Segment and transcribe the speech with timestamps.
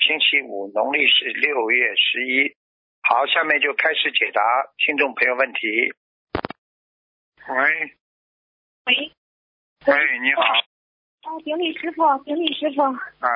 [0.00, 2.54] 星期五，农历是六月十一。
[3.02, 4.40] 好，下面就开始解答
[4.76, 5.92] 听众朋友问题。
[7.48, 7.96] 喂，
[8.86, 9.12] 喂，
[9.86, 13.28] 喂，你好，啊，顶礼师傅，顶礼师傅，啊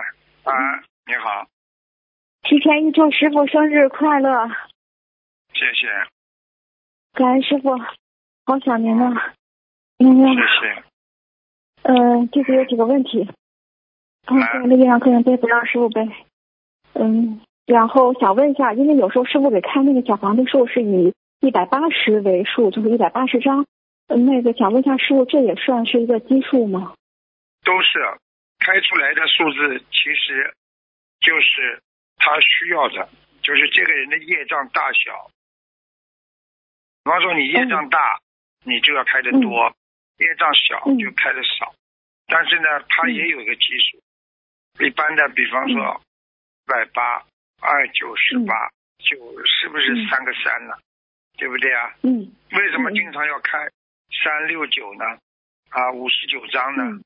[0.45, 1.49] 啊，你好，
[2.43, 4.47] 提前预祝师傅生日快乐，
[5.55, 5.89] 谢谢，
[7.15, 7.77] 感恩师傅，
[8.45, 9.33] 好想您呐。
[9.97, 10.85] 那个，谢谢。
[11.83, 13.29] 呃，弟子有几个问题，
[14.27, 16.07] 嗯，啊那边让客人背，不让师傅背。
[16.95, 23.67] 嗯，然后想问一下，因为有时候师傅给开那个小房子数是以一百八十为数，就是一百八十张。
[24.09, 26.95] 嗯，那个想问一下师傅，这也算是一个基数吗？
[27.65, 27.99] 都是
[28.59, 30.55] 开出来的数字，其实
[31.21, 31.83] 就是
[32.19, 33.09] 他需要的，
[33.43, 35.31] 就是这个人的业障大小。
[37.03, 38.21] 比方说你业障大，
[38.65, 39.73] 你就要开的多；
[40.19, 41.75] 业障小嗯就开的少。
[42.27, 44.85] 但是呢，它也有一个基数。
[44.85, 46.14] 一般的，比方说一
[46.67, 47.23] 百八、
[47.61, 50.75] 二九十八，九是不是嗯三个三呢？
[51.37, 51.95] 对不对啊？
[52.03, 53.59] 嗯为什么嗯经常要开
[54.23, 55.05] 三六九呢？
[55.71, 56.83] 啊，五十九章呢？
[56.85, 57.05] 嗯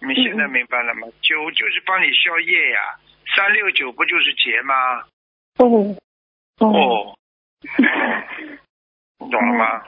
[0.00, 1.08] 你现在明白了吗？
[1.22, 2.96] 九就是帮你消业呀，
[3.34, 5.02] 三六九不就是劫吗？
[5.58, 5.96] 哦
[6.60, 7.18] 哦，哦，
[9.18, 9.84] 你 懂了吗？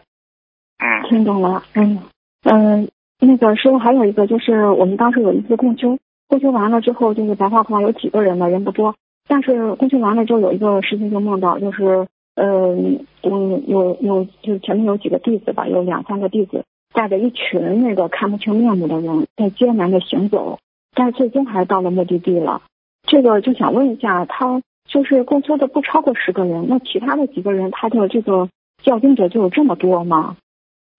[0.78, 1.62] 嗯，听懂了。
[1.75, 2.02] 嗯
[2.42, 5.97] 嗯，那个师傅还有一个就是我们当时有一次共修，
[6.30, 8.94] 共修完了之后就是白话课有几个人呢，人不多，
[9.26, 16.64] 但是共修完了之后有一个事情就梦到就是嗯嗯有有就是前面有几个弟子吧，有两三个弟子
[16.94, 20.60] 带着一群那个看不清面目的人在艰难的行走，
[20.94, 22.62] 但是最终还是到了目的地了。
[23.02, 28.48] 这个就想问一下，他就是共修的不超过十个人，那其他的几个人他的这个
[28.84, 30.36] 教经者就有这么多吗？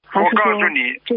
[0.06, 1.16] 还我是说告诉你，这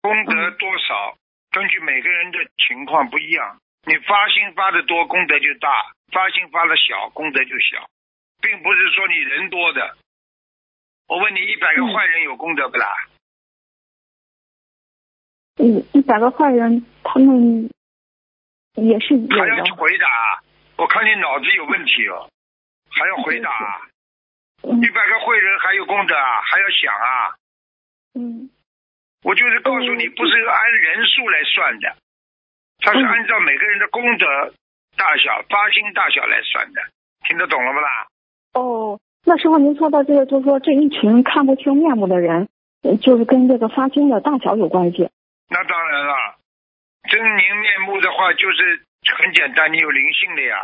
[0.00, 1.14] 功德多少
[1.52, 5.68] 根据每个人的情况不一样，你发心发的多，功德就大；
[6.10, 7.88] 发心发的小，功德就小，
[8.40, 9.96] 并不是说你人多的。
[11.08, 12.86] 我问你，一百个嗯坏人有功德不啦？
[15.58, 17.70] 嗯一百个坏人，他们
[18.76, 19.74] 也是有还要的。
[19.76, 20.42] 回答？
[20.76, 22.30] 我看你脑子有问题哦，
[22.88, 23.50] 还要回答？
[24.62, 26.40] 嗯一百个坏人还有功德啊？
[26.42, 27.34] 还要想啊？
[28.14, 28.48] 嗯
[29.22, 31.96] 我就是告诉你，嗯不是按人数来算的，
[32.80, 34.26] 它是嗯按照每个人的功德
[34.96, 36.80] 大小、发心大小来算的，
[37.26, 38.06] 听得懂了不啦？
[38.54, 42.48] 哦，那师傅您说到这个，就是说这一群看不清面目的人，
[42.82, 45.08] 呃就是跟这个发心的大小有关系。
[45.48, 46.14] 那当然了，
[47.04, 48.82] 狰狞面目的话，就是
[49.16, 50.56] 很简单，你有灵性的呀。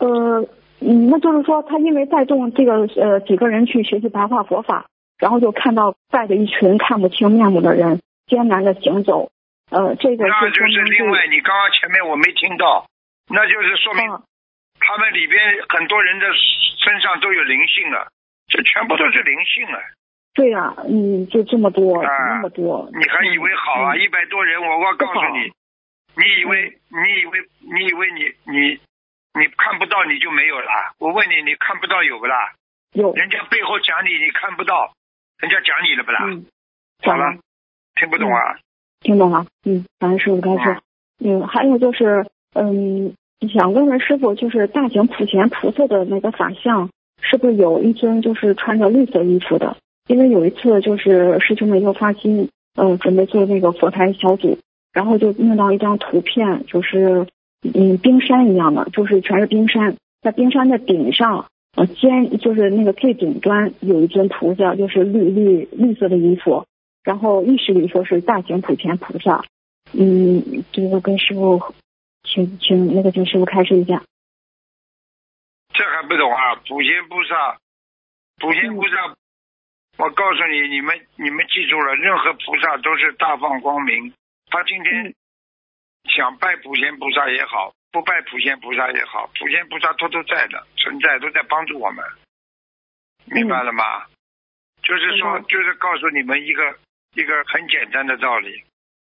[0.00, 0.48] 呃，
[0.80, 4.86] 嗯，那就是说他因为带动这个呃几个人去学习白话佛法，
[5.22, 9.30] 然后就看到带着一群看不清面目的人艰难的行走，
[9.70, 12.88] 呃，这个那就是另外，你刚刚前面我没听到，
[13.30, 14.20] 那就是说明啊
[14.80, 16.26] 他们里边很多人的
[16.82, 18.08] 身上都有灵性了，
[18.48, 19.78] 这全部都是灵性了。
[20.34, 23.94] 对呀、嗯，就这么多，啊那么多，你还以为好啊？
[23.94, 25.52] 嗯一百多人，我我告诉你，
[26.16, 28.80] 你以为你以为你以为你你
[29.38, 30.94] 你看不到你就没有啦？
[30.98, 32.54] 我问你，你看不到有不啦？
[32.94, 34.92] 有，人家背后讲你，你看不到，
[35.42, 36.20] 人家讲你了不啦？
[36.24, 36.46] 嗯，
[37.02, 37.36] 好了，
[37.96, 38.60] 听不懂啊？
[39.00, 40.78] 听懂了，嗯，感恩师傅开示。
[41.18, 43.12] 嗯，还有就是，嗯，
[43.52, 49.76] 想问问师傅，就是大型普贤菩萨的那个法像，是不是有一尊就是穿着绿色衣服的？
[50.06, 54.60] 因为有一次就是师兄们又发心，呃，准备做那个佛台小组，
[54.92, 57.26] 然后就弄到一张图片，就是
[57.74, 66.66] 嗯冰山一样的，就是全是冰山，在冰山的顶上，呃尖就是那个最顶端有一尊菩萨，就是绿绿绿色的衣服，
[67.02, 69.44] 然后意识里说是大型普贤菩萨，
[69.92, 71.74] 嗯，这个跟师傅，
[72.22, 74.02] 请请那个请师傅开示一下。
[75.72, 76.56] 这还不懂啊？
[76.68, 77.58] 普贤菩萨，
[78.36, 79.16] 普贤菩萨，
[79.96, 84.12] 我告诉你，你们你们记住了，任何菩萨都是大放光明。
[84.50, 85.14] 他今天嗯
[86.14, 92.04] 想拜普贤菩萨也好，不拜普贤菩萨也好，普贤菩萨都都在的，存在都在帮助我们，
[93.26, 94.06] 明白了吗？
[94.82, 96.74] 就是说，就是告诉你们一个
[97.14, 98.64] 一个很简单的道理，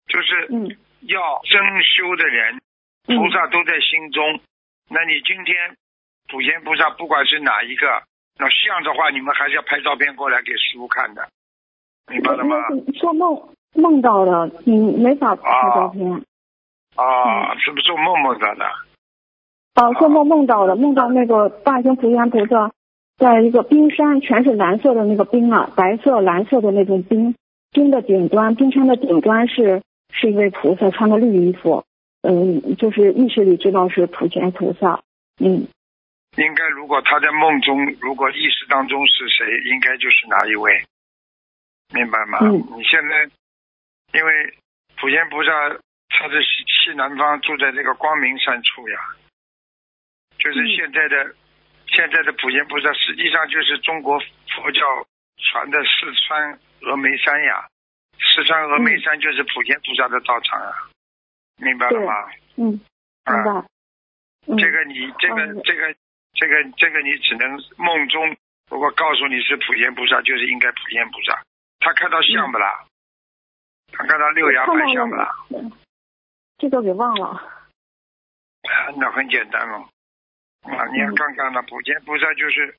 [0.06, 0.76] 就是嗯
[1.08, 2.60] 要真修的人，
[3.08, 4.40] 嗯菩萨都在心中。
[4.90, 5.76] 那你今天
[6.28, 8.02] 普贤菩萨不管是哪一个，
[8.38, 11.26] 那像的话，你们还是要拍照片过来给师傅看的，
[12.08, 12.56] 明白了吗？
[13.00, 16.12] 做梦梦到的，你，没法拍照片。
[16.12, 16.20] 啊，
[17.58, 18.64] 是不是做梦梦到的？
[19.74, 22.70] 哦，做梦梦到的，梦到那个大型普贤菩萨
[23.16, 27.34] 在一个冰山，全是蓝色的那个冰啊，白色、蓝色的那种冰，
[27.72, 29.82] 冰的顶端，冰山的顶端是
[30.12, 31.84] 是一位菩萨，穿的绿衣服，
[32.22, 35.02] 嗯，就是意识里知道是普贤菩萨，
[35.40, 35.66] 嗯。
[36.36, 40.82] 应该，如果他在梦中，如果意识当中是谁，应该就是哪一位，
[41.92, 42.38] 明白吗？
[42.42, 42.58] 嗯。
[42.76, 43.22] 你现在，
[44.18, 44.54] 因为
[44.96, 45.50] 普贤菩萨
[46.16, 48.98] 他是西西南方，住在这个光明山处呀，
[50.38, 51.34] 就是现在的、
[51.86, 54.18] 现在的普贤菩萨，实际上就是中国
[54.54, 54.80] 佛教
[55.36, 57.66] 传的四川峨眉山呀，
[58.18, 60.72] 四川峨眉山就是普贤菩萨的道场啊，
[61.58, 62.12] 明白了吗？
[62.56, 62.80] 嗯，明
[63.44, 63.50] 白。
[63.50, 65.94] 嗯这个你这个嗯这个
[66.34, 68.36] 这个这个你只能梦中，
[68.70, 71.42] 如果告诉你是普贤菩萨，就是应该普贤菩萨。
[71.80, 72.84] 他看到像不啦？
[73.90, 75.34] 他看到六牙白象不啦？
[76.70, 77.26] 这个给忘了。
[77.26, 77.42] 啊
[78.96, 79.76] 那很简单了。
[80.62, 82.74] 啊，你看看了，普贤菩萨就是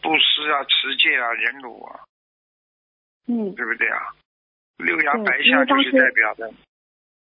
[0.00, 2.00] 布施啊、持戒啊、忍辱啊，
[3.28, 4.00] 嗯对不对啊？
[4.78, 6.50] 六牙白象就是代表的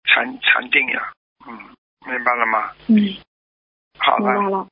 [0.03, 1.11] 禅禅定呀、
[1.47, 1.53] 嗯，
[2.07, 2.71] 明白了吗？
[2.87, 3.15] 嗯。
[3.99, 4.67] 好了，明白了。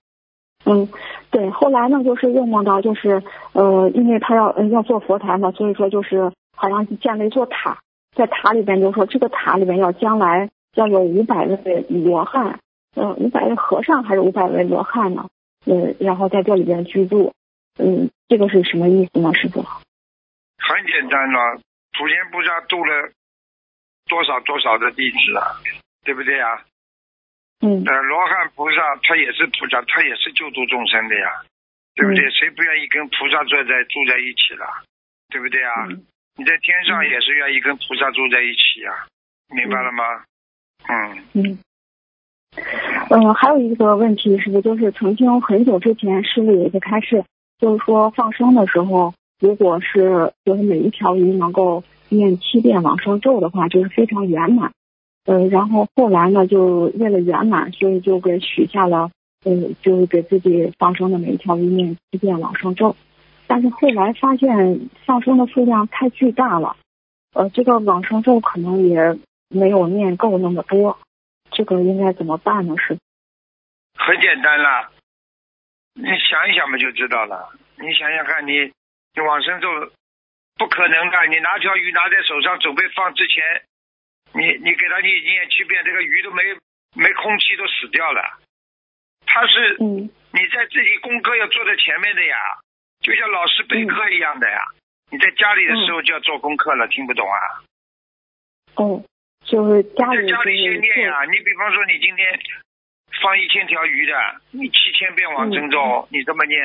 [0.65, 0.89] 嗯，
[1.30, 1.50] 对。
[1.51, 3.21] 后来呢，就是又梦到，就是
[3.54, 7.80] 呃，因为他要呃要做佛台嘛，所以说就是好像是建了一座塔，
[8.15, 12.60] 在塔里边就说这个塔里面要将来要有五百位罗汉，
[12.96, 15.30] 嗯，五百位和尚还是五百位罗汉呢？
[15.66, 17.34] 嗯，然后在这里边居住。
[17.80, 19.62] 嗯，这个是什么意思呢，师傅？
[19.64, 21.60] 很简单了。
[21.98, 23.12] 普贤菩萨度了
[24.06, 25.58] 多少多少的弟子啊，
[26.04, 26.66] 对不对啊？
[27.62, 31.42] 嗯呃，罗汉菩萨他也是菩萨，他也是救度众生的呀，
[31.96, 32.25] 对不对？
[32.25, 34.66] 嗯谁不愿意跟菩萨坐在住在一起了，
[35.30, 35.88] 对不对啊？
[35.90, 36.06] 嗯
[36.36, 39.06] 你在天上也是愿意跟菩萨住在一起呀，
[39.50, 40.04] 明白了吗？
[40.88, 41.59] 嗯，嗯。
[43.09, 47.24] 呃，还有一个问题是不是就是曾经很久之前师傅有一个开示，
[47.59, 54.71] 就是说放生的时候，如果是就是每一条鱼能够念七遍往生咒的话，就是非常圆满。
[55.25, 59.09] 呃，然后后来呢，就为了圆满，所以就给许下了，
[59.45, 59.51] 呃，
[59.81, 62.95] 就是给自己放生的每一条鱼念七遍往生咒。
[63.47, 66.75] 但是后来发现放生的数量太巨大了，
[67.33, 69.18] 呃，这个往生咒可能也
[69.53, 71.00] 没有念够那么多，
[71.51, 72.75] 这个应该怎么办呢？
[72.77, 72.97] 是？
[73.95, 74.91] 很简单啦，
[75.94, 77.53] 你想一想嘛就知道了。
[77.77, 78.71] 你想想看，你
[79.13, 79.69] 你往生咒
[80.57, 83.63] 不可能的，你拿条鱼拿在手上准备放之前，
[84.33, 86.44] 你你给它念念七遍，这个鱼都没
[86.95, 88.39] 没空气都死掉了。
[89.25, 92.38] 它是嗯你在自己功课要做在前面的呀，
[93.01, 94.59] 就像老师备课一样的呀。
[95.11, 97.38] 你在家里的时候就要做功课了，听不懂啊？
[98.75, 99.03] 哦，
[99.45, 102.40] 就是家里就在家里先是念呀、你比方说你今天
[103.22, 104.13] 放一千条鱼的，
[104.51, 106.57] 你七千遍往生咒，你这么念，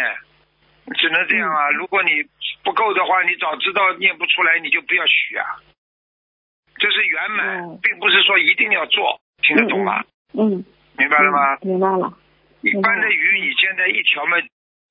[0.96, 1.70] 只能这样啊。
[1.72, 2.10] 如果你
[2.62, 5.44] 不够的话，你早知道念不出来，你就不要许啊。
[6.76, 10.04] 这是圆满，哦并不是说一定要做，听得懂吗？
[10.32, 10.64] 嗯，
[10.96, 11.54] 明白了吗？
[11.62, 12.14] 嗯明白了。
[12.60, 14.36] 一般的鱼，你现在一条嘛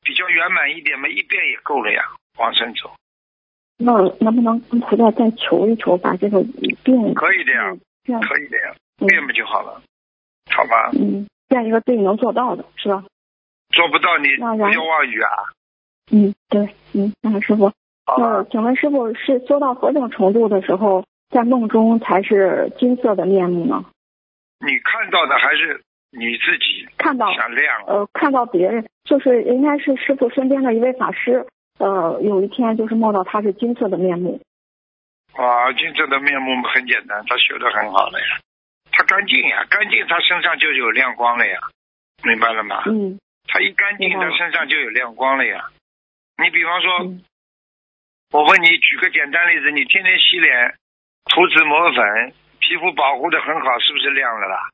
[0.03, 2.03] 比较圆满一点嘛，一遍也够了呀，
[2.37, 2.93] 往生走
[3.79, 6.41] 那能不能跟菩萨再求一求，把这个
[6.83, 7.79] 变可以的呀，变
[8.21, 9.81] 可以的呀，嗯变不就好了？
[10.49, 13.03] 好吧，嗯变一个自己能做到的，是吧？
[13.69, 15.29] 做不到你不要妄语啊，
[16.11, 17.67] 嗯，对，嗯，那师傅，
[18.05, 18.43] 好那？
[18.45, 23.85] 请问师傅是修到何种程度的时候，在梦中才是金色的面目呢？
[24.59, 31.45] 你看到的还是你自己看到想亮，呃，看到别人，就是应该是师傅身边的一位法师，
[31.77, 34.39] 呃，有一天就是梦到他是金色的面目，
[35.37, 38.39] 啊，金正的面目很简单，他修的很好了呀，
[38.91, 41.59] 他干净呀，干净他身上就有亮光了呀，
[42.23, 42.83] 明白了吗？
[42.87, 45.69] 嗯他一干净，他身上就有亮光了呀。
[46.43, 47.23] 你比方说，嗯
[48.31, 50.75] 我问你，举个简单例子，你天天洗脸、
[51.31, 54.69] 涂脂抹粉，皮肤保护的很好，是不是亮了啦？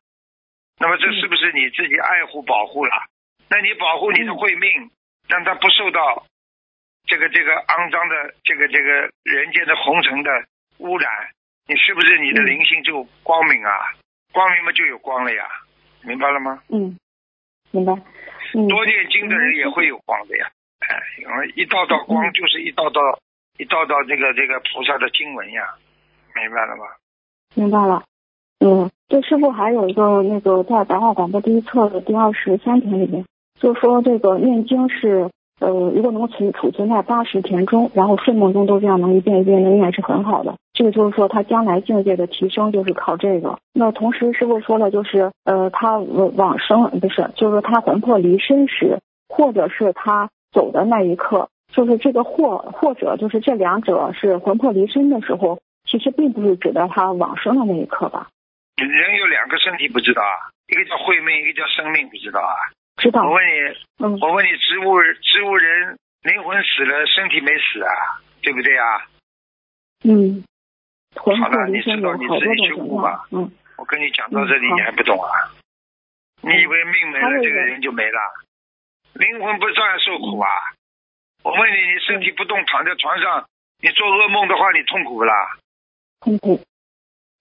[0.79, 2.91] 那么这嗯是不是你自己爱护保护了？
[3.47, 4.89] 那你保护你的慧命，
[5.27, 6.25] 让它不受到
[7.05, 10.31] 这个这个肮脏的这个这个人间的红尘的
[10.79, 11.09] 污染，
[11.67, 13.71] 你是不是你的嗯灵性就光明啊？
[14.33, 15.43] 光明嘛就有光了呀，
[16.01, 16.61] 明白了吗？
[16.69, 16.97] 嗯，
[17.71, 17.93] 明白，
[18.55, 20.49] 嗯，多念经的人也会有光的呀，
[20.79, 22.99] 哎，因为一道道光就是一道道
[23.57, 25.75] 一道道这个这个菩萨的经文呀，
[26.35, 26.85] 明白了吗？
[27.55, 28.03] 明白了。
[28.59, 33.23] 嗯，对，师傅还有一个那个在白话广播第一册的第二十三篇里面
[33.59, 40.55] 就说这个念经是呃，如果能存储储存在八十田中，然后睡梦中都这样能一遍一遍的念是很好的。
[40.73, 43.59] 这个就是说他将来境界的提升就是靠这个。
[43.73, 48.99] 那同时师傅说了，就是呃，他往生不是，就是说他魂魄离身时，
[49.29, 58.29] 或者是他走的那一刻，就是这个或或者就是这两者是魂魄离身的时候，其实并不是指的他往生的那一刻吧？
[58.75, 60.49] 人有两个身体，不知道啊？
[60.67, 62.57] 一个叫慧命，一个叫生命，不知道啊？
[62.97, 63.21] 知道。
[63.21, 63.51] 我问你，
[64.03, 67.93] 嗯，我问你，植物植物人灵魂死了，身体没死啊？
[68.41, 69.05] 对不对啊？
[70.03, 70.43] 嗯。
[71.15, 73.25] 好了，你知道你自己去悟吧？
[73.31, 73.51] 嗯。
[73.77, 75.29] 我跟你讲到这里，你还不懂啊？
[76.41, 78.19] 你以为命没了，这个人就没了？
[79.13, 80.49] 灵魂不照样受苦啊？
[81.43, 83.45] 我问你，你身体不动，躺在床上，
[83.81, 85.33] 你做噩梦的话，你痛苦不啦？
[86.21, 86.59] 痛苦。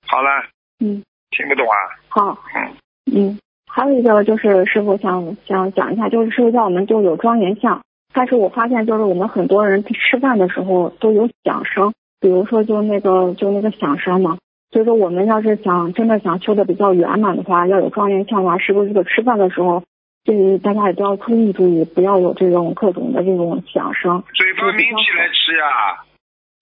[0.07, 0.47] 好了。
[0.81, 1.03] 嗯。
[1.31, 1.77] 听不懂啊？
[2.09, 2.39] 好。
[2.55, 2.77] 嗯。
[3.15, 3.39] 嗯。
[3.67, 14.39] 还有一个就是师傅想想讲一下，就是师傅叫我们就有庄严相，但是我发现就是我们很多人吃饭的时候都有响声，比如说就那个就那个响声嘛，
[14.71, 19.83] 所以说我们要是想真的想修的比较圆满的话，要有庄严相的话，是不是这个吃饭的时候，
[20.25, 24.23] 这大家也都要注意注意，不要有这种各种的这种响声。
[24.33, 26.07] 嘴巴抿起来吃啊！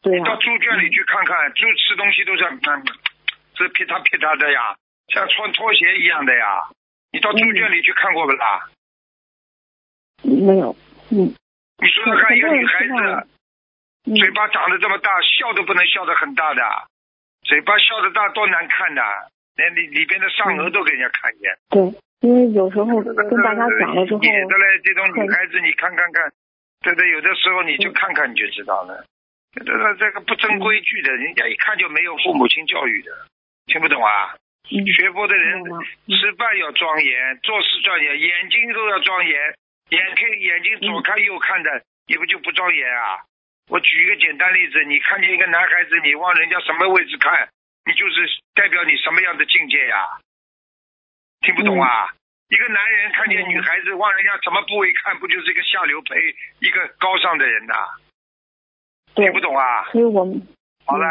[0.01, 0.25] 对呀。
[0.25, 2.83] 到猪圈里去看看，猪吃东西都是嗯，
[3.55, 4.75] 这噼嗒噼嗒的呀，
[5.13, 6.73] 像穿拖鞋一样的呀。
[7.13, 8.71] 你到猪圈里去看过不啦？
[10.23, 10.75] 没有，
[11.11, 11.35] 嗯。
[11.83, 13.27] 你说说看，一个女孩子，
[14.17, 16.63] 嘴巴长得这么大，笑都不能笑得很大的，
[17.45, 19.03] 嘴巴笑得大多难看呐，
[19.57, 21.57] 连里里边的上颚都给人家看见。
[21.71, 21.81] 对，
[22.21, 26.33] 因为有时候跟大家讲了之后，野的嘞，这种女孩子你看看看，
[26.83, 29.05] 对对，有的时候你就看看你就知道了，
[29.55, 33.13] 这个这个不争规矩的，人家一看就没有父母亲教育的，
[33.67, 34.35] 听不懂啊？
[34.71, 35.65] 学佛的人
[36.07, 39.55] 吃饭要庄严，做事庄严，眼睛都要庄严。
[39.91, 43.19] 眼看眼睛左看右看的，你不就不庄严啊？
[43.71, 47.49] 我举一个简单例子，你看见一个男孩子，你往人家什么位置看，
[47.87, 50.19] 你就是代表你什么样的境界呀？
[51.41, 52.11] 听不懂啊？
[52.49, 56.17] 一个男人看见女孩子往人家什么部位看，不就是一个下流胚，
[56.59, 57.75] 一个高尚的人呐？
[59.15, 59.85] 听不懂啊？
[59.93, 60.43] 所以我们
[60.85, 61.07] 好了，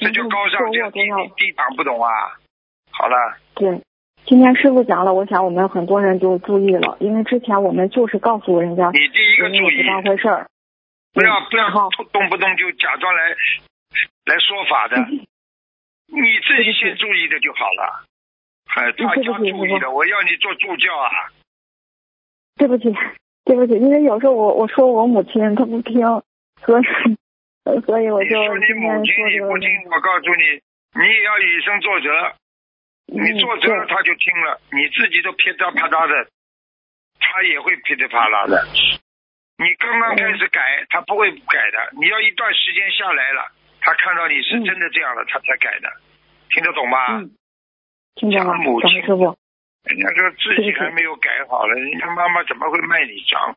[0.00, 1.00] 这就高尚，这低
[1.36, 2.10] 低档，不懂啊？
[2.90, 3.82] 好了，对，
[4.24, 10.48] 今天师傅讲了，我想我们很多人就注意了，因为之前我们就是告诉人家，你第一个注意，当回事儿，
[11.12, 11.70] 不要不要
[12.12, 13.30] 动不动就假装来
[14.26, 18.04] 来说法的，你自己先注意的就好了，
[18.66, 21.10] 还大家注意的，我要你做助教啊。
[22.56, 22.84] 对不起，
[23.44, 26.00] 对不起，因为有时候我我说我母亲她不听，
[26.64, 26.84] 所以
[27.86, 30.60] 所以我就说你母亲你不听，我告诉你。
[30.92, 32.34] 你也要以身作则，
[33.06, 36.28] 你作则了他就听了，你自己都噼里啪啦的，
[37.20, 38.66] 他也会噼里啪啦的。
[39.60, 41.92] 你刚刚开始改，他不会改的。
[42.00, 43.52] 你要一段时间下来了，
[43.82, 45.92] 他看到你是真的这样了，他才改的。
[46.48, 47.20] 听得懂吗？
[48.14, 48.54] 听懂了。
[48.54, 49.36] 母亲，师傅。
[49.84, 53.54] 人家说自己还没有改好了，人家妈妈怎么会卖你账？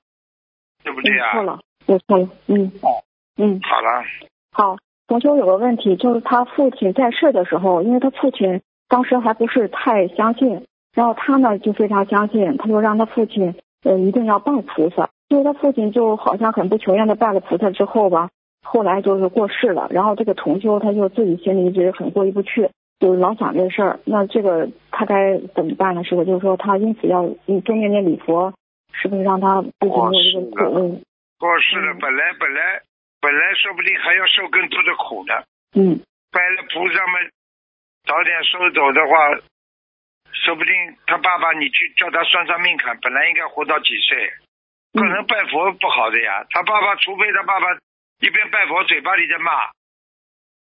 [0.83, 1.31] 对不对啊？
[1.31, 2.27] 错了，我错了。
[2.48, 2.69] 嗯。
[2.81, 3.00] 哦。
[3.38, 3.62] 嗯。
[3.63, 4.03] 好了。
[4.51, 4.77] 好。
[5.07, 15.10] 同学有个问题，就是他父亲在世的时候，因为他父亲当时还不是太相信，然后他呢就非常相信，他就让他父亲呃一定要拜菩萨。
[15.33, 18.29] 就是他父亲就好像很不情愿的拜了菩萨之后吧，
[18.61, 19.87] 后来就是过世了。
[19.89, 23.99] 然后这个同修他就自己心里一直很过意不去，就是老想这事儿。
[24.05, 26.03] 那这个他该怎么办呢？
[26.03, 27.23] 是不是就是说他因此要
[27.65, 28.53] 多念念礼佛，
[28.91, 30.79] 是不是让他不仅有这个过
[31.39, 32.81] 过世了，本来本来。
[33.23, 35.33] 本来说不定还要受更多的苦呢。
[35.79, 35.97] 嗯。
[36.29, 37.13] 拜了菩萨嘛
[38.03, 39.15] 早点收走的话，
[40.33, 40.73] 说不定
[41.07, 44.29] 他爸爸你去叫他算算命看，本来应该活到几岁？
[44.93, 46.45] 可能拜佛不好的呀。
[46.50, 47.67] 他爸爸除非他爸爸
[48.19, 49.51] 一边拜佛嘴巴里在骂，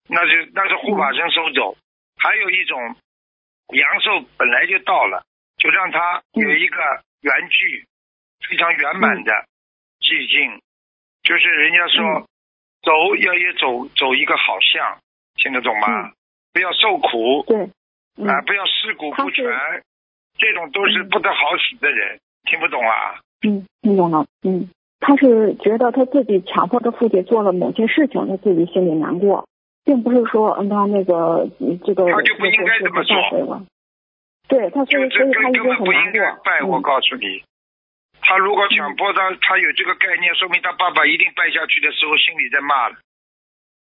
[0.08, 1.76] 那就那是护法神收走。
[2.16, 2.97] 还有一种
[3.75, 5.25] 阳寿本来就到了，
[5.56, 6.78] 就让他有一个
[7.23, 7.87] 圆具，
[8.49, 9.32] 非常圆满的
[10.00, 10.61] 寂静，
[11.23, 12.28] 就是人家说。
[12.80, 15.00] 走要也走走一个好相，
[15.35, 16.12] 听得懂吗？
[16.52, 19.44] 不要受苦，对，啊，不要尸骨不全，
[20.38, 23.18] 这种都是不得好死的人，听不懂啊？
[23.47, 24.26] 嗯，听懂了。
[24.42, 24.68] 嗯，
[25.00, 29.47] 他是觉得他自己强迫他父亲做了某些事情，他自己心里难过，
[29.85, 31.49] 并不是说嗯他那个
[31.85, 33.62] 这个他就不应该这么做。
[34.49, 36.21] 对，他所以所以他一直很难过。
[36.42, 37.42] 拜，我告诉你。
[38.21, 42.97] 他如果强迫他，他有这个概念，说明他爸爸一定拜下去的时候，心里在骂了。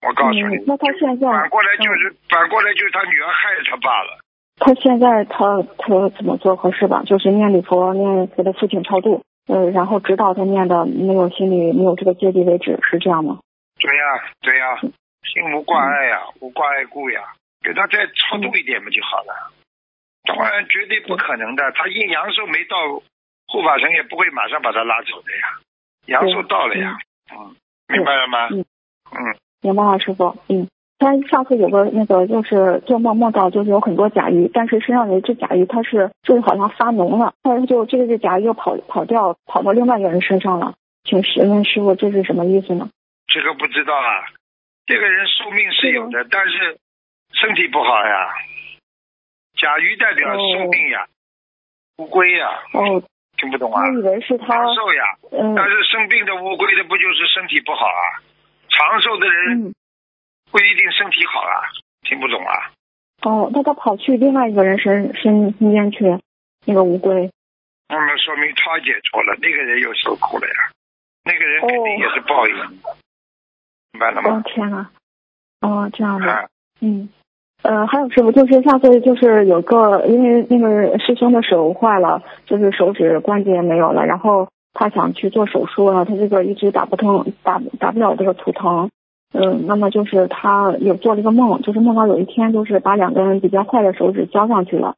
[0.07, 4.19] 我告诉你，那他现在反过来就是反过来就是他女儿害了他爸了。
[4.59, 7.03] 他现在他他怎么做合适吧？
[7.07, 13.39] 就是念礼佛，念给他父亲超度，呃，然后直到他念的没有心里没有这个芥蒂为止，是这样吗？
[13.79, 14.03] 对呀，
[14.41, 14.81] 对呀，
[15.23, 17.23] 心无挂碍呀，无挂碍故呀，
[17.63, 19.53] 给他再超度一点不就好了？
[20.25, 22.77] 当然绝对不可能的，他阴阳寿没到，
[23.47, 25.61] 护法神也不会马上把他拉走的呀。
[26.07, 26.97] 阳寿到了呀，
[27.33, 27.55] 嗯，
[27.89, 28.49] 明白了吗？
[28.51, 28.65] 嗯
[29.13, 30.37] 嗯，明白了，师傅。
[30.49, 40.75] 嗯，他上次有个那个就是做梦梦到就是有很多甲鱼，但是身上有一只甲鱼，它是就是好像发脓了，后来就这个只甲鱼又跑跑掉，跑到另外一个人身上了。
[41.05, 42.89] 请师问师傅这是什么意思呢？
[43.29, 44.25] 这个不知道啊。
[44.87, 46.79] 这个人寿命是有的，但是
[47.33, 48.35] 身体不好呀。
[49.61, 51.07] 甲鱼代表生病呀，
[51.99, 53.03] 乌龟呀，哦，
[53.37, 53.83] 听不懂啊？
[53.83, 58.23] 我以为是他长寿呀，嗯但是生病的乌龟的不就是身体不好啊？
[58.69, 59.75] 长寿的人嗯
[60.51, 61.63] 不一定身体好啊，
[62.03, 62.71] 听不懂啊？
[63.23, 66.19] 哦，那他跑去另外一个人身身身边去，
[66.65, 67.31] 那个乌龟。
[67.89, 70.55] 那么说明他解错了，那个人又受苦了呀，
[71.25, 72.55] 那个人肯定也是报应，
[73.93, 74.43] 明白了吗哦吗？
[74.45, 74.89] 天呐，
[75.61, 76.33] 哦这样的。
[76.33, 76.47] 啊，
[76.81, 77.09] 嗯，
[77.63, 88.91] 呃，还有师傅，就是上次就是有个，因为那个师兄的手坏了，就是手指关节没有了，然后他想去做手术了，他这个一直打不通，打打不了这个图腾。
[89.33, 94.97] 嗯，那么就是他有做了一个梦，就是梦到有一天就是把两根比较坏的手指交上去了，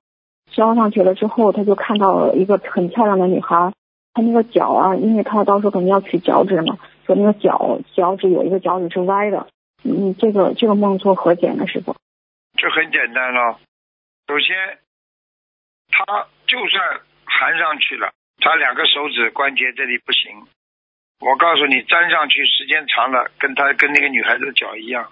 [0.50, 3.72] 交上去了之后，他就看到一个很漂亮的女孩，
[4.14, 9.48] 她那个脚啊，因为他到时候肯定要取脚趾嘛，说那个脚脚趾有一个脚趾是歪的，
[9.84, 11.96] 嗯，这个这个梦做何解呢，师傅？
[12.56, 13.58] 这很简单了。
[14.26, 14.54] 首先，
[15.88, 20.46] 他就算含上去了，他两个手指关节这里不行。
[21.20, 25.10] 我告诉你，粘上去时间长了，跟他跟那个女孩子的脚一样。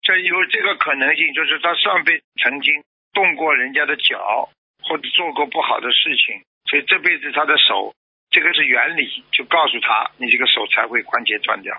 [0.00, 2.82] 这有这个可能性，就是他上辈子曾经
[3.12, 4.48] 动过人家的脚，
[4.82, 7.94] 或者做过不好的事情，所以这辈子他的手，
[8.30, 11.76] 这个是原理，就告诉他，你这个手才会关节断掉。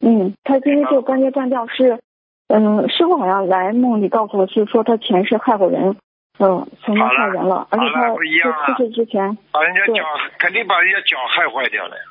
[0.00, 2.00] 嗯，他今天这个关节断掉是，
[2.48, 5.96] 嗯，师傅好像来梦里告诉我是说他前世害过人，
[6.38, 10.04] 嗯，曾经害人了，而且好他了不一样了在出世之前，把人家脚
[10.38, 12.02] 肯定把人家脚害坏掉了呀。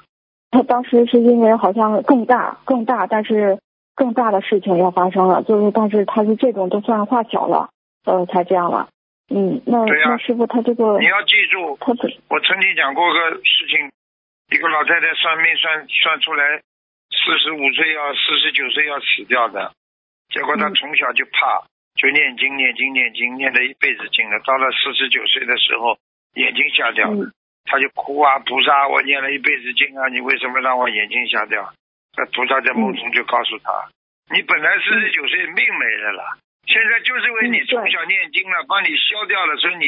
[0.53, 3.57] 他当时是因为好像更大更大，但是
[3.95, 7.69] 更大的事情要发生了，就是但是他是这种都算化小了，
[8.05, 8.87] 呃，才这样了。
[9.33, 13.89] 嗯，那、那师傅他这个你要记住，他这我曾经讲过个事情，
[14.53, 16.61] 一个老太太算命算算出来，
[17.09, 19.73] 四十五岁要四十九岁要死掉的，
[20.29, 25.97] 结果她嗯从小就怕，就念经念经念经，念了一辈子经了，到了四十九岁的时候，
[26.35, 27.33] 眼睛瞎掉了，嗯
[27.65, 31.73] 她就哭啊，菩萨，我念了一辈子经啊，你为什么让我眼睛瞎掉？
[32.15, 33.89] 那菩萨在梦中就告诉他，
[34.29, 39.85] 你本来四十九岁命没了啦，现在就是因为你从小念经了，帮你消掉了，所以你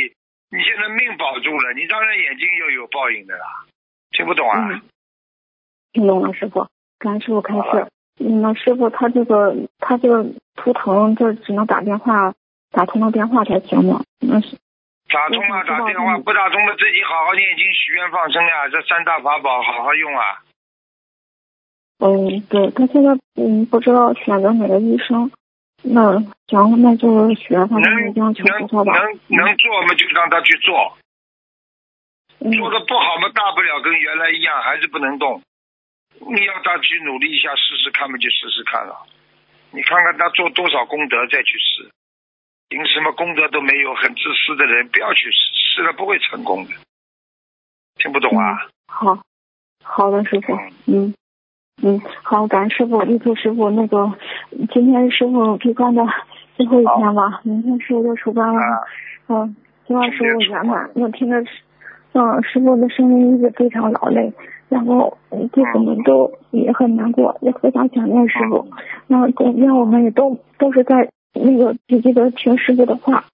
[0.49, 3.45] 你现在命保住了，你当然眼睛又有报应的啦。
[4.11, 4.69] 听不懂啊？
[4.71, 4.81] 嗯，
[5.93, 7.87] 听懂了，师傅，感恩师傅开好示。
[8.19, 12.33] 嗯，那师傅他这个他这个图腾，这只能打电话
[12.71, 14.03] 打通了电话才行吗？
[14.19, 14.57] 那是
[15.09, 20.41] 打通了打电话，嗯不打通了自己好好念经、许愿、放生呀，这三大法宝好好用啊。
[21.99, 25.31] 嗯，对他现在嗯不知道选择哪个医生，
[25.83, 28.93] 那行，那就许愿放生能念经求菩萨能吧。
[28.99, 30.97] 能能做嘛，就让他去做。
[32.39, 35.41] 嗯做的不好嘛，大不了跟原来一样，还是不能动。
[36.19, 39.05] 你要他去努力一下，试试看嘛，就试试看了。
[39.71, 41.89] 你看看他做多少功德再去试，
[42.69, 45.37] 凭什么功德都没有，很自私的人不要去试，
[45.75, 46.71] 试了不会成功的。
[47.97, 48.67] 听不懂啊？
[48.87, 49.17] 好，
[49.83, 50.53] 好的，师傅
[50.87, 51.13] 嗯，嗯
[51.83, 54.11] 嗯，好，感恩师傅，预祝师傅那个
[54.73, 56.03] 今天师傅闭关的
[56.55, 58.81] 最后一天吧，明天师傅就出关了，啊，
[59.27, 59.55] 嗯，
[59.87, 60.89] 希望师傅圆满。
[60.95, 61.43] 我听着，
[62.13, 64.33] 嗯，师傅的声音一直非常劳累，
[64.69, 68.67] 然后嗯弟子们都也很难过，也非常想念师傅。
[69.07, 73.25] 那今天我们也都都是在那个只记得听师傅的话，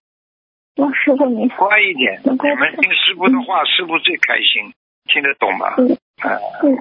[0.75, 4.73] 让师傅您乖一点，你们听师傅的话，师傅最开心，
[5.05, 5.75] 听得懂吗？
[5.77, 6.77] 嗯呃嗯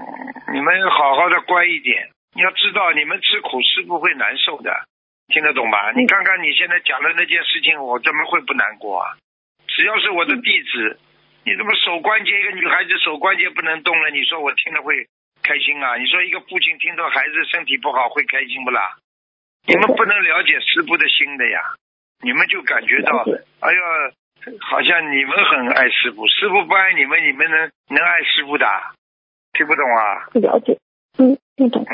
[0.52, 4.84] 你们好好的乖一点，你要知道，你们吃苦师傅会难受的，
[5.28, 5.92] 听得懂吧？
[5.94, 9.16] 你看看你现在讲的那件事情，我怎么会不难过啊？
[9.68, 10.98] 只要是我的弟子，
[11.44, 14.10] 你怎么手关节一个女孩子手关节不能动了？
[14.10, 15.06] 你说我听了会
[15.42, 15.96] 开心啊？
[15.96, 18.98] 你说一个父亲听到孩子身体不好会开心不啦？
[19.66, 21.62] 你们不能了解师傅的心的呀，
[22.22, 23.24] 你们就感觉到
[23.60, 23.80] 哎呀，
[24.60, 28.66] 好像你们很爱师傅，师傅不爱你们，你们能能爱师傅的？
[29.52, 30.26] 听不懂啊？
[30.32, 30.78] 不了解，
[31.18, 31.84] 嗯，听懂，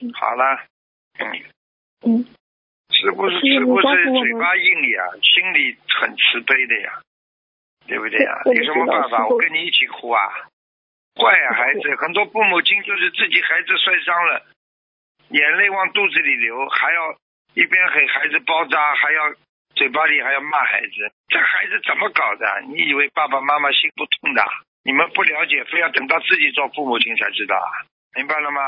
[0.00, 0.60] 嗯，好了，
[1.18, 1.26] 嗯，
[2.04, 2.26] 嗯。
[2.92, 7.00] 师傅是师傅是嘴巴硬呀，心里很慈悲的呀，
[7.86, 8.42] 对不对呀？
[8.44, 9.26] 对有什么办法？
[9.26, 10.20] 我跟你一起哭啊？
[11.14, 14.46] 怪啊，孩子，很多父母亲就是自己孩子摔伤了，
[15.32, 17.12] 眼泪往肚子里流，还要
[17.54, 19.34] 一边给孩子包扎，还要
[19.74, 22.46] 嘴巴里还要骂孩子，这孩子怎么搞的？
[22.68, 24.44] 你以为爸爸妈妈心不痛的？
[24.84, 27.56] 你们不了解，非要等到自己做父母亲才知道，
[28.14, 28.60] 明白了吗？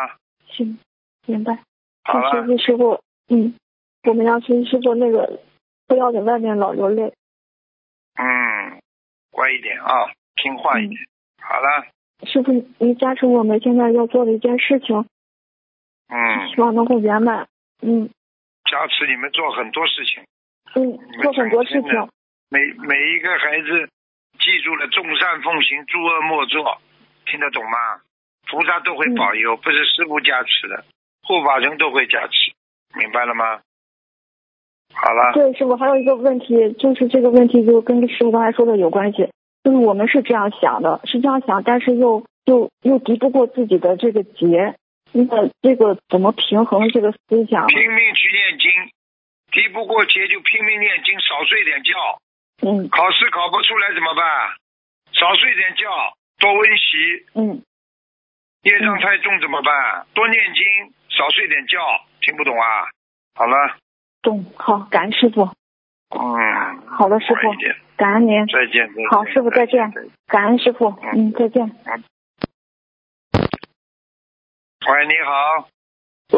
[0.49, 0.79] 行，
[1.27, 1.59] 明白。
[2.05, 3.55] 好了谢，谢师傅，嗯，
[4.05, 5.41] 我们要学习师傅那个，
[5.87, 7.13] 不要在外面老流泪。
[8.17, 8.81] 嗯，
[9.31, 11.01] 乖一点啊，听话一点。
[11.43, 11.87] 好了，
[12.27, 15.05] 师傅，你加持我们现在要做的一件事情，
[16.09, 17.47] 嗯，希望能够圆满。
[17.83, 18.11] 嗯
[18.71, 20.23] 加持你们做很多事情。
[20.75, 21.91] 嗯做很多事情。
[22.49, 23.89] 每每一个孩子
[24.39, 26.79] 记住了，众善奉行，诸恶莫作，
[27.27, 28.01] 听得懂吗？
[28.47, 30.85] 菩萨都会保佑，不是师傅加持的，
[31.23, 32.53] 护法神都会加持，
[32.99, 33.61] 明白了吗？
[34.93, 39.31] 好了，对，师傅还有一个问题，就是这个问题就跟师傅刚才说的有关系，
[39.65, 44.77] 就是我们是这样想的，是这样想，但是又又又敌不过自己的这个劫，
[45.15, 47.67] 那这个怎么平衡这个思想？
[47.69, 48.71] 拼命去念经，
[49.53, 52.21] 敌不过劫就拼命念经，少睡点觉。
[52.63, 54.25] 嗯考试考不出来怎么办？
[55.13, 55.89] 少睡点觉，
[56.39, 57.27] 多温习。
[57.35, 57.63] 嗯
[58.63, 60.07] 业障太重怎么办？
[60.15, 61.79] 多念经，少睡点觉。
[62.21, 62.89] 听不懂啊？
[63.35, 63.77] 好了，
[64.23, 65.43] 懂，好，感恩师傅，
[66.09, 67.53] 嗯，好的，师傅
[67.97, 69.09] 感恩您，再见，再见。
[69.11, 69.93] 好师傅再见
[70.27, 71.71] 感恩师傅，嗯，再见。
[74.87, 75.69] 喂，你好，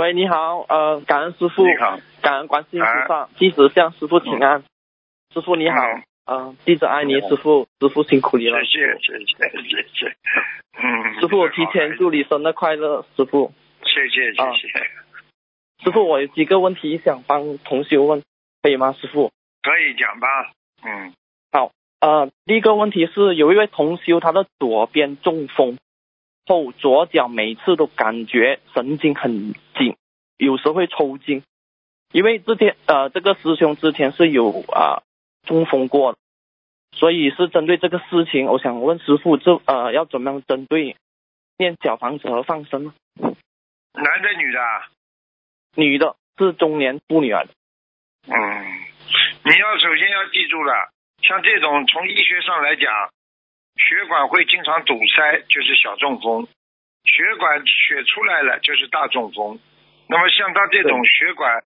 [0.00, 4.62] 喂，你好，呃，感恩师傅，你好，感恩观世音菩萨，弟子向师傅请安。
[5.34, 5.76] 师傅你好，
[6.26, 8.64] 嗯呃，弟子爱你，师傅，师傅辛苦你了。
[8.64, 10.16] 谢谢，谢谢，谢谢。
[10.78, 13.52] 嗯，师傅提前祝你生日快乐，师傅。
[13.82, 14.68] 谢谢，谢啊谢。
[15.82, 18.22] 师傅，我有几个问题想帮同修问，
[18.62, 19.32] 可以吗，师傅？
[19.62, 20.28] 可以讲吧？
[20.84, 21.12] 嗯，
[21.50, 25.78] 好呃，第一个问题是有一位同修，他的左边中风
[26.46, 29.96] 后，左脚每次都感觉神经很紧，
[30.36, 31.42] 有时会抽筋。
[32.12, 35.02] 因为之前呃，这个师兄之前是有啊、
[35.42, 36.18] 中风过的，
[36.92, 40.96] 所以是针对这个事情，我想问师傅，这呃要怎么样针对
[41.58, 42.94] 念小房子和放生呢？
[43.92, 44.88] 男的女的啊？
[45.74, 47.50] 女的是中年妇女来的，
[48.28, 48.32] 嗯，
[49.44, 53.10] 你要首先要记住了，像这种从医学上来讲，
[53.76, 56.44] 血管会经常堵塞，就是小中风；
[57.04, 59.58] 血管血出来了，就是大中风。
[60.08, 61.62] 那么像他这种血管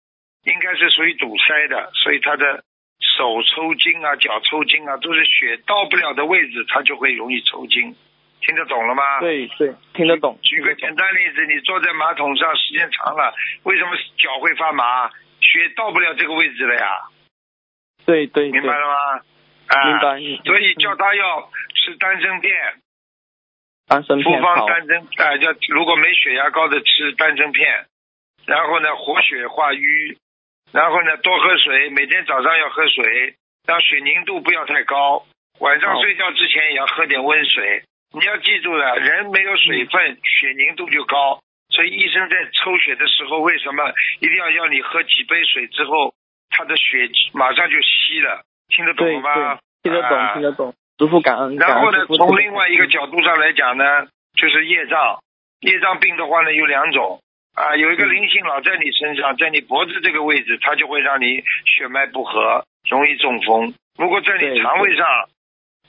[0.45, 2.65] 应该是属于堵塞的，所以他的
[3.01, 7.95] 手抽筋啊、脚抽筋啊，都是血到不了的位置，他就会容易抽筋。
[8.41, 9.21] 听得懂了吗？。
[9.21, 10.39] 对对，听得懂。
[10.43, 15.11] 举个简单例子，你坐在马桶上时间长了，为什么脚会发麻？
[15.41, 16.89] 血到不了这个位置了呀，
[18.05, 19.23] 对对对，明白了吗？
[19.69, 20.01] 啊。
[20.45, 22.53] 所以叫他要吃丹参片，
[23.87, 27.87] 丹参复方丹参啊，叫如果没血压高的吃丹参片，
[28.47, 30.19] 然后呢活血化瘀，
[30.73, 33.35] 然后呢多喝水，每天早上要喝水，
[33.67, 35.25] 让血凝度不要太高，
[35.61, 37.83] 晚上睡觉之前也要喝点温水。
[38.11, 41.41] 你要记住了，人没有水分，血凝度就高。
[41.69, 46.15] 所以医生在抽血的时候，为什么一定要要你喝几杯水之后，
[46.49, 48.43] 他的血马上就稀了？
[48.69, 49.59] 听得懂吗？
[49.83, 50.75] 听得懂啊听得懂。
[50.99, 53.85] 师傅感恩，然后呢从另外一个角度上来讲呢，
[54.35, 55.19] 就是业障。
[55.61, 57.21] 业障病的话呢，有两种
[57.55, 63.75] 啊，有一个灵性老在你身上，在你脖子这个位置，它就会让你血脉不和，容易中风。
[63.97, 65.07] 如果在你肠胃上，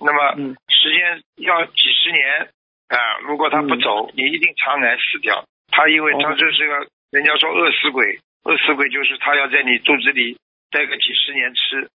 [0.02, 2.50] 那么嗯时间要几十年
[2.88, 5.44] 啊，如果他不走，你一定肠癌死掉。
[5.72, 10.38] 他因为他哦这是个人家说饿死鬼，饿死鬼就是他要在你肚子里
[10.72, 11.90] 待个几十年吃，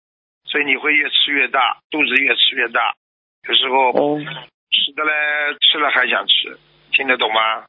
[0.46, 2.94] 所以你会越吃越大，肚子越吃越大。
[3.48, 4.20] 有时候哦，
[4.70, 6.58] 吃的嘞，吃了还想吃，
[6.92, 7.66] 听得懂吗？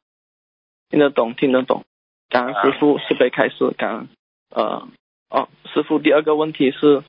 [0.90, 1.84] 听得懂听得懂。
[2.28, 4.08] 感恩师啊傅，是非开示感恩。
[4.50, 4.88] 呃，
[5.30, 7.02] 哦，师傅，第二个问题是，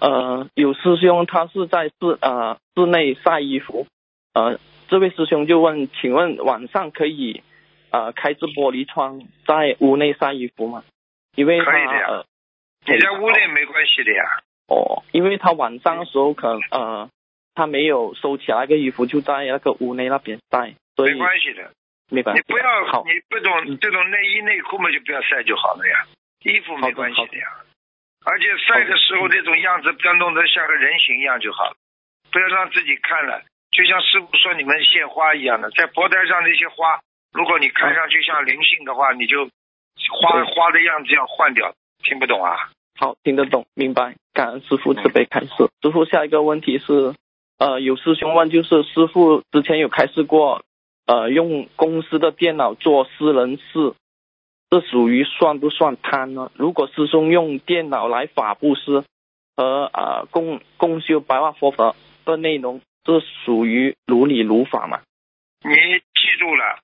[0.00, 3.86] 呃，有师兄他是在室呃室内晒衣服，
[4.32, 7.42] 呃，这位师兄就问，请问晚上可以
[7.90, 10.84] 呃开着玻璃窗在屋内晒衣服吗？
[11.34, 12.26] 因为他可以的呀呃
[12.86, 14.24] 你在屋内没关系的呀。
[14.68, 17.10] 哦，因为他晚上的时候可能呃
[17.54, 21.70] 他没有收起来那个衣服，就在那个屋内那边晒，所以没关系的，
[22.10, 22.42] 没关系。
[22.46, 26.04] 你不要好，你不懂嗯这种内衣内裤嘛，就不要晒就好了呀。
[26.44, 27.46] 衣服没关系的呀。
[28.24, 31.76] 而且晒的时候这种样子不要弄得像个人形一样就好了，
[32.32, 36.98] 不要让自己看了，就像师傅说你们献花一样的，在佛台上那些花，
[37.32, 39.48] 如果你看上去像灵性的话，你就
[40.10, 41.72] 花花的样子要换掉。
[42.02, 42.70] 听不懂啊？
[42.98, 44.16] 好，听得懂，明白。
[44.32, 45.48] 感恩师傅慈悲开示。
[45.82, 47.14] 师傅，下一个问题是，
[47.58, 50.62] 呃，有师兄问，就是师傅之前有开示过，
[51.06, 53.94] 呃用公司的电脑做私人事，
[54.70, 56.50] 这属于算不算贪呢？
[56.54, 59.04] 如果师兄用电脑来法布施
[59.56, 65.00] 和呃共共修白话佛法的内容，这属于如理如法嘛？
[65.62, 66.78] 你记住了，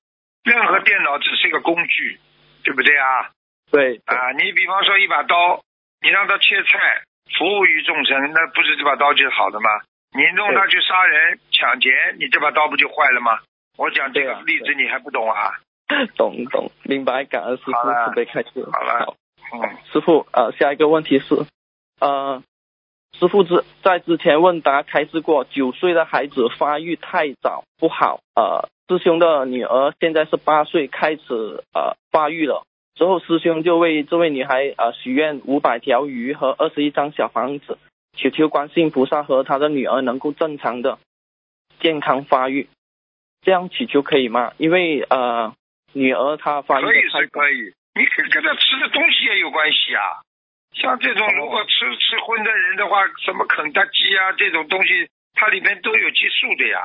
[0.44, 2.18] 任何电脑只是一个工具，
[2.64, 3.30] 对不对啊？
[3.70, 5.62] 对啊，你比方说一把刀，
[6.02, 7.02] 你让他切菜，
[7.38, 9.70] 服务于众生，那不是这把刀就是好的吗？
[10.14, 13.38] 你弄他去杀人、抢劫，你这把刀不就坏了吗？
[13.78, 15.52] 我讲这个例子你还不懂啊？
[16.16, 18.66] 懂懂，明白，感恩师傅慈悲开示。
[18.72, 19.14] 好了
[19.54, 21.34] 嗯，师傅，呃，下一个问题是，
[22.00, 22.42] 呃，
[23.18, 37.78] 师傅之在之前问答开示过，九岁的孩子发育太早不好，呃，师兄的女儿现在是八岁开始呃发育了，之后师兄就为这位女孩呃许愿五百条鱼和二十一张小房子，
[38.16, 40.98] 祈求观世音菩萨和她的女儿能够正常的
[41.80, 42.68] 健康发育，
[43.40, 44.52] 这样祈求可以吗？
[44.58, 45.54] 因为呃
[45.92, 50.20] 女儿她发育可以是可以，你跟跟他吃的东西也有关系啊。
[50.74, 56.80] 像这种如果吃吃荤的人的话，什么肯德基啊这种东西，它里面都有激素的呀。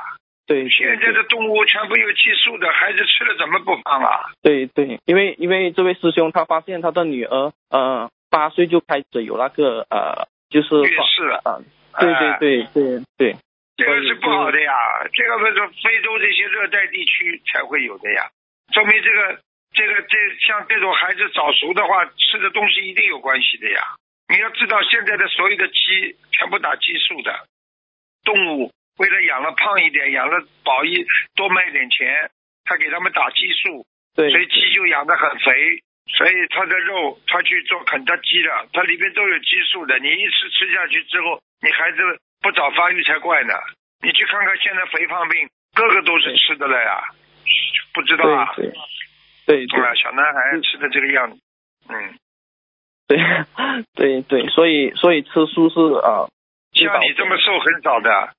[0.48, 4.32] 对对现在的动物全部有激素的，孩子吃了怎么不胖啊？
[4.42, 13.36] 对对，因为因为这位师兄他发现他的女儿呃八岁就开始有那个呃就是月事了，啊、对哎对对对对
[13.76, 14.72] 这个是不好的呀。
[15.12, 15.52] 这个不是
[15.84, 18.30] 非洲这些热带地区才会有的呀，
[18.72, 19.38] 说明这个
[19.74, 23.82] 这个这像这种孩子早熟的话，吃的东西一定有关系的呀。
[24.30, 27.46] 你要知道，现在的所有的鸡全部打激素的
[28.24, 32.30] 动物，为了养了胖一点，养了饱一多卖点钱，
[32.64, 39.98] 他给他们打激素，对所以鸡就养得很肥，所以他的肉，他去做肯德基了，它里面都有激素的。
[39.98, 41.98] 你一吃吃下去之后，你孩子
[42.40, 43.54] 不早发育才怪呢。
[44.00, 47.02] 你去看看现在肥胖病，个个都是吃的了呀，
[47.92, 48.52] 不知道啊？
[48.56, 48.70] 对
[49.46, 51.40] 对对小男孩吃的这个样子，
[51.88, 52.18] 嗯，
[53.06, 53.18] 对
[53.94, 56.28] 对对，所以所以吃素是啊，
[56.74, 58.34] 像你这么瘦很少的，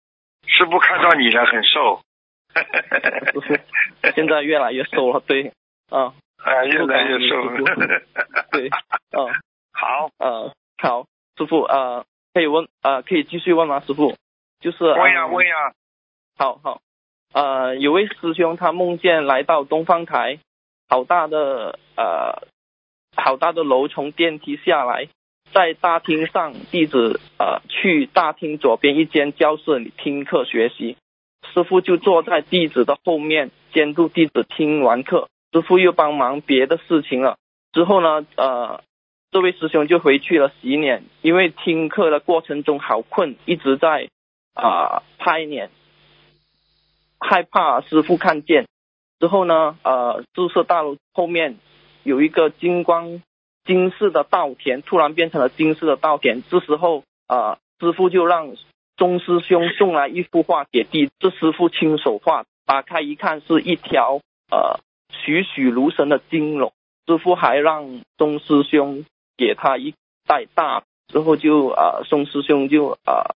[0.46, 2.02] 师傅看到你了，很瘦。
[3.34, 3.62] 就是
[4.16, 5.54] 现在越来越瘦了， 对
[5.90, 6.14] 啊。
[6.44, 7.44] 啊，越来越瘦。
[7.44, 7.76] 了。
[8.52, 8.80] 对啊。
[9.72, 11.06] 好，呃好，
[11.38, 13.82] 师傅呃可以问呃可以继续问吗？
[13.86, 14.16] 师傅？
[14.60, 15.54] 就是问呀呃问呀，
[16.38, 16.82] 好好，
[17.34, 20.40] 呃，有位师兄他梦见来到东方台，
[20.90, 22.48] 好大的呃，
[23.16, 25.08] 好大的楼从电梯下来，
[25.54, 30.98] 在大厅上，弟子呃去大厅左边一间教室里听课学习，
[31.54, 37.38] 师傅就坐在弟子的后面监督弟子听完课，师傅又帮忙别的事情了。
[37.72, 38.84] 之后呢，呃，
[39.32, 44.10] 这位师兄就回去了洗脸，因为听课的过程中好困，一直在
[44.54, 45.70] 啊、拍脸，
[47.20, 48.66] 害怕师傅看见。
[49.20, 51.58] 之后呢，呃，宿舍大楼后面
[52.04, 53.22] 有一个金光
[53.70, 56.42] 金色的稻田，突然变成了金色的稻田。
[56.50, 58.56] 这时候，呃，师傅就让
[58.98, 64.80] 钟师兄送来一幅画给弟，这师傅亲手画，打开一看是一条呃
[65.14, 66.74] 栩栩如生的金龙。
[67.06, 69.06] 师傅还让钟师兄
[69.38, 69.94] 给他一
[70.26, 73.36] 袋大，之后就呃宋师兄就呃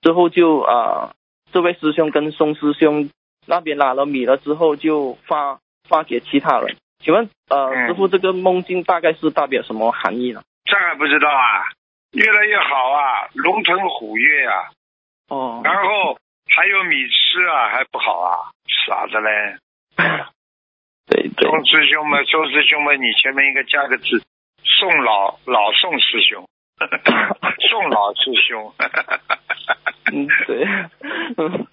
[0.00, 1.14] 之后就呃
[1.52, 3.10] 这位师兄跟宋师兄
[3.46, 6.76] 那边拿了米了之后就发发给其他人。
[7.02, 10.42] 请问呃嗯师傅这个梦境大概是代表什么含义呢？
[10.64, 11.68] 这还不知道啊？
[12.12, 14.54] 越来越好啊，龙腾虎跃啊，
[15.28, 16.18] 哦，然后
[16.54, 18.50] 还有米吃啊，还不好啊？
[18.86, 19.56] 傻子嘞！
[21.08, 24.22] 对对宋师兄们，宋师兄们，你前面应该加个字，
[24.64, 26.46] 宋老老宋师兄，
[27.70, 28.72] 宋老师兄。
[30.12, 30.64] 嗯对，
[31.36, 31.66] 嗯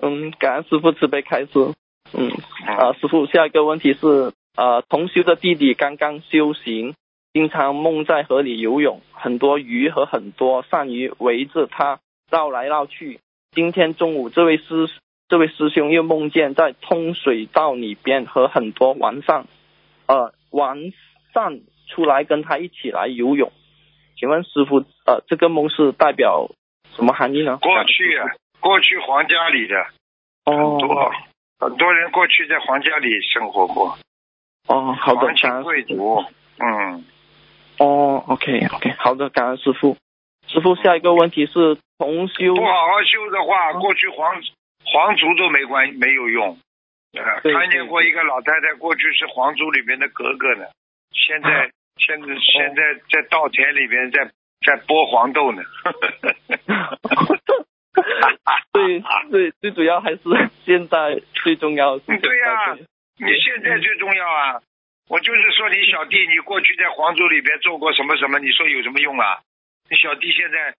[0.00, 1.50] 嗯，感恩师傅慈悲开示。
[2.16, 2.30] 嗯
[2.66, 6.94] 啊，师傅，下一个问题是，呃，同修的弟弟刚刚修行，
[7.32, 11.98] 经常梦在河里游泳，很多鱼和很多鳝鱼围着他
[12.30, 13.20] 绕来绕去。
[13.52, 14.88] 今天中午，这位师
[15.28, 19.46] 这位师兄又梦见在通水道里边和很多王上，
[20.06, 20.78] 呃，王
[21.32, 23.52] 上出来跟他一起来游泳。
[24.16, 26.50] 请问师傅，呃，这个梦是代表
[26.94, 27.58] 什么含义呢？
[27.60, 28.26] 过去啊，
[28.60, 29.76] 过去皇家里的
[30.44, 31.12] 哦很多
[31.58, 33.98] 很多人过去在皇家里生活过，
[34.68, 35.82] 哦，好的，皇感恩贵。
[35.82, 36.24] 族。
[36.58, 37.04] 嗯，
[37.78, 39.96] 哦，OK OK，好的，感恩师傅。
[40.46, 44.40] 师傅，下一个问题是重修不好好修的话，过去皇
[44.84, 46.58] 皇族都没关没有用。
[47.42, 50.66] 看见过一个老太太，过去是皇族里面的格格呢，
[51.12, 54.30] 现在现在现在在稻田里边在
[54.66, 55.62] 在剥黄豆呢。
[58.72, 60.20] 对对，最主要还是
[60.64, 62.04] 现在最重要是。
[62.06, 62.76] 对呀
[63.16, 64.60] 你现在最重要啊！
[65.08, 69.38] 我就是说你小弟，你过去在黄州里边做过什么什么，你说有什么用啊？
[69.88, 70.74] 你小弟现在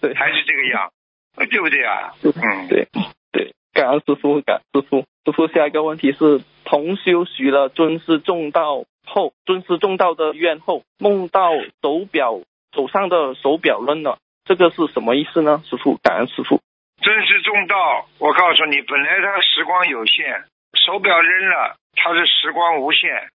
[0.00, 0.92] 对还是这个样，
[1.36, 2.12] 呃对不对啊？
[2.22, 2.88] 嗯，对
[3.32, 5.06] 对，感恩师傅，感恩师傅。
[5.24, 12.40] 师傅，下一个问题是，同修许了尊师重道后，尊师重道的愿后，梦到手表
[12.74, 15.62] 手上的手表扔了，这个是什么意思呢？
[15.64, 16.60] 师傅，感恩师傅。
[17.00, 20.44] 尊师重道，我告诉你，本来他时光有限，
[20.88, 23.28] 手表扔了，他是时光无限，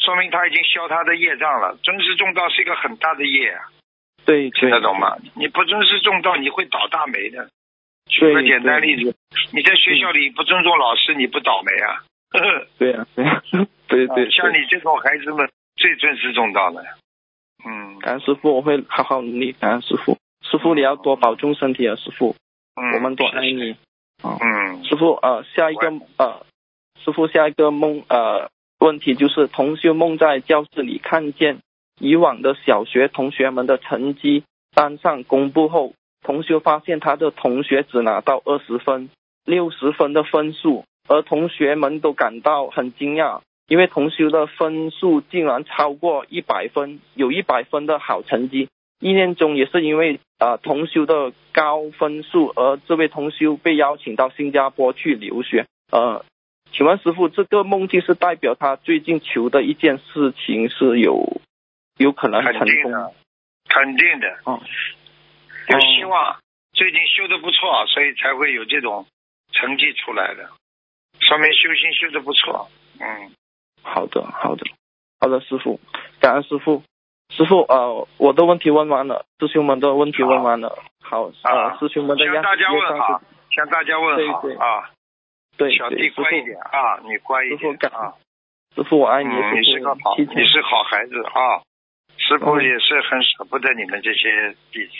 [0.00, 1.78] 说明他已经消他的业障了。
[1.84, 3.70] 尊师重道是一个很大的业啊，
[4.24, 5.16] 对，听得懂吗？
[5.36, 7.48] 你不尊师重道，你会倒大霉的。
[8.10, 9.14] 举个简单例子，
[9.52, 12.02] 你在学校里不尊重老师，你不倒霉啊？
[12.76, 13.40] 对呀、对 呀、
[13.86, 16.84] 对对，像你这种孩子们最尊师重道的。
[17.64, 19.52] 嗯感恩师傅，我会好好努力。
[19.52, 22.34] 感恩师傅，师傅你要多保重身体啊，师傅，
[22.74, 23.42] 嗯，我们多爱。
[23.42, 23.76] 你。
[24.22, 25.88] 啊，嗯，师傅呃，下一个
[26.18, 26.45] 呃，
[27.04, 31.58] 师傅下一个梦呃问题就是同修梦在教室里看见
[32.00, 39.08] 以往的小学同学们的成绩单上公布后，同修发现他的同学只拿到二十分、
[39.44, 48.68] 六十分的分数，而同学们都感到很惊讶，因为同修的分数竟然超过一百分，有一百分的好成绩。
[49.00, 55.66] 意念中也是因为啊、呃同修的高分数，而这位同修被邀请到新加坡去留学。
[55.90, 56.24] 呃，
[56.72, 61.40] 请问师傅，这个梦境是代表他最近求的一件事情是有
[61.96, 63.14] 有可能肯成功？
[63.68, 64.60] 肯定的，哦，
[65.68, 66.36] 有希望。
[66.72, 69.06] 最近修的不错，所以才会有这种
[69.50, 70.50] 成绩出来的，
[71.20, 72.68] 说明修心修的不错。
[73.00, 73.32] 嗯，
[73.82, 74.66] 好的，好的，
[75.18, 75.80] 好的，师傅，
[76.20, 76.82] 感恩师傅。
[77.30, 80.78] 师傅，呃，我的问题问完了，师兄们的问题问完了。
[81.02, 84.90] 好，呃啊，师兄们的样向大家问好，向大家问好啊，
[85.56, 88.14] 对小弟乖一点啊，你乖一点啊。
[88.74, 91.62] 师傅我爱你，嗯，你是个好，你是好孩子啊。
[92.18, 94.92] 师傅嗯也是很舍不得你们这些弟子，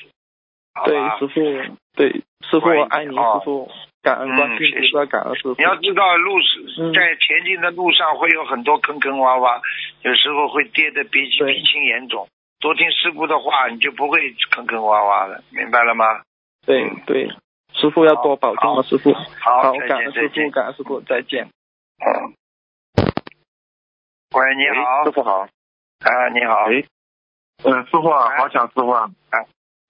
[0.75, 0.97] 好对？
[1.19, 2.11] 师傅，对
[2.49, 3.71] 师傅我爱你，啊师傅
[4.03, 5.65] 感恩观世音菩萨，感恩师傅你。
[5.65, 6.39] 要知道，路
[6.79, 9.61] 嗯在前进的路上会有很多坑坑洼洼，
[10.03, 12.29] 有时候会跌得比对比青严重。
[12.61, 16.23] 多听师傅的话，你就不会坑坑洼洼的，明白了吗？
[16.65, 17.29] 对对，
[17.77, 19.13] 师傅要多保重好啊，师傅。
[19.13, 21.45] 好好，感恩师傅，感恩师傅，再见。
[21.45, 22.35] 嗯。
[24.35, 25.41] 喂，你好师，傅好。
[25.41, 26.87] 啊，你好，喂，
[27.65, 29.11] 嗯，师傅啊，哎好想师傅啊。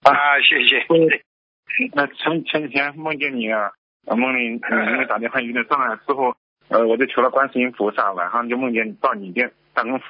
[0.02, 0.86] 啊，谢谢。
[0.88, 1.22] 嗯
[1.92, 3.72] 那前前几天梦见你啊，
[4.06, 6.34] 呃梦里嗯因为打电话有点障碍，师傅，
[6.68, 10.06] 呃，我就求了观世音菩萨，晚上就梦见你到你店办公室，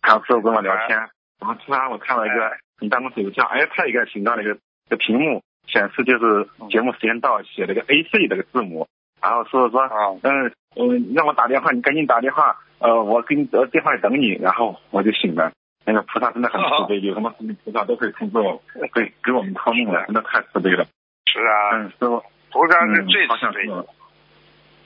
[0.00, 0.98] 然后师傅跟我聊天，
[1.40, 4.56] 然后突然我看到一个哎你办公室有这样 iPad 一个挺大的一个
[4.88, 8.88] 的屏幕，显示就是节目时间到，写了个 A C 这个字母，
[9.20, 9.88] 然后说，啊，
[10.22, 15.52] 嗯嗯，让我打电话，你赶紧打电话，呃，我给你呃电话里等你，然后我就醒了。
[15.84, 20.86] 那个菩萨真的很慈悲， 有什么事情菩萨都可以通知我，会给我们托命的，真的太慈悲了。
[21.26, 23.86] 是啊，嗯，师傅，菩萨是嗯最慈悲的。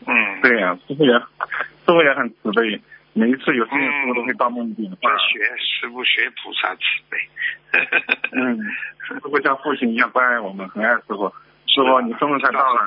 [0.06, 1.24] 嗯，对呀、师傅也师
[1.86, 2.80] 傅也很慈悲，
[3.16, 5.16] 每一次有事情师傅都会到梦里电话要。
[5.16, 7.16] 学师傅学菩萨慈悲。
[8.32, 8.60] 嗯，
[9.08, 11.32] 师傅像父亲一样关爱我们，很爱师傅。
[11.66, 12.86] 师傅，你生日快到了，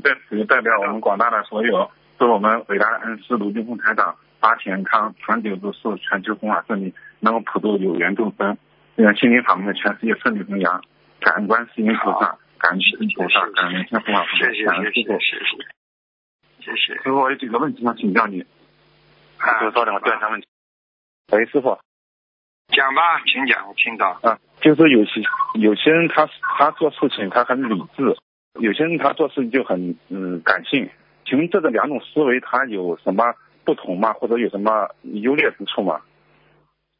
[0.00, 8.56] 在此也代表我们广大的所有，祝我们伟大的恩师卢俊峰台长法体安康，长久住世，全球弘法顺利，能够普度有缘众生，
[8.94, 10.80] 让心灵法门的全世界顺利弘扬。
[11.20, 15.18] 感恩观世音菩萨，感恩心菩萨，感恩天弘法菩萨谢，谢感恩师傅。
[15.18, 15.44] 谢谢谢
[16.60, 16.94] 谢谢谢。
[17.02, 18.44] 师傅，我有几个问题想请教你。
[19.44, 20.46] 啊师傅，稍等，我问一下问题。
[21.32, 21.78] 喂，师傅。
[22.68, 24.18] 讲吧，请讲，我听到。
[24.22, 25.20] 啊，就是有些
[25.54, 26.26] 有些人他
[26.58, 28.16] 他做事情他很理智，
[28.58, 30.90] 有些人他做事情就很嗯感性。
[31.26, 34.12] 请问这个两种思维它有什么不同吗？
[34.12, 36.00] 或者有什么优劣之处吗？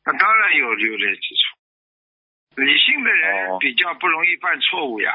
[0.05, 2.63] 那当然有优劣之处。
[2.63, 5.13] 理性的人哦比较不容易犯错误呀，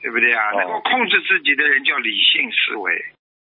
[0.00, 0.52] 对不对呀？
[0.52, 3.04] 哦能够控制自己的人叫理性思维，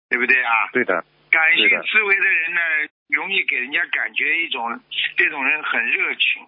[0.09, 0.51] 对不对啊？
[0.71, 1.03] 对的，
[1.37, 2.61] 感性思维的人呢，
[3.09, 4.81] 容易给人家感觉一种
[5.15, 6.47] 这种人很热情、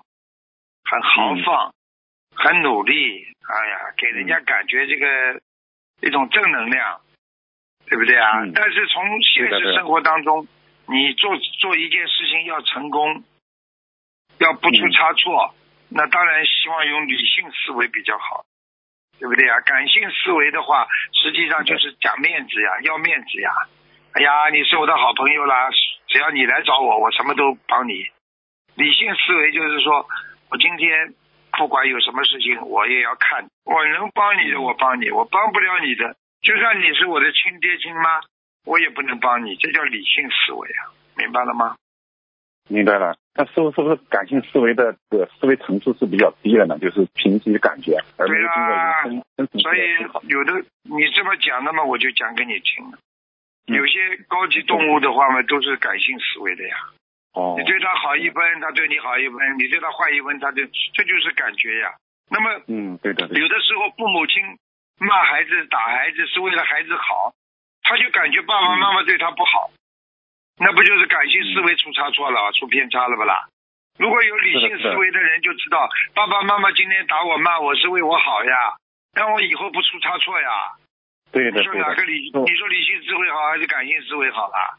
[0.84, 1.76] 很豪嗯放、
[2.36, 5.40] 很努力，哎呀，给人家感觉这个
[6.02, 7.02] 一种正能量，
[7.86, 8.42] 对不对啊？
[8.42, 10.48] 嗯但是从现实生活当中，
[10.88, 13.24] 你做做一件事情要成功，
[14.40, 15.54] 要不出嗯差错，
[15.90, 18.44] 那当然希望用理性思维比较好。
[19.20, 19.60] 对不对啊？
[19.60, 23.52] 感性思维的话，实际上就是讲面子呀，要面子呀。
[24.14, 25.70] 哎呀，你是我的好朋友啦，
[26.08, 28.10] 只要你来找我，我什么都帮你。
[28.76, 30.08] 理性思维就是说，
[30.50, 31.14] 我今天
[31.52, 33.46] 不管有什么事情，我也要看。
[33.66, 38.20] 我能帮你的，我帮你；我帮不了你的，就算你是我的亲爹亲妈，
[38.66, 39.56] 我也不能帮你。
[39.58, 41.76] 这叫理性思维啊，明白了吗？
[42.68, 43.16] 明白了。
[43.36, 46.78] 那是不是不是感性思维的这个思维层次是比较低的呢？
[46.80, 49.80] 就是凭自己感觉，而没有经过一个深深层次所以。
[50.28, 52.98] 有的你这么讲那么，我就讲给你听了。
[53.70, 56.76] 嗯有些高级动物的话嘛，都是感性思维的呀。
[57.34, 61.94] 哦你，对他好一分，他对你好一分；你对他坏一分，他就，这就是感觉呀。
[62.32, 64.42] 那么嗯，对的，有的时候父母亲
[64.98, 67.34] 骂孩子、打孩子是为了孩子好，
[67.84, 69.70] 他就感觉爸爸妈妈对他不好，
[70.58, 73.48] 那不就是感性思维出差错了、出偏差了不啦？
[74.00, 78.76] 如果有理性思维的人就知道，爸爸妈妈今天打我骂我是为我好呀，
[79.14, 80.50] 让我以后不出差错呀。
[81.32, 82.32] 对的，你说哪个理？
[82.32, 84.78] 是你说理性思维好还是感性思维好啦？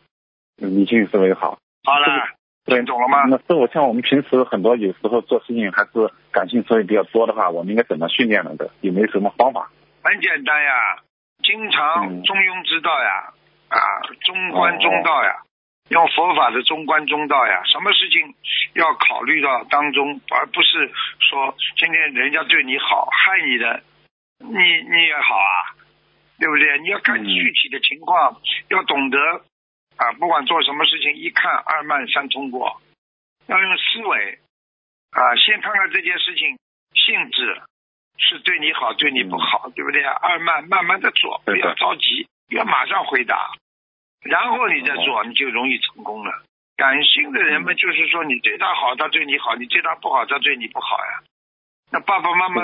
[0.57, 1.59] 理性思维好。
[1.84, 2.28] 好了，
[2.66, 3.24] 对听懂了吗？
[3.28, 5.90] 那师傅，像我们平时很多有时候做事情还是
[6.32, 8.55] 感性思维比较多的话，我们应该怎么训练呢？
[8.57, 9.70] 的有没有什么方法？
[10.03, 10.98] 很简单呀，
[11.42, 13.32] 经常嗯中庸之道呀，
[13.68, 13.78] 啊，
[14.24, 15.42] 中观中道呀，
[15.90, 18.34] 用佛法的中观中道呀，什么事情
[18.74, 23.82] 要考虑到当中，而不是说今天人家对你好，害你的，
[24.38, 25.57] 你你也好啊，
[26.41, 26.78] 对不对？
[26.80, 29.18] 你要看嗯具体的情况，要懂得
[29.97, 32.80] 啊，不管做什么事情，一看二慢三通过，
[33.47, 34.38] 要用思维
[35.12, 36.59] 啊，先看看这件事情
[36.95, 37.62] 性质
[38.16, 40.12] 是对你好，对你不好，对不对啊？
[40.14, 43.53] 二慢慢慢的做，不要着急，要马上回答，
[44.22, 46.43] 然后你再做，你就容易成功了。
[46.76, 51.20] 感性的人们就是说，你对他好，他对你好；你对他不好，他对你不好呀。
[51.93, 52.62] 那爸爸妈妈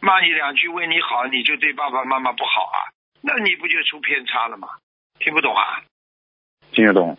[0.00, 2.78] 骂你两句为你好，你就对爸爸妈妈不好啊？
[3.22, 4.68] 那你不就出偏差了吗？
[5.18, 5.82] 听不懂啊？
[6.72, 7.16] 听得懂。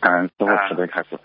[0.00, 1.18] 感恩师傅啊慈悲开始。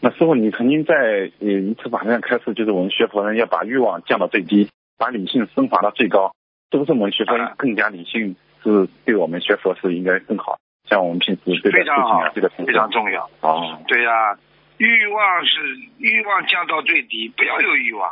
[0.00, 0.94] 那师傅，你曾经在
[1.40, 6.34] 呃一次法会上开示，就是我们学佛人要把欲望降到最低，把理性升华到最高，
[6.70, 10.58] 是不是我们学佛人啊更加理性，是对我们学佛是应该更好？
[10.88, 13.28] 像我们平时对待非常好事情啊，对待非常重要。
[13.40, 14.38] 哦，对呀、
[14.78, 18.10] 欲望是欲望降到最低，不要有欲望。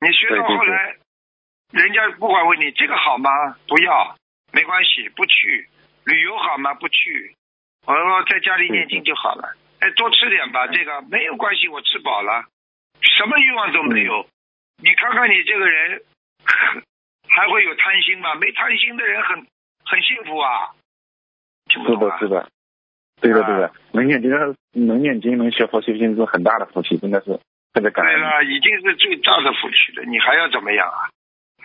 [0.00, 0.96] 你学到对对后来，
[1.72, 3.30] 人家不管问你这个好吗？
[3.66, 4.16] 不要，
[4.52, 5.68] 没关系，不去。
[6.04, 6.74] 旅游好吗？
[6.74, 7.34] 不去。
[7.86, 9.54] 我说在家里念经就好了。
[9.80, 12.44] 哎，多吃点吧，这个没有关系，我吃饱了，
[13.00, 14.26] 什么欲望都没有。
[14.82, 16.02] 你看看你这个人，
[17.28, 18.34] 还会有贪心吗？
[18.36, 19.46] 没贪心的人很
[19.84, 20.70] 很幸福啊。
[21.68, 22.18] 听不懂啊，？
[22.18, 22.50] 是的是的，
[23.20, 24.30] 对的啊对的，能念经
[24.72, 27.38] 能念经能学佛修心是很大的福气，真的是
[27.72, 28.14] 特别感恩。
[28.14, 31.10] 对了，已经是最大的福气了，你还要怎么样啊？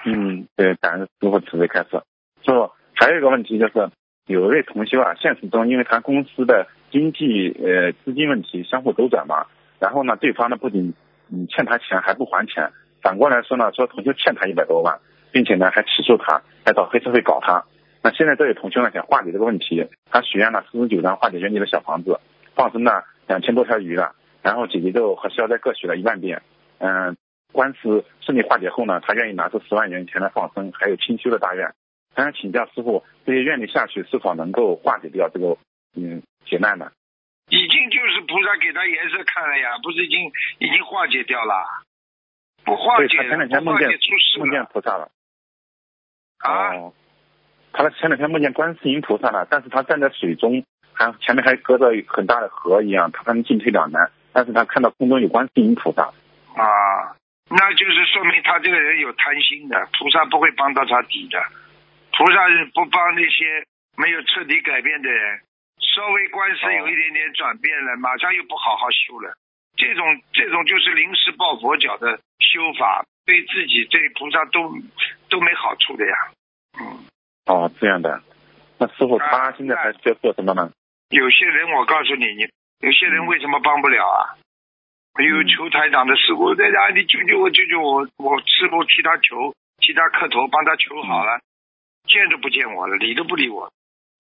[0.05, 2.01] 嗯，对，感恩师傅慈悲开示。
[2.45, 3.91] 师傅，还有一个问题就是，
[4.25, 9.45] 有一位同修啊，现实中因为他公司的经济呃资金问题相互周转嘛，
[9.79, 10.95] 然后呢，对方呢不仅
[11.31, 12.71] 嗯欠他钱还不还钱，
[13.03, 14.99] 反过来说呢，说同修欠他一百多万，
[15.31, 17.65] 并且呢还起诉他，还找黑社会搞他。
[18.01, 22.19] 那现在这位同修呢想化解这个问题，他许愿了四十九张化解冤结的小房子，
[22.55, 26.41] 放生了两千多条鱼了，然后姐姐咒和消灾各许了一万遍，
[26.79, 27.15] 嗯、
[27.51, 31.71] 官司顺利化解后呢，他愿意拿出十万元前来放生，还有清修的大愿。
[32.17, 35.55] 他想请教师傅，这些愿力下去是否能够化解掉这个
[35.95, 36.91] 嗯劫难呢？
[37.49, 40.25] 已经就是菩萨给他颜色看了呀，不是已经
[40.57, 41.53] 已经化解掉了？
[42.65, 45.11] 不化对解他前两天梦见出事梦见了菩萨了。
[46.39, 46.73] 啊！
[46.73, 46.93] 哦，
[47.71, 54.09] 他前两天梦见观世音菩萨了，但是他站在水中，还前面还隔着很大的河一样，他可能进退两难。
[54.33, 56.11] 但是他看到空中有观世音菩萨。
[56.57, 57.13] 啊，
[57.51, 61.39] 那就是说明他这个人有贪心的，菩萨不会帮到他底的。
[62.17, 63.63] 菩萨是不帮那些
[63.95, 65.39] 没有彻底改变的人，
[65.79, 69.33] 稍微官司有一点点转变了，马上又不好好修了。
[69.77, 70.03] 这种
[70.33, 74.73] 这种就是临时抱佛脚的修法，对自己对菩萨都
[75.29, 76.15] 都没好处的呀。
[76.81, 77.05] 嗯。
[77.45, 78.23] 哦，这样的。
[78.79, 80.71] 那师傅，啊他现在还在做什么呢？
[81.09, 82.49] 有些人我告诉你，你
[82.79, 84.33] 有些人为什么帮不了啊？
[85.21, 88.07] 有嗯求台长的师傅在家，你救救我，救救我！
[88.17, 91.39] 我师傅替他求，替他磕头，帮他求好了，
[92.07, 93.71] 见都不见我了，理都不理我，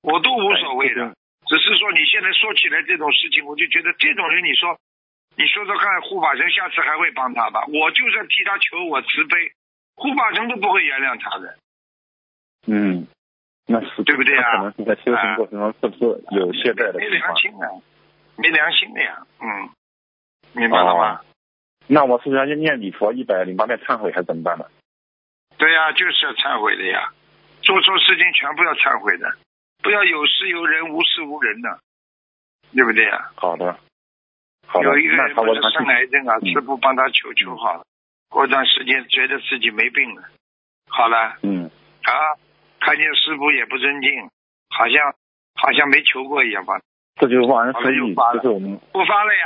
[0.03, 1.15] 我都无所谓的。
[1.47, 4.77] 只是说你现在说起来这种事情，我就觉得这种人，你说，
[5.35, 7.63] 你说说看，护法神下次还会帮他吧？
[7.67, 9.51] 我就算替他求我慈悲，
[9.95, 11.57] 护法神都不会原谅他的。
[12.67, 13.07] 嗯，
[13.65, 17.07] 那是对不对啊可能是在修行过程中是不是有懈怠的没？
[17.07, 17.81] 良心的，
[18.37, 19.69] 没良心的呀，嗯，
[20.53, 21.21] 明白了吗？
[21.21, 21.23] 哦
[21.89, 24.65] 那我是不是要念礼佛一百零八遍忏悔，还是怎么办呢？
[25.57, 27.13] 对呀、就是要忏悔的呀，
[27.67, 29.35] 做错事情全部要忏悔的，
[29.83, 31.81] 不要有事有人，无事无人的，
[32.73, 33.77] 对不对呀、好的，
[34.65, 34.85] 好的。
[34.87, 36.47] 有一个那人不是生癌症啊，嗯。
[36.53, 37.83] 师傅帮他求求好了，
[38.29, 40.23] 过段时间觉得自己没病了，
[40.87, 41.35] 好了。
[41.43, 41.69] 嗯，
[42.03, 42.39] 啊，
[42.79, 44.29] 看见师傅也不尊敬，
[44.69, 45.13] 好像
[45.55, 46.79] 好像没求过一样吧，
[47.19, 48.41] 这就是忘恩好负义，了又发了。
[48.41, 49.45] 就是我们不发了呀，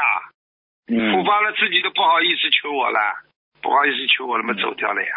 [0.94, 1.12] 嗯。
[1.12, 3.00] 不发了自己都不好意思求我了，
[3.64, 4.62] 不好意思求我了嘛，嗯。
[4.62, 5.10] 走掉了呀。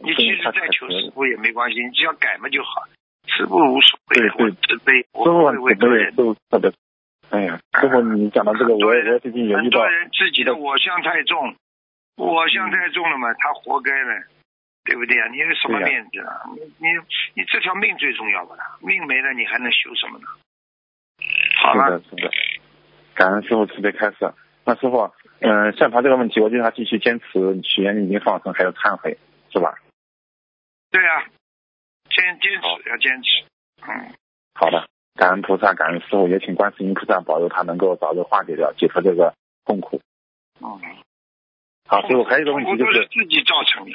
[0.00, 2.82] 你所以他其实再求师傅也没关系，你只要改嘛就好。
[3.26, 6.16] 师傅无所谓对，对我慈悲，我师傅不会为很慈悲，个人师。
[6.16, 6.72] 傅特别。
[7.30, 11.54] 哎呀，师傅你讲到这个，我也最近有遇到很多，人自己的我相太重，
[12.16, 14.22] 我相太重了嘛，他活该了，
[14.84, 15.28] 对不对啊？
[15.28, 16.40] 你有什么面子啊？
[16.54, 16.94] 你你
[17.34, 20.26] 你这条命最重要的了，命没了你还能修什么呢？
[21.60, 22.30] 好了是的，，是的，
[23.14, 24.32] 感恩师傅慈悲开示。
[24.64, 29.18] 那师傅，嗯、像他这个问题，我就他继续坚持许愿、已经、放生，还有忏悔，
[29.50, 29.74] 是吧？
[30.98, 31.22] 对啊，
[32.10, 33.44] 坚坚持要坚持，
[33.86, 34.10] 嗯，
[34.52, 39.34] 好的，感恩菩萨，感恩师傅，也请观世音菩萨保佑他能够早日化解掉，解脱这个
[39.64, 40.00] 痛苦。
[40.60, 40.80] 嗯，
[41.86, 43.92] 好，师傅还有一个问题就是，是自己造成的，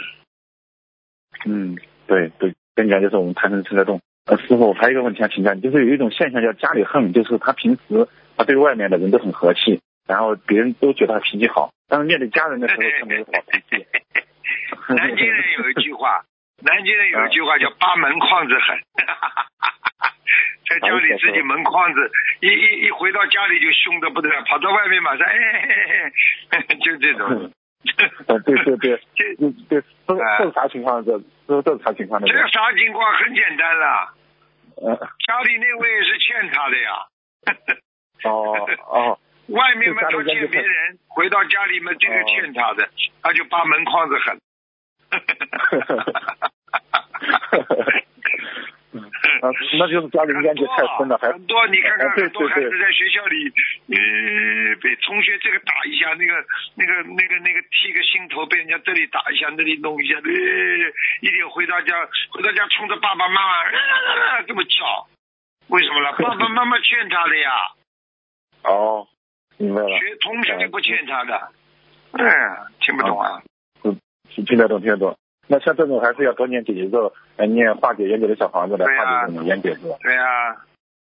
[1.44, 1.78] 嗯，
[2.08, 4.00] 对对，跟你讲就是我们贪嗔痴的动。
[4.24, 13.86] 呃，师傅我还有一个问题想请教你，就是有一种现象叫家里恨，就是他平时他对外面的人都很和气，然后别人都觉得他脾气好，但是面对家人的时候他没有好脾气。
[14.96, 16.26] 南京人有一句话，
[16.66, 18.80] 南京人有一句话叫“扒门框子狠”，
[20.70, 22.12] 在家里自己门框子，
[22.42, 25.70] 一一一回到家里就凶的不得了，跑到外面马上哎嘿
[26.52, 27.52] 嘿嘿， 就这种。
[28.28, 29.78] 呃，对对对，这这
[30.18, 31.04] 啊这是啥情况？
[31.04, 32.22] 这这这是啥情况？
[32.24, 33.14] 这个啥情况？
[33.14, 34.14] 很简单了，
[34.78, 34.96] 呃，
[35.28, 36.92] 家里那位是欠他的呀。
[38.24, 38.56] 哦
[38.88, 42.90] 哦，外面嘛，他就家里人就欠别人，回到家里嘛，这个哦欠他的，
[43.22, 44.40] 他就扒门框子狠。
[49.42, 49.50] 啊，
[49.80, 53.52] 那就是家里冤结太深了，还很多，你看看很多孩子在学校里，
[53.90, 56.34] 呃，被同学这个打一下，那个
[56.76, 60.22] 那个那个那个剃个心头，被人家这里打一下，那里弄一下，呃，
[61.22, 61.94] 一点回到家，
[62.32, 63.64] 回到家冲着爸爸妈妈、
[64.38, 65.08] 呃、这么叫，
[65.68, 66.14] 为什么呢？
[66.24, 67.52] 爸爸妈妈劝他的呀，
[68.64, 69.08] 哦，
[69.58, 71.52] 明白了，学同学就不劝他的，
[72.14, 72.24] 嗯，
[72.80, 73.42] 听不懂啊？
[74.48, 75.18] 听得懂，听得懂。
[75.48, 79.96] 那像这种还是要多念姐姐咒，来念化解冤结的小房子来化解这种冤结是吧？
[80.02, 80.66] 对呀、啊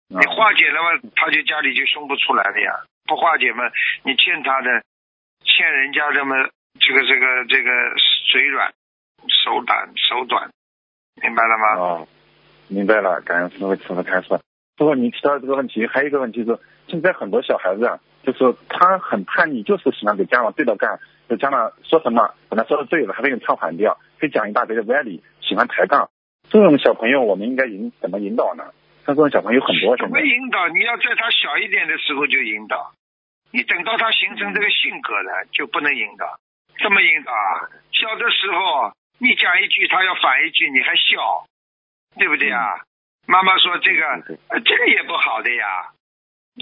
[0.08, 2.84] 你化解了嘛，他就家里就凶不出来了呀。
[3.08, 3.64] 不化解嘛，
[4.04, 4.82] 你欠他的，
[5.42, 6.48] 欠人家这么，
[6.78, 7.70] 这个这个这个
[8.30, 8.72] 嘴软，
[9.26, 10.50] 手短手短，
[11.20, 11.74] 明白了吗？
[11.76, 12.08] 哦，
[12.68, 14.28] 明白了，感恩师傅慈悲开示。
[14.28, 14.38] 师
[14.78, 16.56] 傅，你提到这个问题，还有一个问题是，
[16.86, 26.08] 现在很多小孩子啊，就是他很叛逆，就是喜欢给家长对着干，就家长说什么，本来说的对了，还给你唱反调，给讲一大堆的歪理，喜欢抬杠。
[26.48, 28.64] 这种小朋友，我们应该引怎么引导呢？
[29.04, 30.20] 像这种小朋友很多，怎么。
[30.20, 30.68] 引导？
[30.68, 32.92] 你要在他小一点的时候就引导，
[33.52, 36.38] 你等到他形成这个性格了，就不能引导。
[36.82, 37.70] 怎么引导啊？
[37.92, 41.46] 小的时候你讲一句，他要反一句，你还笑，
[42.18, 42.82] 对不对啊？
[43.26, 44.02] 妈妈说这个，
[44.64, 45.66] 这个也不好的呀。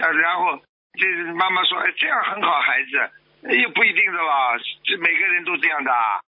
[0.00, 0.58] 啊，然后
[0.94, 3.10] 这妈妈说，哎，这样很好，孩子，呃
[3.52, 6.20] 也不一定的吧，这每个人都这样的啊。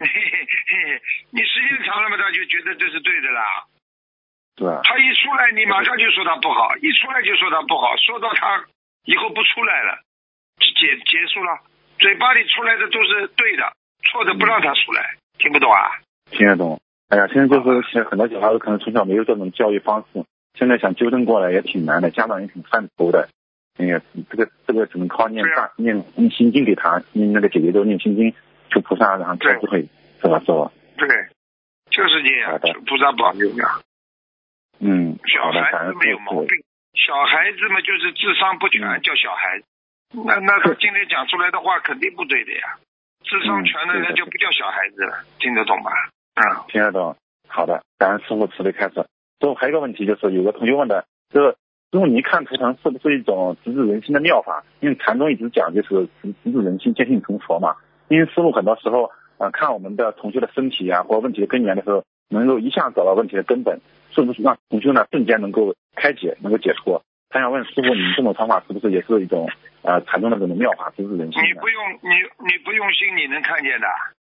[0.00, 3.44] 嘿嘿嘿，你时间长了嘛，他就觉得这是对的啦。
[4.56, 4.66] 对？
[4.82, 8.64] 他一出来，你马上就说他不好，一出来就说他不好，说到他
[9.04, 10.00] 以后不出来了，
[10.58, 11.60] 结结束了，
[11.98, 13.72] 嘴巴里出来的都是对的，
[14.10, 16.00] 错的不让他出来，听不懂啊？
[16.30, 16.80] 听得懂。
[17.08, 20.24] 哎呀，现在就是现在很多小孩子可能从小没有这种教育方式，
[20.58, 23.28] 现在想纠正过来也挺难的，家长也挺犯愁的。
[23.78, 24.00] 哎呀，
[24.30, 28.34] 这个这个只能靠念大念念心经给他，念那个姐姐都念心经，
[28.70, 29.88] 求菩萨然后开智慧，
[30.20, 30.38] 是吧？
[30.44, 30.70] 是吧？
[30.96, 31.08] 对，
[31.90, 33.80] 就是这样菩萨保佑呀。
[34.78, 35.94] 嗯，小孩子。
[35.94, 36.48] 没有毛病，
[36.94, 39.64] 小孩子嘛就是智商不全，嗯叫小孩子。
[40.26, 42.76] 那那他 今天讲出来的话肯定不对的呀，
[43.24, 45.90] 智商全的嗯对的那就不叫小孩子了，听得懂吧？
[46.34, 47.16] 嗯，听得懂。
[47.48, 49.06] 好的，感恩师傅慈悲开示。
[49.40, 51.56] 最后还有一个问题就是，有个同学问的，就是
[51.92, 54.64] 师傅，你一看图腾是不是一种直指人心的妙法？
[54.80, 57.76] 因为禅宗一直讲就是直直指人心，见性成佛嘛。
[58.08, 59.04] 因为师傅很多时候
[59.36, 63.78] 啊、呃看我们的同学的身体啊或问题的根源的时候，能够一下找到问题的根本，
[64.10, 67.04] 是不是让同学呢瞬间能够开解，能够解脱？
[67.28, 69.50] 他想问师傅，你这种方法是不是也是一种
[69.82, 71.44] 呃禅宗的这种妙法，直指人心？
[71.44, 72.08] 你不用你
[72.48, 73.86] 你不用心，你能看见的。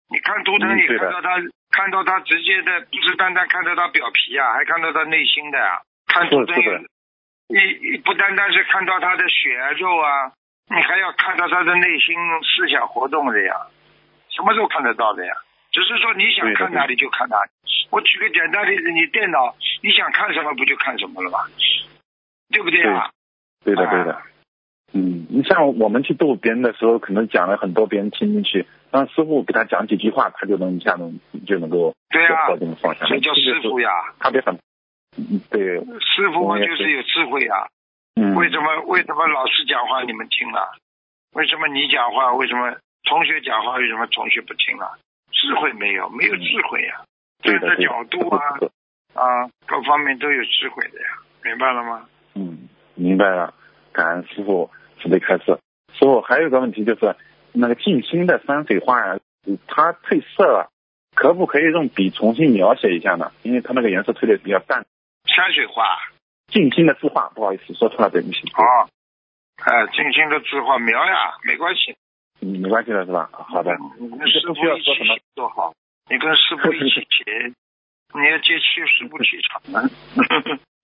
[0.10, 1.38] 你看图腾，你看到他
[1.70, 5.86] 看到他直接的，不是单单看到他表皮啊，还看到他内心的啊。
[6.08, 6.56] 看图腾
[7.52, 10.32] 你你不单单是看到他的血啊肉啊，
[10.70, 13.54] 你还要看到他的内心思想活动的呀，
[14.30, 15.34] 什么时候看得到的呀？
[15.72, 17.50] 只是说你想看哪里就看哪里。
[17.92, 21.40] 我举个简单例子，你电脑你想看什么不就看什么了吗？
[22.50, 23.10] 对不对啊？
[23.64, 24.22] 对的，对的。
[24.94, 33.10] 嗯，你像我们去逗别人的时候，可能讲了很多，别人听进去，让师傅给他讲几句话，他就能一下能就能够对呀、这种放下来。
[33.10, 33.90] 这叫师傅呀，
[34.20, 34.60] 他别很，嗯
[35.50, 37.68] 对，师傅嘛就是有智慧啊。
[38.16, 40.76] 嗯，为什么为什么老师讲话你们听了？
[41.34, 42.34] 为什么你讲话？
[42.34, 43.78] 为什么同学讲话？
[43.78, 44.98] 为什么同学不听了？
[45.32, 47.06] 智慧没有，没有智慧呀、
[47.42, 48.44] 站的对的角度啊
[49.14, 51.08] 啊，各方面都有智慧的呀，
[51.44, 52.06] 明白了吗？
[52.36, 53.54] 嗯，明白了，
[53.94, 54.70] 感恩师傅
[55.02, 55.58] 慈悲开示。
[55.94, 57.16] 师傅还有一个问题就是，
[57.54, 60.70] 那个静心的山水画呀，嗯它褪色了，
[61.16, 63.32] 可不可以用笔重新描写一下呢？
[63.44, 64.86] 因为它那个颜色褪的比较淡。
[65.32, 65.98] 山水画
[66.48, 68.40] 静心的字画，不好意思说错了，对不起。
[68.54, 68.86] 啊，
[69.64, 71.96] 哎，静心的字画描呀，没关系。
[72.42, 73.30] 嗯，没关系的是吧？
[73.32, 73.72] 好的。
[74.00, 75.74] 你跟师傅要一起说什么写多好，
[76.10, 77.54] 你跟师傅一起写，
[78.14, 79.90] 你要接气师傅气场啊。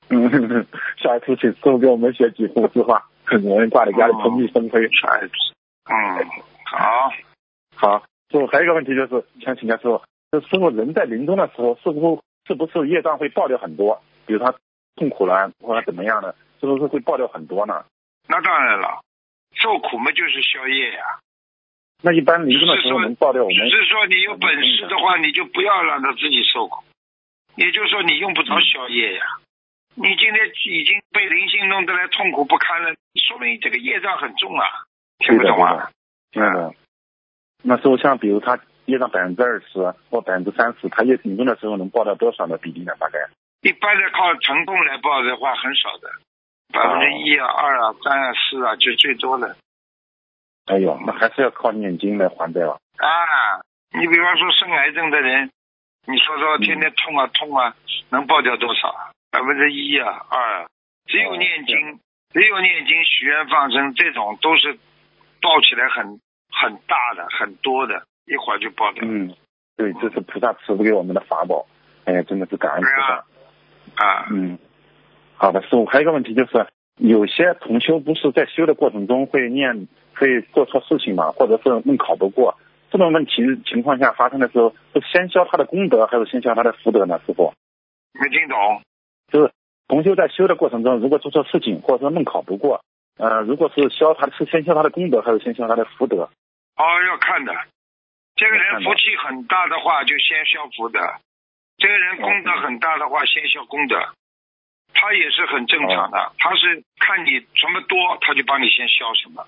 [0.10, 0.66] 嗯，
[0.98, 4.88] 下一次请师傅给我们写几幅字画，我们挂在家里蓬荜生辉。
[4.90, 5.34] 下一次，
[5.90, 6.24] 嗯，
[6.64, 7.12] 好，
[7.76, 8.00] 好，
[8.32, 14.02] 师傅还有一个问题就是想请教师傅，就师傅人在临终的时候，是不是不是业障会爆掉很多？
[14.28, 14.54] 比如他
[14.96, 17.86] 痛苦了或者怎么样的，是不是会爆掉很多呢？
[18.28, 19.02] 那当然了，
[19.56, 21.02] 受苦嘛就是消业呀、
[22.04, 26.84] 那一般临终的时候能爆掉我们只是说你有本事的话，你就不要让他自己受苦。
[27.56, 29.26] 也就是说，你用不着消业呀。
[29.96, 34.64] 你今天已经被灵性弄得来痛苦不堪了，说明这个业障很重啊，
[35.18, 35.90] 听不懂啊？
[36.32, 36.76] 听得懂。
[37.64, 42.94] 那时候像比如他业障百分之二十或百分之三十，他业临终的时候能爆掉多少的比例呢？
[43.00, 43.28] 大概？
[43.68, 46.10] 一般的靠疼痛来报的话很少的，
[46.72, 49.58] 百分之一啊、二啊、三啊、四啊，就最多的
[50.68, 52.80] 哎呦，那还是要靠念经来还债了。
[52.98, 53.60] 啊。
[53.92, 55.52] 你比方说生癌症的人，
[56.06, 57.76] 你说说天天痛啊痛啊，
[58.10, 59.12] 能报掉多少啊？
[59.32, 60.68] 百分之一啊、二啊。
[61.06, 62.00] 只有念经，
[62.32, 64.80] 只有念经、许愿、放生这种都是
[65.42, 69.36] 报起来很很大的、很多的，一会儿就报掉嗯，
[69.76, 71.66] 对，这是菩萨赐福给我们的法宝。
[72.06, 73.26] 哎呀，真的是感恩菩萨。
[73.98, 74.28] 啊。
[74.32, 74.58] 嗯，
[75.36, 76.68] 好的，师傅，还有一个问题就是，
[76.98, 82.58] 有些同修不是在修的过程中会念，会做错事情嘛，或者是梦考不过，
[82.90, 87.20] 这种问题情况下发生的时候，是先消他的功德，还是先消他的福德呢？
[87.26, 87.54] 师傅，
[88.14, 88.82] 没听懂？
[89.32, 89.52] 就是
[89.88, 92.82] 同修在修的过程中，如果做错事情，或者说梦考不过，
[93.18, 96.30] 呃，如果是消他是先消他的功德，还是先消他的福德？
[96.78, 97.54] 哦，要看的。
[98.36, 101.00] 这个人福气很大的话，就先消福德；
[101.78, 103.98] 这个人功德很大的话，先消功德。
[104.94, 109.46] 他也是很正常的，他是看你什么多，他就帮你先消什么。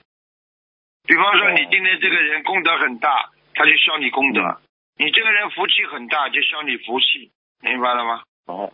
[1.07, 4.57] 比方说，哦你今天这个人功德很大，他就消你功德；嗯
[4.99, 8.21] 你这个人福气很大，就消你福气，明白了吗？
[8.45, 8.73] 哦，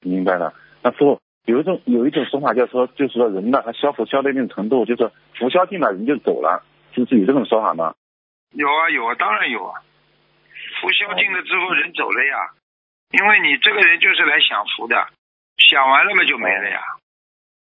[0.00, 0.54] 明白了。
[0.82, 7.94] 那师傅有一种有一种说法，就是说，就是说人呢，他消福消到一定程度，就是福消尽了，人就走了，就是有这种说法吗？
[8.52, 9.80] 有啊有啊，当然有啊。
[10.80, 12.50] 福消尽了之后，人走了呀，
[13.12, 15.08] 因为你这个人就是来享福的，
[15.58, 16.80] 享完了嘛就没了呀。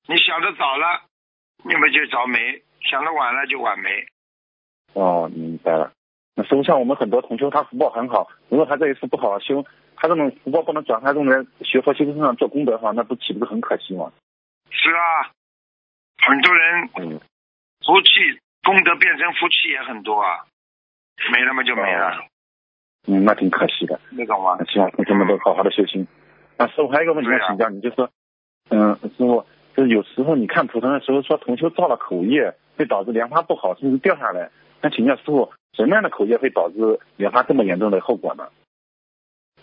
[0.08, 1.02] 你想的早了，
[1.64, 4.06] 你们就早没；想的晚了就晚没。
[4.92, 5.92] 哦，明白了。
[6.34, 9.64] 那实际上我们很多同修他福报很好，如果他这一次不好好修，
[9.96, 14.12] 他这种福报不能转化用来学佛修身上做功德的话，那不岂不是很可惜吗？
[14.70, 15.30] 是啊，
[16.18, 17.20] 很多人嗯，
[17.84, 20.44] 福气功德变成福气也很多啊，
[21.32, 22.26] 没了嘛就没了，
[23.06, 24.00] 嗯，那挺可惜的。
[24.10, 24.58] 那个吗？
[24.68, 26.06] 希望同学们都好好的修行。
[26.56, 28.10] 啊师傅还有一个问题要请教你，就是说，
[28.70, 34.50] 嗯，师傅，就是有时候你看图腾的时候说同修造了口业，会导致莲花不好，甚至掉下来。
[34.80, 38.48] 那请教师傅，什么样的口业会导致莲花这么严重的后果呢？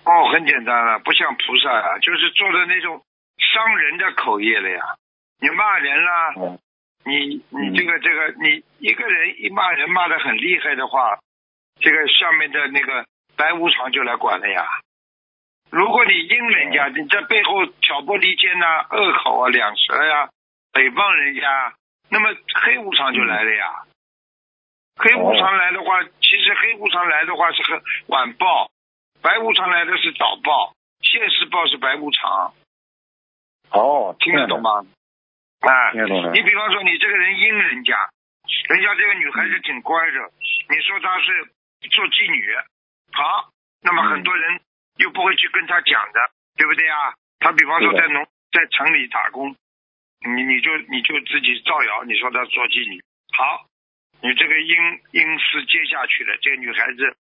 [0.06, 3.02] 哦，很简单了，不像菩萨啊，就是做的那种
[3.38, 4.96] 伤人的口业了呀。
[5.40, 6.60] 你骂人啦，哦，
[7.06, 11.20] 你嗯你这个这个，你一个人一骂人骂的很厉害的话，
[11.80, 13.06] 这个下面的那个
[13.38, 14.66] 白无常就来管了呀。
[15.70, 20.30] 如果你阴人家，你在背后挑拨离间呐、恶口啊、两舌呀、
[20.72, 21.74] 诽谤人家，
[22.10, 22.30] 那么
[22.62, 23.86] 黑无常就来了呀。
[24.96, 28.70] 黑无常来的话，其实黑无常来的话是很晚报，
[29.24, 32.54] 白无常来的是早报，现世报是白无常，
[33.72, 34.62] 哦，听得懂？
[34.62, 34.86] 吗？
[35.62, 37.98] 啊，听得懂了你比方说，你这个人阴人家，
[38.70, 40.20] 人家这个女孩子挺乖的，
[40.70, 41.46] 你说她是
[41.90, 42.46] 做妓女，
[43.14, 43.50] 好，
[43.82, 44.60] 那么嗯很多人
[44.98, 46.20] 又不会去跟他讲的，
[46.58, 47.14] 对不对啊？
[47.40, 49.56] 他比方说在农在城里打工，
[50.26, 53.04] 你你就你就自己造谣，你说他做妓女，
[53.38, 53.66] 好，
[54.22, 54.76] 你这个阴
[55.12, 57.16] 阴司接下去了，这个女孩子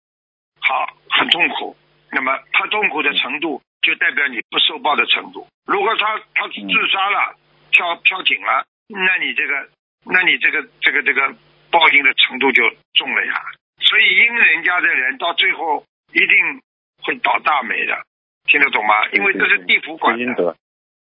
[0.60, 1.76] 好很痛苦，
[2.12, 5.48] 那么她痛苦的程度就代表你不受报的程度。
[5.66, 7.36] 如果她她自杀了，
[7.72, 9.70] 跳跳井了，那你这个
[10.06, 11.36] 那你这个这个这个
[11.72, 12.64] 报应的程度就
[12.94, 13.34] 重了呀。
[13.82, 16.62] 所以阴人家的人到最后一定
[17.04, 18.06] 会倒大霉的，
[18.46, 19.08] 听得懂吗？
[19.14, 20.56] 因为这是地府管的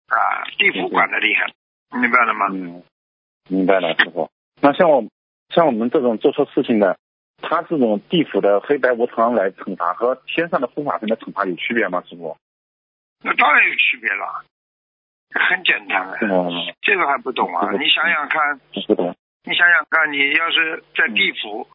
[0.08, 1.48] 啊，地府管的厉害，
[2.00, 2.48] 明白了吗？
[2.52, 2.84] 嗯，
[3.50, 4.30] 明白了，师傅。
[4.62, 5.04] 那像我
[5.50, 6.98] 像我们这种做错事情的，
[7.42, 12.38] 他这种地府的黑白无常来惩罚和天上的护法神的惩罚有区别吗，师傅？
[13.24, 14.44] 那当然有区别了，
[15.34, 16.20] 很简单的，
[16.82, 17.72] 这个还不懂啊？
[17.72, 19.16] 你想想看，不懂。
[19.44, 21.68] 你想想看，你要是在地府。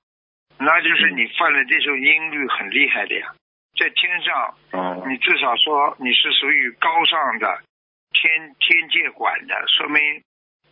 [0.63, 3.33] 那就是你犯了这种音律很厉害的呀，
[3.79, 4.55] 在天上，
[5.09, 7.63] 你至少说你是属于高尚的
[8.13, 10.23] 天天界管的，说明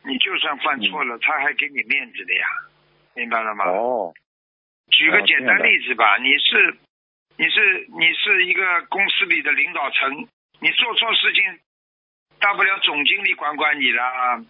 [0.05, 2.47] 你就算犯错了，他还给你面子的呀，
[3.15, 3.65] 明白了吗？
[3.65, 4.13] 哦。
[4.91, 6.77] 举个简单例子吧，你是
[7.39, 10.29] 你是你是一个公司里的领导层，
[10.61, 11.59] 你做错事情，
[12.41, 14.45] 大不了总经理管管你啦，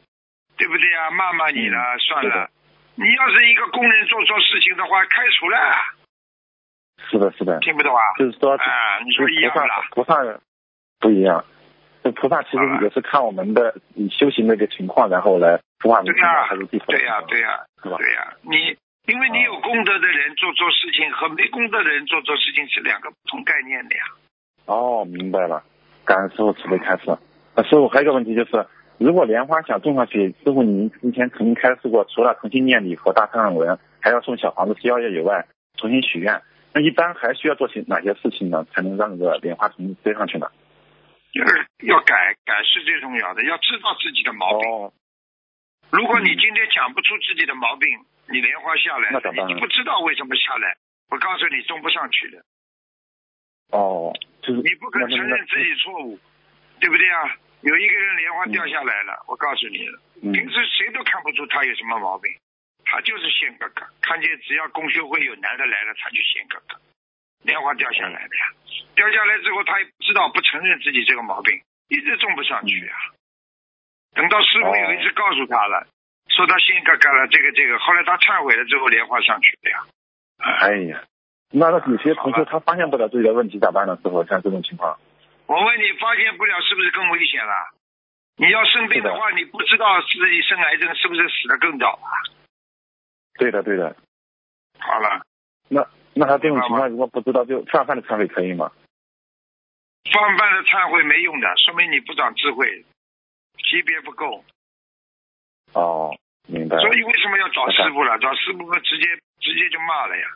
[0.57, 1.11] 对不对呀？
[1.13, 2.51] 骂骂你啦，算了。
[2.99, 5.57] 你要是一个工人做错事情的话，开除了。
[7.09, 7.61] 是的，是的。
[7.61, 8.03] 听不懂啊？
[8.19, 9.87] 就是说，啊，你说一样了。
[9.93, 10.19] 菩萨
[10.99, 11.45] 不一样，
[12.03, 13.77] 这菩萨其实也是看我们的
[14.11, 17.99] 修行的一个情况，然后来菩萨对呀，还是地对呀，对呀，是吧？
[17.99, 18.77] 对呀，你
[19.07, 24.03] 因为你有功德的人做错事情和没功德的人做错事情是两个不同概念的呀。
[24.67, 25.63] 哦，明白了。
[26.05, 27.17] 感恩师傅慈悲开示。
[27.55, 28.67] 那师傅还有一个问题就是。
[28.99, 35.47] 如果莲花想种上去，师傅您之前曾经开示过，除了重新念礼佛大忏文，还要送小房子吃药液以外，
[35.77, 36.43] 重新许愿。
[36.75, 40.51] 那一般还需要做些哪些事情呢，才能让这个莲花重新飞上去呢？
[41.33, 44.69] 就是要改，改是最重要的，要知道自己的毛病。
[44.69, 44.93] 哦。
[45.91, 47.89] 如果你今天讲不出自己的毛病，
[48.27, 49.11] 你莲花下来，
[49.47, 50.77] 你不知道为什么下来，
[51.09, 52.43] 我告诉你，种不上去的。
[53.71, 54.61] 哦，就是。
[54.61, 56.19] 你不肯承认自己错误，
[56.81, 57.37] 对不对啊？
[57.61, 59.79] 有一个人莲花掉下来了，我告诉你，
[60.33, 62.31] 平时谁都看不出他有什么毛病，
[62.85, 66.79] 他就是仙哥哥，看见只要公休会有男的来了，他就仙哥哥。
[67.43, 68.45] 莲花掉下来的呀，
[68.95, 72.97] 掉下来之后他也不知道，不承认自己这个毛病，一直种不上去啊。
[74.15, 75.87] 等到师傅有一次告诉他了，
[76.29, 79.87] 说他仙哥哥了，这个这个，后来他忏悔了之后，莲花上去了呀。
[80.39, 81.03] 哎呀，
[81.51, 83.99] 那那有些同学他发现不了自己的问题咋办呢？
[84.03, 84.99] 师傅像这种情况。
[85.49, 87.73] 我问你，发现不了是不是更危险了？
[88.37, 92.13] 你要生病的话，你不知道自己生癌症，是不是死的更早啊？
[93.39, 93.97] 对的，对的。
[94.79, 95.23] 好了。
[95.69, 98.71] 那那他这种情况如果不知道，就泛泛的忏悔可以吗？
[100.13, 102.85] 泛泛的忏悔没用的，说明你不长智慧，
[103.57, 104.45] 级别不够。
[105.73, 106.15] 哦，
[106.47, 106.77] 明白。
[106.77, 108.19] 所以为什么要找师傅了？
[108.19, 109.07] 找师傅直接
[109.41, 110.27] 直接就骂了呀？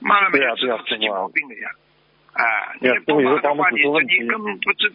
[0.00, 1.70] 骂了没有知道自己毛病了呀？
[2.32, 4.92] 哎，你不骂的话，你你根本不知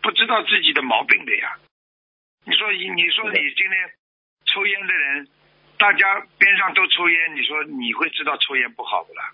[0.00, 1.56] 不知道自己的毛病的呀。
[2.44, 3.90] 你说你你说你今天
[4.46, 5.28] 抽烟的人，
[5.78, 9.32] 大家边上都抽烟，你说你会知道抽烟不好不啦？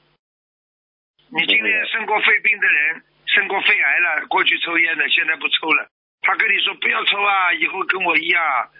[1.30, 5.88] 你今天生过肺病的人，生过肺癌了，过去抽烟的，现在不抽了，
[6.22, 8.70] 他跟你说不要抽啊，以后跟我一样，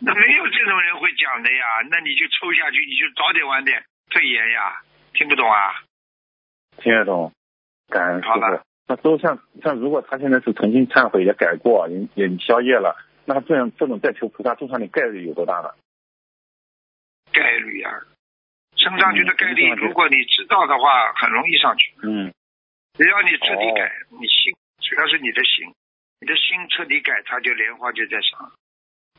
[0.00, 1.64] 那没有这种人会讲的呀。
[1.90, 4.82] 那你就抽下去，你就早点晚点肺炎呀，
[5.14, 5.80] 听不懂啊？
[6.78, 7.32] 听得懂。
[7.88, 15.70] 感恩师傅，那都像像如果他现在是重新忏悔也改过也也消业了，那这样这种再求菩萨种上的概率有多大呢？
[17.32, 17.90] 概率呀，
[18.76, 21.92] 升上去的概率，如果你知道的话，很容易上去。
[22.02, 22.32] 嗯，
[22.94, 25.74] 只要你彻底改，你心主要是你的心，
[26.20, 28.52] 你的心彻底改，他就莲花就在上。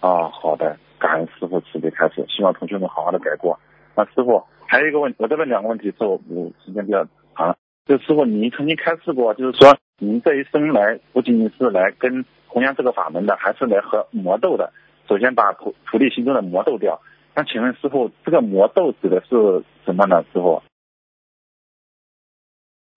[0.01, 3.59] 哦，好的，感恩师傅慈悲开始，希望同学们好好的改过。
[3.95, 7.05] 那师傅还有一个问题，我再问两个问题，师傅，我时间比较
[7.35, 7.57] 长。
[7.87, 14.73] 就师傅，您曾经开示过，就是说您这一生来不仅仅是来跟弘扬这个法门的，还是来和魔斗的。
[15.07, 17.01] 首先把徒徒弟心中的魔斗掉。
[17.33, 20.23] 那请问师傅，这个魔斗指的是什么呢？
[20.33, 20.61] 师傅？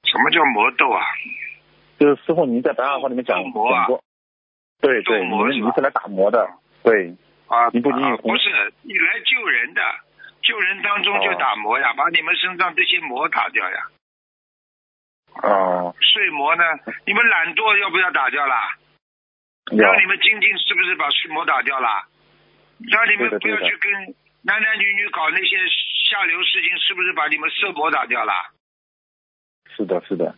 [0.03, 1.01] 什么叫魔斗啊？
[2.01, 4.03] 就是师傅，您在白话话里面讲讲过。
[4.80, 6.49] 对对，您您是来打磨的。
[6.82, 7.14] 对。
[7.47, 7.68] 啊。
[7.72, 9.82] 您不仅仅不是你来救人的，
[10.43, 13.86] 救人当中就打磨呀，把你们身上这些魔打掉呀。
[15.43, 16.64] 哦，睡魔呢？
[17.07, 18.76] 你们懒惰要不要打掉啦？
[19.76, 22.07] 让你们精进是不是把睡魔打掉啦？
[22.91, 23.93] 让你们不要去跟
[24.43, 25.57] 男男女女搞那些
[26.11, 28.51] 下流事情，是不是把你们色魔打掉啦？
[29.76, 30.35] 是的，是的。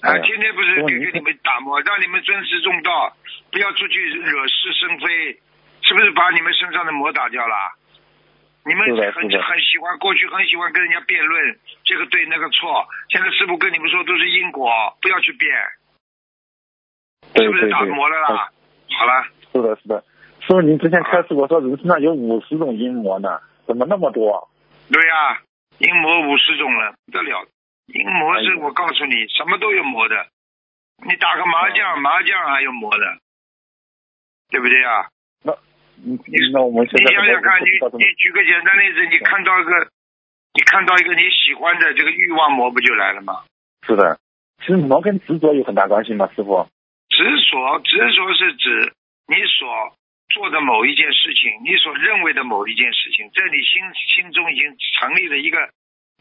[0.00, 3.16] 啊，天天不是给给你们打磨，让你们尊师重道，
[3.52, 5.40] 不要出去惹是生非，
[5.82, 7.54] 是不是把你们身上的魔打掉了？
[8.64, 12.86] 你们很很喜欢，过去很喜欢跟人家辩论，这个对那个错。
[13.08, 15.50] 现在师傅跟你们说都是因果，不要去辩，
[17.34, 18.50] 是不是打磨了啦？
[18.96, 19.24] 好了。
[19.52, 20.04] 是的，是的，
[20.40, 24.48] 师傅，您之前开示过说人身上有五十种阴魔呢，怎么那么多？
[24.90, 25.42] 对呀、
[25.78, 27.44] 阴魔五十种了，不得了。
[27.86, 30.28] 阴魔是我告诉你，什么都有魔的。
[31.04, 33.18] 你打个麻将，麻将还有魔的，
[34.50, 35.08] 对不对啊？
[36.04, 36.18] 嗯
[36.52, 39.70] 那我们现你想想看，你你举个简单例子，你看到一个，
[40.54, 43.44] 你看到一个你喜欢的这个欲望魔，不就来了吗？
[43.86, 44.18] 是的，
[44.60, 46.28] 其实魔跟执着有很大关系吗？
[46.34, 46.66] 师傅？
[47.08, 48.92] 执着，执着是指
[49.28, 49.96] 你所
[50.30, 55.70] 做的某一件事情，你所认为的某一件事情，在你心心中已经成立了一个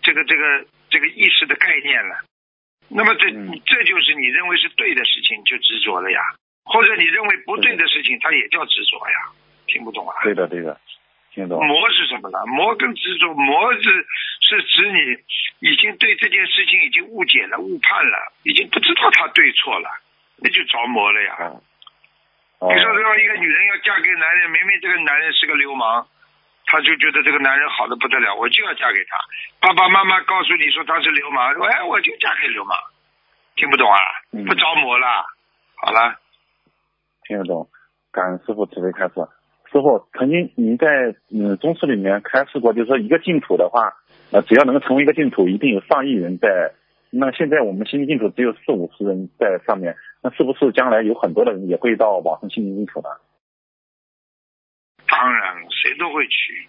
[0.03, 2.21] 这个这个这个意识的概念了。
[2.93, 6.19] 那么这、嗯这就是你认为是对的事情，就执着了呀；
[6.65, 9.31] 或者你认为不对的事情，它也叫执着呀。
[9.71, 10.13] 听不懂啊？
[10.23, 10.77] 对的，对的，
[11.31, 11.65] 听懂。
[11.65, 12.45] 魔是什么呢？
[12.45, 13.81] 魔跟执着，魔是
[14.41, 14.99] 是指你
[15.69, 19.89] 已经对这件事情已经误解了、误判了，已经不知道他对错了，
[20.43, 21.35] 那就着魔了呀。
[21.39, 21.45] 啊。
[22.59, 26.05] 哦你说让一个女人要嫁给男人，明明这个男人是个流氓，
[26.65, 29.17] 她就觉得这个男人好的不得了，我就要嫁给他。
[29.59, 32.77] 爸爸妈妈告诉你说他是流氓，哎，我就嫁给流氓，
[33.55, 33.97] 听不懂啊？
[34.33, 35.25] 嗯不着魔了。
[35.75, 36.19] 好了，
[37.23, 37.67] 听得懂，
[38.11, 39.15] 感恩师傅慈悲开示。
[39.71, 43.93] 师傅，曾经您在嗯宗师里面开示过，就是说一个净土的话，
[44.31, 46.73] 呃，只要能够成为一个净土，一定有上亿人在。
[47.13, 53.09] 那现在我们心灵净土只有四五十人在上面，那是不是将来有很多的人也会到网上心灵净土呢？
[55.07, 56.67] 当然，谁都会去，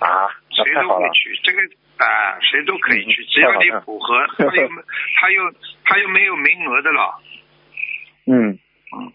[0.00, 0.74] 啊，谁。
[0.74, 1.60] 都会去，这个
[2.04, 4.68] 啊、谁都可以去，只要你符合，他又
[5.20, 5.52] 他又
[5.84, 7.20] 他又没有名额的了。
[8.26, 8.58] 嗯
[8.96, 9.12] 嗯，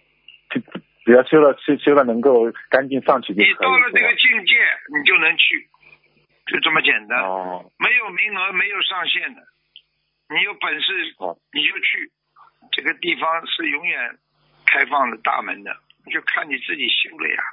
[1.05, 3.47] 只只要修了修修了能够干净上去就可以。
[3.47, 4.55] 你到了这个境界，
[4.89, 5.69] 你就能去，
[6.47, 7.21] 就这么简单。
[7.21, 9.41] 哦，没有名额，没有上限的。
[10.27, 12.11] 你有本事好，你就去，
[12.71, 14.17] 这个地方是永远
[14.65, 15.77] 开放的大门的，
[16.11, 17.43] 就看你自己修了呀。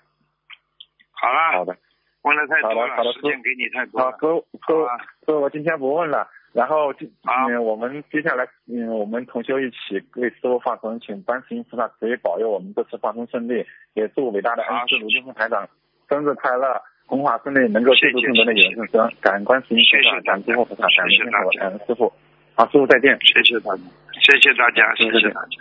[1.13, 1.77] 好啦，好的，
[2.23, 4.17] 问的太多了，时间给你太多，了。
[4.19, 6.27] 各位各位好吧各位，我今天不问了。
[6.53, 15.67] 然后嗯，我们接下来嗯，我们同修一起为师傅放生，请观世音菩萨慈悲保佑我们这次放生顺利，也祝伟大的恩师卢俊峰台长
[16.09, 19.11] 生日快乐，红法顺利，能够救度更多的有缘众生。
[19.23, 22.13] 感恩观世音菩萨，感恩诸佛菩萨，感恩感恩师傅。
[22.55, 23.19] 好，师傅再见。
[23.23, 23.83] 谢谢大家，
[24.21, 25.57] 谢谢大家，谢谢谢谢大家。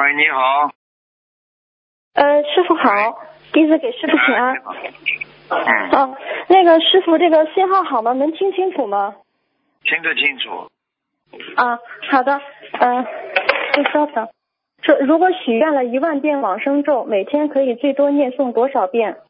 [0.00, 0.72] 喂，你好。
[2.14, 3.18] 呃，师傅好，
[3.52, 4.56] 弟子给师傅请安。
[5.52, 6.16] 嗯，哦，
[6.48, 8.12] 那个师傅，这个信号好吗？
[8.12, 9.16] 能听清楚吗？
[9.82, 10.70] 听得清楚。
[11.56, 11.78] 啊，
[12.10, 12.40] 好的。
[12.80, 13.06] 嗯、
[13.74, 14.28] 就稍等。
[14.82, 19.20] 这如果许愿了一万遍往生咒，每天可以最多念诵多少遍？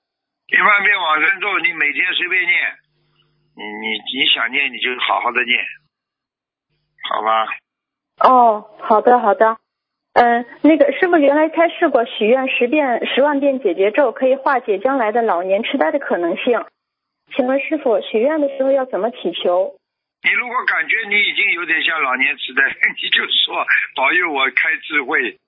[0.48, 2.58] 一万遍往生咒，你每天随便念，
[3.56, 5.58] 你你你想念你就好好的念，
[7.10, 7.46] 好吧？
[8.28, 9.56] 哦，好的好的。
[10.14, 16.64] 嗯、那个师傅原来开示过，许愿十遍、十万遍解决咒可以化解将来的老年痴呆的可能性。
[17.34, 19.74] 请问师傅，许愿的时候要怎么祈求？
[20.22, 22.62] 你如果感觉你已经有点像老年痴呆，
[23.00, 23.64] 你就说
[23.96, 25.38] 保佑我开智慧，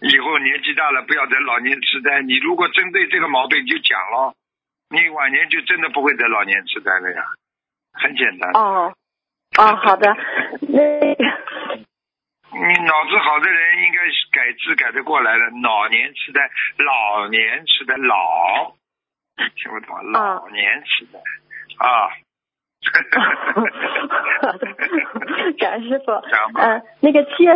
[0.00, 2.22] 以后年纪大了不要得老年痴呆。
[2.22, 4.34] 你如果针对这个毛病就讲了，
[4.88, 7.24] 你晚年就真的不会得老年痴呆了呀，
[7.92, 8.52] 很简单。
[8.54, 8.94] 哦，
[9.58, 10.16] 哦，好的。
[10.60, 11.24] 那个
[12.52, 16.40] 你脑子好的人应该是改字改得过来了，老年痴呆，
[16.78, 18.74] 老年痴呆，老，
[19.56, 20.02] 听不懂啊？
[20.12, 21.18] 老年痴呆
[21.78, 22.08] 啊。
[24.42, 24.66] 好的，
[25.58, 26.12] 感恩师傅。
[26.60, 27.52] 嗯、那个七月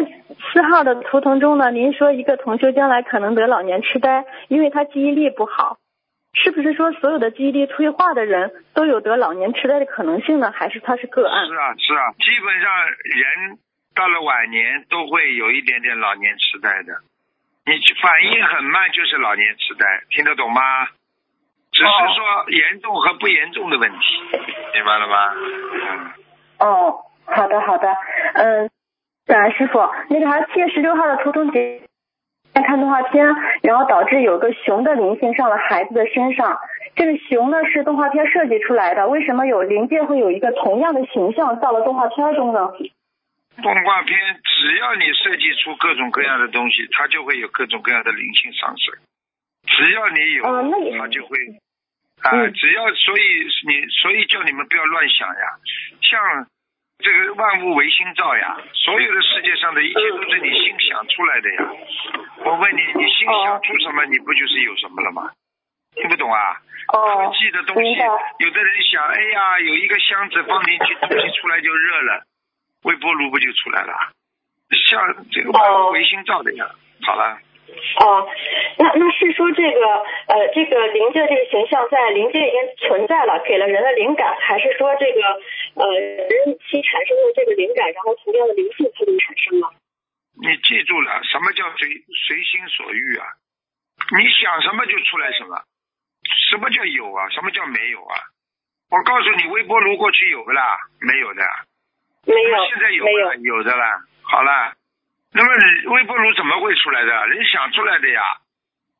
[0.53, 5.78] 四号的图腾中呢，您说一个同修将来可能得老年痴呆，因为他记忆力不好，
[6.34, 10.51] 是不是说所有的记忆力退化的人都有得老年痴呆的可能性呢？
[10.51, 11.47] 还是他是个案？
[11.47, 13.59] 是啊，是啊，基本上人
[14.01, 17.05] 到了晚年都会有一点点老年痴呆的。
[17.66, 20.62] 你反应很慢就是老年痴呆，听得懂吗？
[21.70, 23.98] 只是说严重和不严重的问题，
[24.72, 25.34] 明白了吗？
[25.36, 26.96] 嗯，哦，
[27.26, 27.94] 好的好的，
[28.36, 28.70] 嗯，
[29.26, 29.78] 感恩师傅。
[30.09, 31.82] 那个还七月十六号的图腾节
[32.55, 33.26] 在看动画片，
[33.62, 36.59] 然后导致有个熊的灵性上了孩子的身上。
[36.96, 42.72] 这个熊呢是动画片设计出来的，为什么有灵界会有一个同样的形象到了动画片中呢？
[43.61, 48.94] 动画片只要你设计出各种各样的东西，它就会有各种各样的灵性上升。
[49.66, 51.36] 只要你有，哦它就会
[52.22, 53.22] 啊、嗯只要所以
[53.66, 55.56] 你所以叫你们不要乱想呀，
[56.02, 56.20] 像
[56.98, 61.64] 这个万物唯心造呀，所有的世界上的一切都是你心想出来的呀。
[62.44, 65.30] 我问你，你心想出什么，你不就是有什么了吗？
[65.94, 66.61] 听不懂啊？
[66.88, 67.96] 科哦，技的东西，
[68.38, 72.24] 有的人想，哎呀，有一个箱子放进去，东西出来就热了，
[72.83, 73.95] 微波炉不就出来了？
[74.70, 76.70] 像这个万物唯心造的呀。
[77.03, 77.41] 好了，
[78.01, 78.28] 哦，
[78.78, 79.81] 那那是说这个
[80.28, 85.20] 呃，这个灵界这个形象在灵界已经存在了，给了人的灵感，还是说这个
[85.74, 89.72] 呃人其产生的这个灵感，然后同样的灵性它就产生了？
[90.41, 91.89] 你记住了，什么叫随
[92.28, 93.26] 随心所欲啊？
[94.16, 95.57] 你想什么就出来什么，
[96.51, 97.28] 什么叫有啊？
[97.31, 98.16] 什么叫没有啊？
[98.91, 100.78] 我告诉你，微波炉过去有不啦？
[101.01, 101.43] 没有的。
[102.26, 103.84] 没有，现在有没有了，有的了。
[104.22, 104.74] 好了，
[105.32, 107.26] 那么微波炉怎么会出来的？
[107.28, 108.22] 人想出来的呀。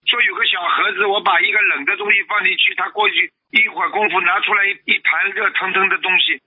[0.07, 6.41] 说有个小盒子，我把一个冷的东西放进去，它过去一会儿功夫拿出来一一盘热腾腾的东西。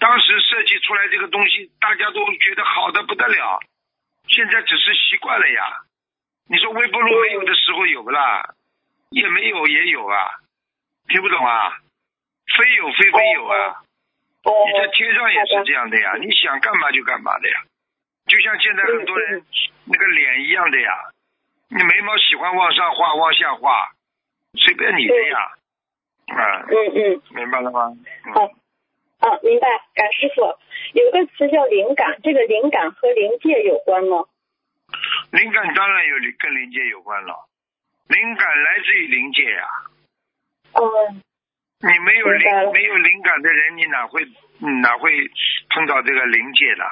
[0.00, 3.60] 当时设计出来这个东西，大家都觉得好的不得了。
[4.28, 5.82] 现在只是习惯了呀。
[6.48, 8.54] 你说微波炉没有的时候有不啦？
[9.10, 10.30] 也没有也有啊，
[11.08, 11.78] 听不懂啊？
[12.56, 13.82] 非有非非有啊。
[14.46, 17.66] 哦，你在天上也是这样的呀，你想干嘛就干嘛的呀，
[18.26, 19.42] 就像现在很多人
[19.84, 21.10] 那个脸一样的呀，
[21.68, 23.90] 你眉毛喜欢往上画往下画，
[24.54, 25.38] 随便你的呀，
[26.30, 27.90] 啊，嗯嗯，明白了吗？
[28.26, 28.32] 嗯。
[28.32, 28.44] 好
[29.18, 29.66] 啊，明白。
[29.94, 30.42] 感师傅。
[30.94, 34.24] 有个词叫灵感，这个灵感和灵界有关吗？
[35.32, 37.48] 灵感当然有跟灵界有关了，
[38.06, 39.66] 灵感来自于灵界呀，
[40.74, 41.22] 嗯，
[41.80, 44.22] 你没有灵没有灵感的人，你哪会
[44.62, 45.12] 嗯哪会
[45.70, 46.84] 碰到这个灵界的？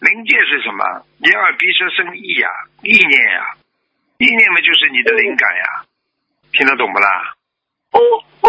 [0.00, 0.84] 灵界是什么？
[1.18, 2.48] 眼耳鼻舌身意呀，
[2.82, 3.56] 意念呀，
[4.18, 5.64] 意念嘛就是你的灵感呀，
[6.52, 7.34] 听得懂不啦？
[7.90, 7.98] 哦
[8.42, 8.48] 哦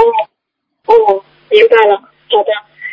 [0.86, 1.98] 哦，明白了。
[2.30, 2.52] 好的，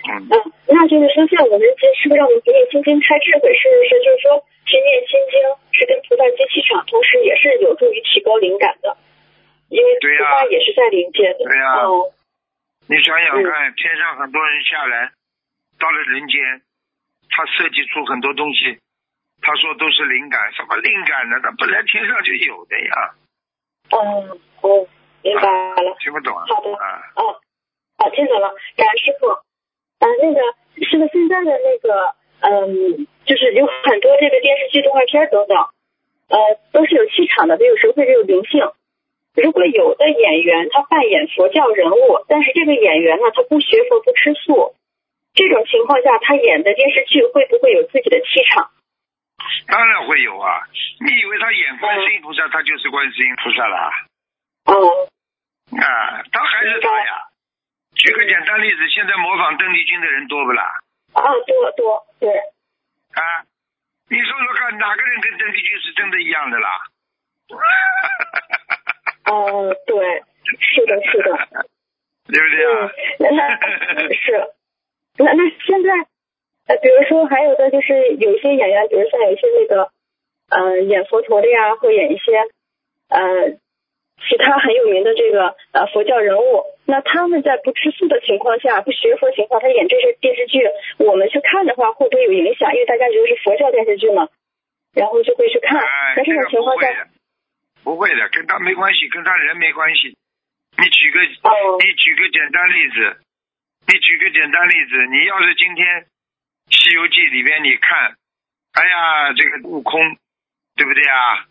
[0.09, 3.53] 嗯，嗯，那就是说，像我们这是不是让我们读念心经开智慧？
[3.53, 5.37] 是不是就是说，去念心经
[5.73, 8.97] 是跟菩萨接气场，同时也是有助于提高灵感的，
[9.68, 11.45] 因为菩萨也是在灵界的。
[11.45, 12.12] 对呀哦，
[12.89, 15.12] 你想想看，天上很多人下来，
[15.78, 16.62] 到了人间，
[17.30, 18.78] 他设计出很多东西，
[19.41, 21.41] 他说都是灵感，什么灵感呢？
[21.43, 23.14] 他本来天上就有的呀，
[23.91, 24.89] 哦哦，
[25.22, 25.49] 明白
[25.83, 25.97] 了。
[26.01, 26.45] 听不懂啊？
[26.49, 27.41] 好的啊，哦，
[27.99, 29.28] 好，听懂了，感恩师傅。
[29.28, 30.41] 呃，那个
[30.85, 35.57] 师傅，现在的那个，嗯，就是有很多这个电视剧、动画片等等，
[36.28, 38.61] 呃，都是有气场的，都有时候会有灵性。
[39.35, 44.76] 如果有的演员他扮演佛教人物，但是这个演员呢，他不学佛、不吃素，
[45.33, 48.70] 这种情况下，他演的电视剧会不会有自己的气场？
[49.66, 50.68] 当然会有啊！
[51.01, 53.91] 你以为他演观世音菩萨，他就是观世音菩萨了啊？
[54.66, 55.09] 哦，
[55.80, 57.26] 啊，他还是他呀。
[57.97, 60.62] 举个简单例子，现在模仿邓丽君的人多不啦？
[61.14, 63.45] 啊，多多对，啊，
[64.09, 66.68] 你说说看，哪个人跟邓丽君是真的一样的啦？
[69.33, 70.22] 哦，对，
[70.61, 71.66] 是的，是的。
[72.24, 72.87] 对不对啊？
[72.87, 74.47] 嗯，那那 是，
[75.18, 75.91] 那那现在，
[76.68, 79.91] 呃，比如说还有的就是有一些演员，比如像有一些那个，
[80.49, 82.33] 呃，演佛陀的呀，或演一些，
[83.09, 83.51] 呃，
[84.22, 90.62] 其他很有名的这个呃佛教人物，那他们在不吃素的情况下，不学佛情况，他演这些电视剧，
[90.99, 92.72] 我们去看的话，会不会有影响？
[92.72, 94.28] 因为大家觉得是佛教电视剧嘛，
[94.95, 95.76] 然后就会去看。
[95.80, 97.09] 哎，那这种情况下，
[97.83, 100.16] 不会的，跟他没关系，跟他人没关系。
[100.78, 101.78] 你举个，哦。
[101.80, 103.20] 你举个简单例子，
[103.87, 105.87] 你举个简单例子，你要是今天
[106.70, 108.16] 《西游记》里边你看，
[108.72, 110.16] 哎呀，这个悟空，
[110.76, 111.47] 对不对啊？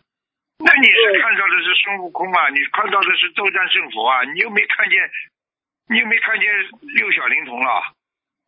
[0.58, 5.10] 那你是看到的是孙悟空啊，你看到的是斗战胜佛啊，你又没看见，
[5.88, 6.48] 你又没看见
[6.80, 7.94] 六小龄童了，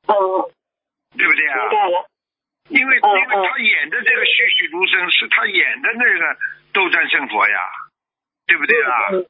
[0.06, 0.50] 哦，
[1.18, 1.58] 对不对啊？
[2.70, 6.38] 因为嗯因为他演的这个栩栩如生，是他演的那个
[6.74, 7.58] 斗战胜佛呀，
[8.46, 9.08] 对不对啊？
[9.12, 9.26] 嗯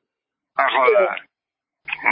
[0.54, 1.16] 啊，好了，
[1.84, 2.10] 嗯，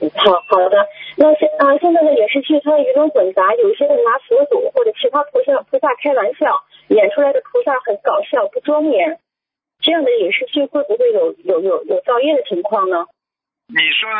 [0.00, 0.86] 嗯，好好的。
[1.16, 9.18] 那现啊，现在的影视剧它鱼龙混杂，有些人拿佛祖或者其他菩萨菩萨开玩笑，演出来的菩萨很搞笑不庄严，
[9.80, 13.06] 这样的影视剧会不会有有有有造业的情况呢？
[13.68, 14.18] 你说呢？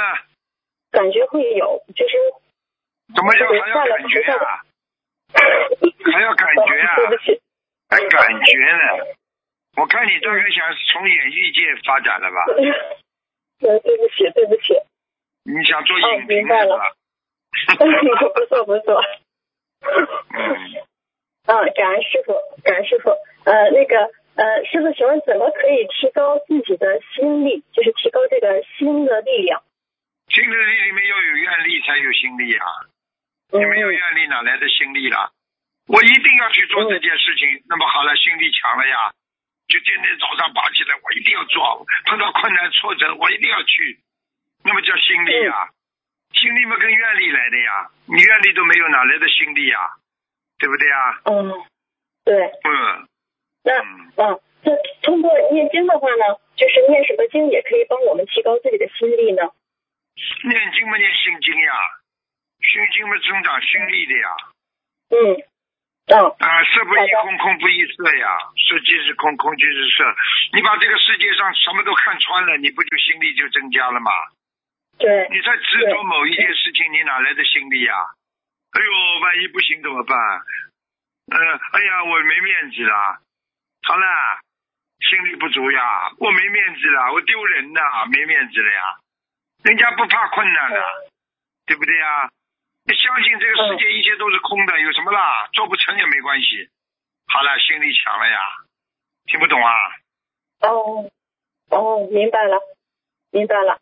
[0.92, 2.14] 感觉会有，就是
[3.14, 4.62] 怎么样还要感觉啊？
[6.12, 7.40] 还要感觉啊对不起，
[7.90, 9.04] 还感觉呢？
[9.76, 12.44] 我看你大概想从演艺界发展了吧？
[13.60, 14.74] 对， 对不起，对不起，
[15.44, 16.80] 你想做哦影评明白了
[17.52, 17.76] 是吧？
[18.34, 19.00] 不错不错。
[20.32, 20.48] 嗯，
[21.46, 23.10] 嗯， 感恩师傅，感恩师傅。
[23.44, 29.62] 呃，那个呃，师傅，请问怎么可以提高自己的心力，就是提高这个心的力量？
[30.28, 32.66] 心的力里面要有愿力才有心力啊！
[33.52, 35.30] 嗯你没有愿力哪来的心力啦？
[35.86, 39.12] 我一定要去做这件事情，那么好了，心力强了呀，
[39.68, 43.98] 就天天早上爬起来，我一定要做，碰到困难挫折，我一定要去，
[44.64, 45.70] 那么叫心力呀。
[46.32, 49.78] 心力嘛跟愿力来的呀，你愿力都没有，哪来的心力呀？
[50.58, 51.20] 对不对啊？
[51.24, 51.64] 嗯，
[52.24, 52.34] 对。
[52.64, 53.08] 嗯
[53.62, 59.42] 那嗯，嗯，那通过念经的话呢，就是念什么经也可以帮我们提高自己的心力呢？
[60.44, 61.72] 念经嘛，念心经呀，
[62.60, 64.28] 心经嘛，增长心力的呀。
[65.10, 65.16] 嗯，
[66.06, 70.04] 哦，啊，色不异空，空不异色呀，色即是空，空即是色。
[70.52, 74.10] 你把这个世界上什么都看穿了，你不就心力就增加了吗？
[74.98, 77.94] 对，你在执着某一件事情，你哪来的心力呀？
[78.72, 80.16] 哎呦，万一不行怎么办？
[80.16, 81.38] 呃，
[81.72, 83.18] 哎呀，我没面子了。
[83.82, 84.06] 好了，
[85.00, 87.80] 心力不足呀，我没面子了，我丢人呐，
[88.12, 88.82] 没面子了呀。
[89.64, 90.84] 人家不怕困难的，
[91.66, 92.30] 对不对呀？
[92.86, 95.48] 你相信这个世界一切都是空的，有什么啦？
[95.52, 96.70] 做不成也没关系。
[97.26, 98.38] 好了，心力强了呀。
[99.26, 99.72] 听不懂啊？
[100.60, 101.10] 哦，
[101.70, 102.60] 哦，明白了，
[103.32, 103.80] 明白了。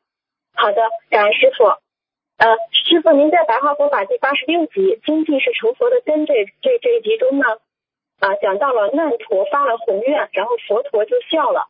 [0.55, 0.81] 好的，
[1.11, 1.65] 感恩师傅。
[2.37, 7.45] 呃，师傅，您在《白话佛法》第八十六集《经济是成佛的根》这这这一集中呢，
[8.21, 11.69] 啊，讲到了难陀发了宏愿，然后佛陀就笑了，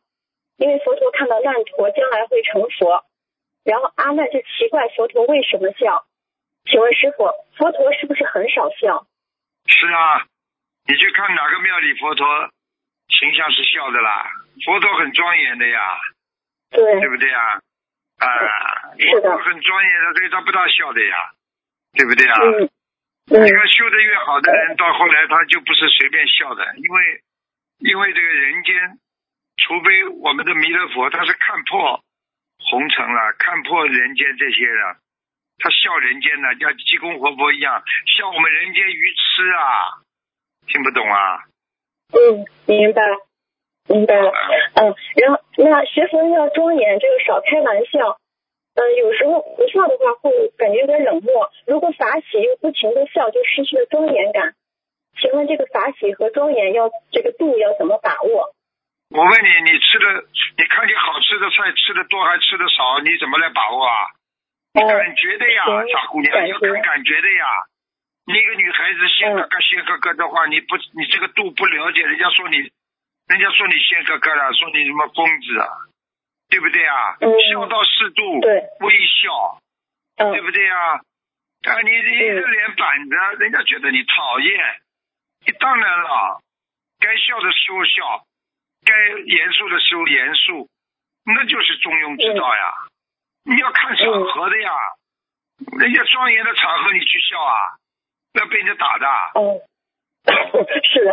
[0.55, 3.03] 因为佛陀看到难陀将来会成佛，
[3.65, 6.05] 然后阿难就奇怪佛陀为什么笑？
[6.65, 9.05] 请问师傅，佛陀是不是很少笑？
[9.67, 10.25] 是啊，
[10.87, 12.25] 你去看哪个庙里佛陀
[13.07, 14.29] 形象是笑的啦？
[14.65, 15.97] 佛陀很庄严的呀，
[16.71, 17.61] 对对不对呀？
[18.17, 18.27] 啊，
[18.97, 21.31] 是的佛陀很庄严的，所以他不大笑的呀，
[21.93, 22.33] 对不对啊？
[22.41, 22.69] 嗯嗯
[23.27, 27.21] 这个修的越好的人，到后来他就不是随便笑的，因为
[27.79, 28.99] 因为这个人间，
[29.57, 32.03] 除非我们的弥勒佛他是看破
[32.69, 34.97] 红尘了，看破人间这些了，
[35.57, 37.81] 他笑人间呢，像济公活佛一样
[38.17, 40.03] 笑我们人间愚痴啊，
[40.67, 41.45] 听不懂啊？
[42.13, 43.01] 嗯，明白，
[43.87, 44.31] 明白了。
[44.75, 48.17] 嗯，然后那学佛要庄严，这个少开玩笑。
[48.75, 54.53] 嗯，有时候不笑的话会感觉有点冷漠，如果法喜又不停的笑，就失去了庄严感。
[55.17, 58.51] 请问这个法喜和庄严要这个度要怎么把握？
[59.09, 60.27] 我问你，你吃的，
[60.57, 64.11] 你看见好吃的菜吃的多还吃的少，你怎么来把握啊？
[64.75, 67.45] 你哦感觉的呀，行傻姑娘，你要看感觉的呀。
[68.27, 75.69] 你一个女孩子仙嗯哥哥仙哥哥的话，你不你这个度不了解，人家说你，人家说你仙哥哥了，说你什么疯子啊，
[76.49, 77.15] 对不对啊？
[77.21, 78.51] 嗯笑到适度，对，
[78.81, 79.61] 微笑，
[80.17, 80.99] 对嗯不对啊？
[81.71, 84.81] 啊，你你一个脸板着，人家觉得你讨厌。
[85.45, 86.41] 你当然了，
[86.99, 88.25] 该笑的时候笑，
[88.83, 90.67] 该严肃的时候严肃，
[91.25, 92.73] 那就是中庸之道呀。
[93.45, 94.71] 你要看场合的呀，
[95.79, 97.77] 人家庄严的场合你去笑啊，
[98.33, 99.07] 不要被人家打的。
[99.35, 99.61] 哦，
[100.83, 101.11] 是的。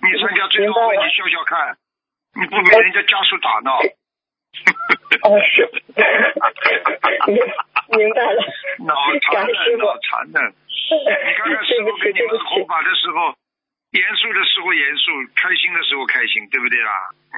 [0.00, 1.76] 你参加追悼会，你笑笑看，
[2.34, 3.78] 你不被人家家属打闹。
[5.22, 5.68] 哦，是。
[7.26, 7.36] 明
[7.98, 8.42] 明白了。
[8.86, 10.40] 脑残的，脑残的。
[10.40, 12.66] 你看看师傅给你们弘。
[12.66, 13.36] 法的时候，
[13.90, 17.10] 严肃的时候严肃，开心的时候开心，对不对啦？
[17.34, 17.36] 嗯。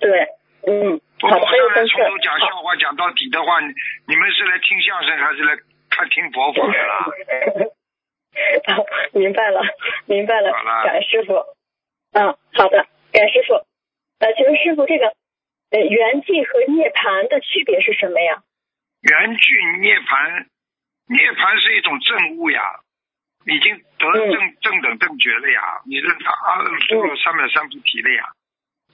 [0.00, 0.28] 对，
[0.66, 3.68] 嗯，我好的，还来从头讲笑话讲到底的话，你
[4.06, 5.56] 你们是来听相声还是来
[5.90, 7.06] 看听佛法的啦？
[8.66, 9.62] 好，明白了，
[10.06, 11.34] 明白了好了，感谢师傅。
[12.12, 13.54] 嗯，好的，感谢师傅。
[14.18, 15.06] 呃，请问师傅，这个
[15.70, 18.42] 呃圆寂和涅槃的区别是什么呀？
[19.02, 20.46] 圆寂涅盘，
[21.08, 22.62] 涅盘是一种证悟呀，
[23.46, 28.32] 已经得嗯正、正等正觉了呀，你是阿修罗三藐三菩提了呀。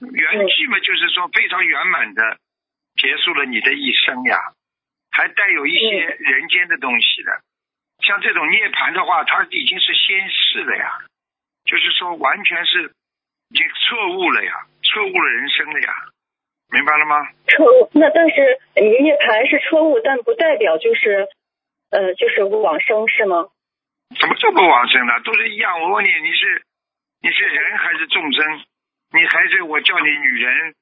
[0.09, 2.37] 缘聚嘛，就是说非常圆满的
[2.95, 4.37] 结束了你的一生呀，
[5.11, 7.41] 还带有一些嗯人间的东西的。
[8.01, 10.89] 像这种涅槃的话，它已经是仙逝了呀，
[11.65, 12.91] 就是说完全是
[13.49, 14.51] 已经错误了呀，
[14.81, 15.93] 错误了人生了呀，
[16.71, 17.29] 明白了吗？
[17.47, 21.27] 错误，那但是呃涅槃是错误，但不代表就是
[21.91, 23.49] 呃就是往生是吗？
[24.19, 25.19] 怎么就不往生呢？
[25.23, 25.79] 都是一样。
[25.81, 26.63] 我问你，你是
[27.21, 28.65] 你是人还是众生？
[29.13, 30.75] 你还是我叫你女人，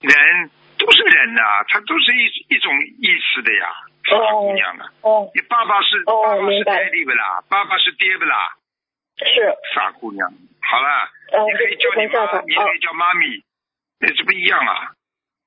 [0.00, 3.68] 人都是人呐、它都是一一种意思的呀，
[4.04, 4.86] 傻姑娘啊！
[5.02, 7.42] 哦，你爸爸是、哦爸爸是爹不啦？
[7.48, 8.54] 爸爸是爹不啦？
[9.18, 10.30] 是，傻姑娘，
[10.62, 13.42] 好了，呃，你可以叫你妈，你可以叫妈咪，
[14.00, 14.92] 那这不一样啊？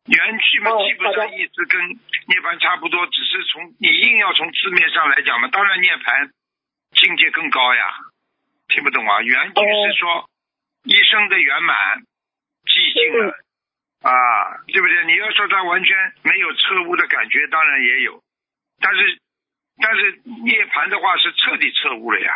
[0.06, 6.30] 原句嘛，哦基本上意思跟涅槃差不多，只是从你硬要从字面上来讲嘛，当然涅槃
[6.92, 7.98] 境界更高呀。
[8.70, 9.22] 听不懂啊？
[9.22, 10.30] 原句是说
[10.84, 12.04] 一生的圆满
[12.66, 13.34] 寂静了、
[14.02, 15.06] 啊，对不对？
[15.06, 18.22] 你要说他完全没有彻悟的感觉，当然也有，
[18.80, 19.20] 但是
[19.82, 22.32] 但是涅槃的话是彻底彻悟了呀，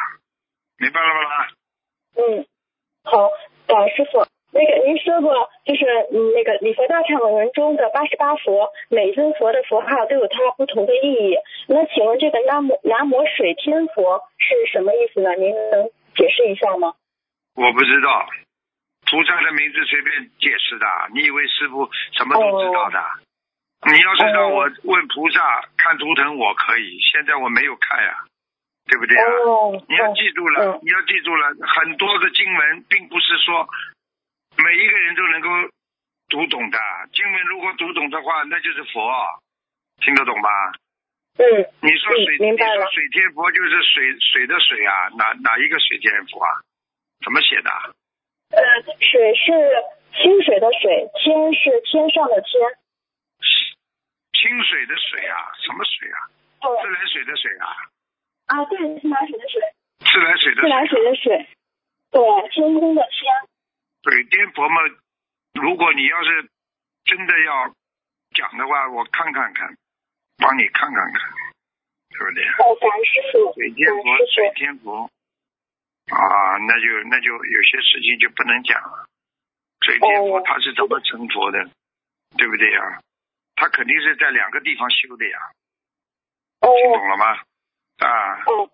[0.77, 1.47] 明白了吗？
[2.17, 2.45] 嗯，
[3.03, 3.29] 好，
[3.67, 4.25] 感师傅。
[4.49, 11.35] 那个您说过，就是嗯，那个《礼佛大忏悔文》中的八十八佛，每尊佛的佛号都有它不同的意义。
[11.67, 15.35] 那请问这个南摩南摩水天佛是什么意思呢？
[15.35, 16.95] 您能解释一下吗？
[17.55, 18.29] 我不知道，
[19.09, 22.99] 菩萨的名字随便解释的，你以为师傅什么都知道的？
[23.91, 28.25] 你要是让我问菩萨看图腾，我可以，现在我没有看呀，
[28.87, 29.23] 对不对啊？
[29.45, 33.69] 哦，你要记住了，嗯你要记住了，很多的经文并不是说
[34.57, 35.49] 每一个人都能够
[36.29, 36.79] 读懂的。
[37.13, 39.13] 经文如果读懂的话，那就是佛，
[40.01, 40.49] 听得懂吧？
[41.37, 41.45] 嗯，
[41.81, 46.49] 你说水，你说水天佛就是水水的水啊，哪哪一个水天佛啊？
[47.23, 47.71] 怎么写的？
[48.49, 48.61] 呃，
[48.99, 49.51] 水是
[50.15, 52.61] 清水的水，天是天上的天。
[54.37, 55.51] 清水的水啊？
[55.61, 56.19] 什么水啊？
[56.61, 57.67] 对自来水的水啊？
[58.47, 59.61] 啊，对，自来水的水，
[59.99, 61.47] 自来水的自来水的水，
[62.11, 63.33] 对，天空的天。
[64.03, 64.81] 水天佛嘛，
[65.53, 66.49] 如果你要是
[67.03, 67.75] 真的要
[68.33, 69.75] 讲的话，我看看看，
[70.37, 71.21] 帮你看看看，
[72.09, 72.45] 对不对？
[72.63, 74.53] 哦，感恩师傅，水天佛感恩，师水傅。
[74.53, 75.11] 天佛
[76.11, 79.05] 啊，那就那就有些事情就不能讲了。
[79.85, 81.69] 水天佛哦他是怎么成佛的，
[82.37, 82.99] 对不对呀？
[83.55, 85.37] 他肯定是在两个地方修的呀，
[86.61, 87.25] 哦听懂了吗？
[87.99, 88.69] 啊，哦。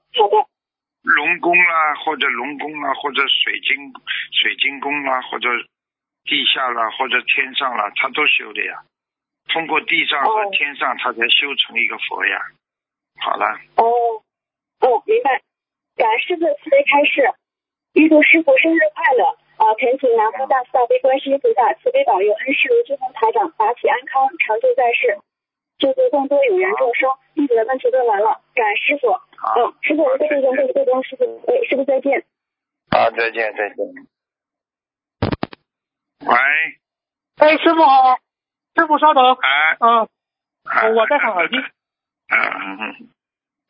[1.04, 3.92] 龙宫啦，或者龙宫啦，或者水晶
[4.32, 5.50] 水晶宫啦，或者
[6.24, 8.82] 地下啦，或者天上啦，他都修的呀。
[9.50, 12.40] 通过地上和哦天上，他才修成一个佛呀。
[13.20, 13.84] 好了，哦，
[14.80, 15.42] 哦，明白。
[15.96, 17.30] 感恩师傅慈悲开示，
[17.94, 19.38] 预祝师傅生日快乐！
[19.54, 25.20] 啊，恳请南无大慈大悲观世音菩萨慈悲保佑恩师卢军红台长法体安康，长驻在世，
[25.78, 27.10] 救度更多有缘众生。
[27.36, 29.14] 弟子的问题问完了，感恩师傅。
[29.14, 32.26] 好，嗯，师傅，我们在这边对对跟师傅，哎，师傅再见。
[32.90, 33.78] 好，再见，再见。
[36.26, 36.36] 喂，
[37.38, 38.18] 哎，师傅好，
[38.76, 40.08] 师傅稍等，哎，啊，
[40.66, 41.58] 哎我在上耳机。
[41.58, 43.10] 嗯嗯嗯，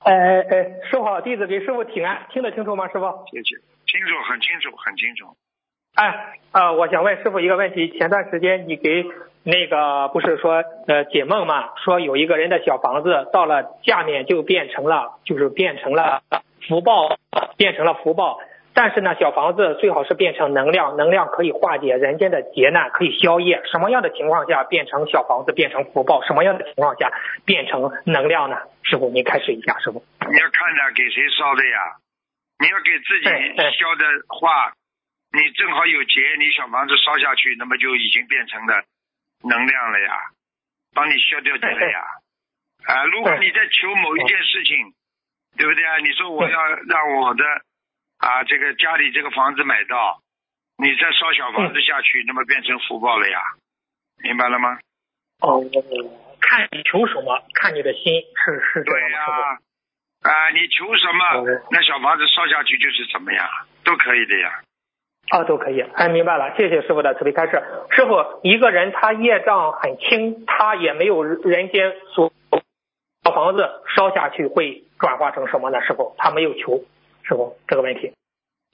[0.04, 3.06] 哎哎，师傅好，弟子给师傅请安，听得清楚吗，师傅？
[3.32, 3.56] 谢谢，
[3.88, 5.28] 清楚，很清楚，很清楚。
[5.96, 9.06] 哎，啊、我想问师傅一个问题，前段时间你给
[9.44, 16.22] 那个不是说呃解梦嘛，说有一个人的小房子到了下面就变成了，就是变成了
[16.68, 17.18] 福报，
[17.58, 18.40] 变成了福报。
[18.74, 23.62] 但是呢，小房子最好是变成能量，能量可以化解人间的劫难，可以消业。
[23.72, 26.24] 什么样的情况下变成小房子变成福报？
[26.24, 27.12] 什么样的情况下
[27.46, 28.58] 变成能量呢？
[28.82, 30.04] 师傅，您开始一下，师傅。
[30.26, 31.78] 你要看着给谁烧的呀？
[32.60, 34.74] 你要给自己对对烧的话，
[35.34, 38.82] 你正好有劫，你小房子烧下去，那么就已经变成了
[39.44, 40.14] 能量了呀，
[40.96, 42.00] 帮你消掉劫了呀。
[42.86, 44.94] 啊，如果你在求某一件事情，
[45.58, 45.98] 对不对啊？
[45.98, 46.58] 你说我要
[46.90, 47.44] 让我的
[48.24, 50.22] 啊这个家里这个房子买到，
[50.78, 53.38] 你再烧小房子下去，那么变成福报了呀，
[54.24, 54.80] 明白了吗？
[55.42, 55.60] 哦，
[56.40, 59.56] 看你求什么，看你的心是是这对样吗？
[60.24, 63.46] 师啊，你求什么哦，那小房子烧下去就是怎么样，
[63.84, 64.62] 都可以的呀。
[65.30, 67.62] 啊，都可以，哎，明白了，谢谢师傅的慈悲开示。
[67.92, 72.32] 师傅，一个人他业障很轻，他也没有人间所
[73.24, 75.82] 小房子烧下去会转化成什么呢？
[75.82, 76.84] 师傅，他没有求，
[77.24, 78.14] 师傅这个问题。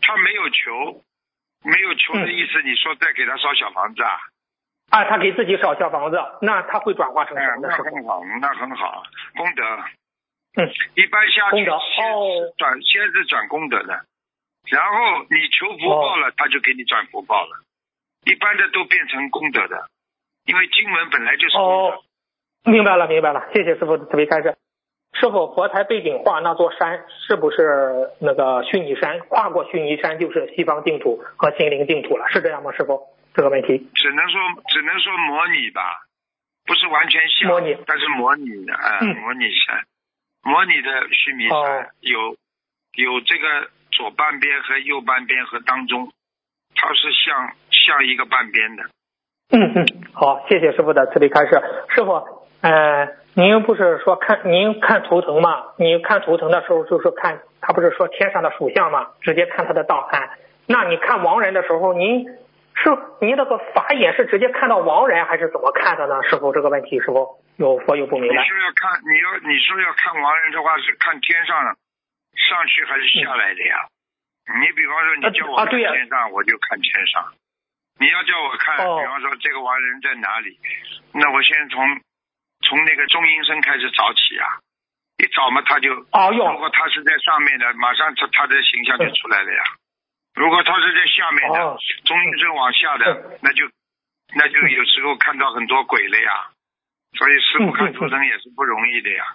[0.01, 1.03] 他没有求，
[1.63, 4.17] 没有求的意思，你说再给他烧小房子啊？
[4.89, 7.75] 啊，他给自己烧小房子，那他会转化成哎什，么那？
[7.75, 9.03] 很好，那很好，
[9.35, 9.63] 功德。
[10.55, 11.79] 嗯，一般下去哦
[12.57, 14.03] 转，先是转功德的，
[14.65, 17.63] 然后你求福报哦了，他就给你转福报了。
[18.25, 19.87] 一般的都变成功德的，
[20.45, 21.97] 因为经文本来就是功德。
[21.97, 22.03] 哦，
[22.63, 24.57] 明白了，明白了，谢谢师傅的慈悲开示。
[25.13, 29.19] 师傅，佛台背景画那座山是不是那个虚拟山？
[29.27, 32.71] 跨过虚拟山就是西方净土和心灵净土了，是这样吗？
[32.71, 33.01] 师傅，
[33.33, 33.89] 这个问题。
[33.95, 35.81] 只能说只能说模拟吧，
[36.65, 39.83] 不是完全像，模拟但是模拟的啊、嗯模拟山，
[40.43, 42.37] 模拟的须弥山、哦有
[42.93, 46.11] 有这个左半边和右半边和当中，
[46.75, 48.83] 它是像像一个半边的，
[49.51, 51.61] 嗯嗯，好，谢谢师傅的慈悲开示。
[51.89, 55.73] 师傅，呃，您不是说看您看图腾嘛？
[55.77, 59.11] 您看图腾的时候就是看他不是说天上的属相嘛？
[59.21, 60.31] 直接看他的档案。
[60.67, 62.25] 那你看亡人的时候，您
[62.75, 62.89] 是
[63.21, 66.21] 您那个法眼是直接看到亡人，还是怎么看的呢？
[66.23, 68.43] 师傅这个问题是否有佛有不明你白？
[68.43, 73.87] 说要看你要你是要看亡人的话，是看天上上去还是下来的呀？
[74.59, 77.23] 你比方说你叫我看天上，我就看天上；
[77.99, 80.59] 你要叫我看，哦比方说这个亡人在哪里，
[81.13, 81.79] 那我先从
[82.69, 84.61] 从那个中阴身开始找起啊。
[85.19, 89.63] 一找嘛，他就哦哟如果他是在上面的，马上他他的形象就出来了呀。
[90.33, 93.67] 如果他是在下面的，哦中阴身往下的嗯，那就
[94.33, 96.31] 那就有时候看到很多鬼了呀。
[97.17, 99.25] 所以师傅嗯看图腾也是不容易的呀，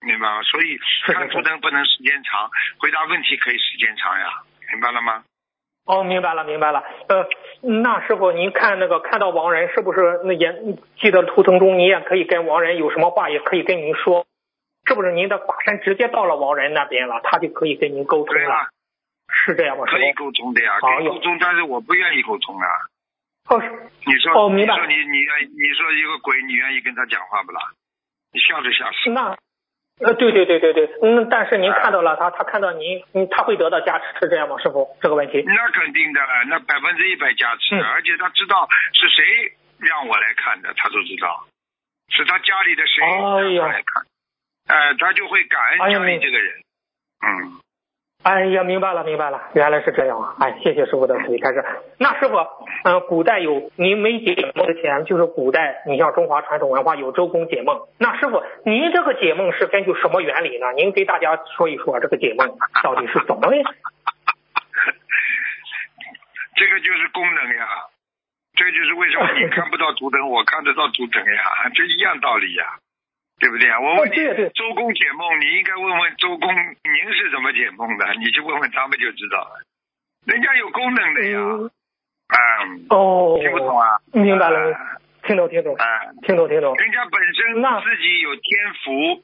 [0.00, 0.42] 明白吗？
[0.44, 2.48] 所以看图腾不能时间长，
[2.78, 4.32] 回答问题可以时间长呀，
[4.72, 5.24] 明白了吗？
[5.88, 6.84] 哦，明白了，明白了。
[7.08, 7.26] 呃，
[7.62, 10.52] 那师傅，您看那个看到亡人是不是那也
[11.00, 14.26] 记得图腾中，你也可以跟亡人有什么话也可以跟您说，
[14.84, 18.52] 是不是您的法身直接到了亡人那边了，他就可以跟您沟通了？
[18.52, 18.68] 啊，
[19.32, 19.86] 是这样吗？
[19.86, 20.12] 师可以？
[20.12, 22.68] 沟通的呀，可以沟通，但是我不愿意沟通啊。
[23.48, 23.62] 哦，
[24.04, 27.60] 你说，哦明白你说你你愿意，你说一个鬼，你愿意跟他讲话不啦？
[28.30, 29.08] 你吓都吓死。
[29.08, 29.38] 那，
[30.00, 34.56] 呃，对对对对对，嗯，但是您看到了他，他看到您，嗯，他会得到加持，是这样吗？
[34.58, 35.42] 师傅，这个问题。
[35.44, 37.82] 那肯定的了，那百分之一百加持，嗯。
[37.82, 39.24] 而且他知道是谁
[39.78, 41.46] 让我来看的，他都知道，
[42.10, 43.22] 是他家里的谁让
[43.56, 44.06] 我来看，
[44.68, 46.52] 呃，他就会感恩家里哎呀明这个人，
[47.26, 47.58] 嗯，
[48.24, 50.34] 哎呀，明白了，明白了，原来是这样啊！
[50.40, 51.64] 哎，谢谢师傅的慈悲开示。
[51.98, 52.36] 那师傅，
[52.84, 57.80] 嗯、古代有您没解梦之前，就是古代，你像中华传统文化有周公解梦。
[57.96, 60.72] 那师傅，您这个解梦是根据什么原理呢？
[60.76, 63.48] 您给大家说一说这个解梦到底是怎么？
[66.56, 67.68] 这个就是功能呀，
[68.56, 72.78] 这就是为什么你看不到图腾，我看得到图腾呀，这一样道理呀，
[73.38, 73.80] 对不对啊？
[73.80, 74.50] 我问你，对对。
[74.50, 78.12] 周公解梦，你应该问问周公，您是怎么解梦的？
[78.14, 79.62] 你去问问他们就知道了，
[80.26, 81.70] 人家有功能的呀，嗯，
[82.62, 83.98] 嗯，哦，听不懂啊？
[84.12, 85.84] 明白了，啊听懂听懂啊，
[86.22, 86.74] 听懂听懂。
[86.76, 88.42] 人家本身那自己有天
[88.82, 89.22] 赋，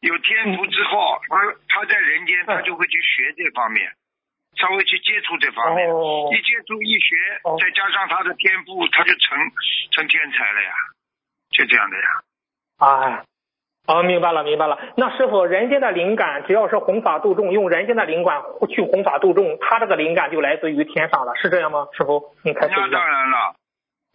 [0.00, 1.36] 有天赋之后，他
[1.68, 3.90] 他在人间他就会去学这方面，
[4.56, 6.28] 他会去接触这方面，哦。
[6.32, 9.38] 一接触一学哦，再加上他的天赋，他就成
[9.92, 10.72] 成天才了呀，
[11.50, 12.04] 就这样的呀。
[12.78, 13.24] 哎，
[13.88, 14.78] 哦，明白了，明白了。
[14.98, 21.88] 那师傅，人间的灵感，只要是弘法度众，用人间的灵感去弘法度众，他这个灵感就来自于天上了，是这样吗？
[21.96, 22.88] 师傅，你开始那。
[22.90, 23.54] 当然了，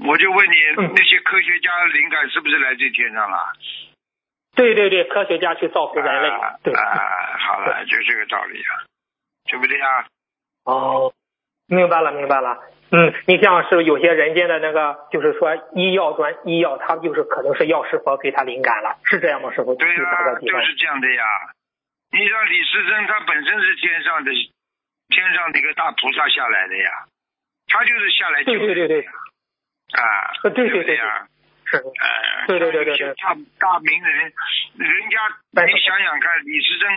[0.07, 3.37] 我就问你，嗯那些科学家的灵感是不是来自于天上了？
[4.55, 6.71] 对对对，科学家去造福人类，啊对。
[6.71, 6.79] 啊，
[7.39, 8.85] 好了，就这个道理啊，
[9.49, 10.05] 对不对啊？
[10.65, 11.11] 哦，
[11.67, 12.59] 明白了，明白了。
[12.93, 19.51] 嗯，你像是有些人间的那个，就是说医药专医药，他就是可能是药师佛给他灵感了，是这样吗？
[19.51, 19.73] 师傅？
[19.73, 20.61] 对呀、去打个比方。
[20.61, 21.23] 就是这样的呀。
[22.11, 24.29] 你像李时珍，他本身是天上的
[25.09, 26.89] 天上的一个大菩萨下来的呀，
[27.65, 29.01] 他就是下来救对对对对
[29.97, 31.27] 啊，呃对对对呀？
[31.65, 31.77] 是。
[31.77, 34.31] 呃，对对对对大大名人，
[34.77, 35.17] 人家
[35.65, 36.89] 你想想看，李时珍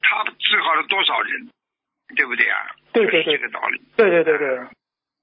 [0.00, 1.50] 他治好了多少人，
[2.16, 2.72] 对不对啊？
[2.94, 3.82] 对对对这个道理。
[3.94, 4.56] 对对对对，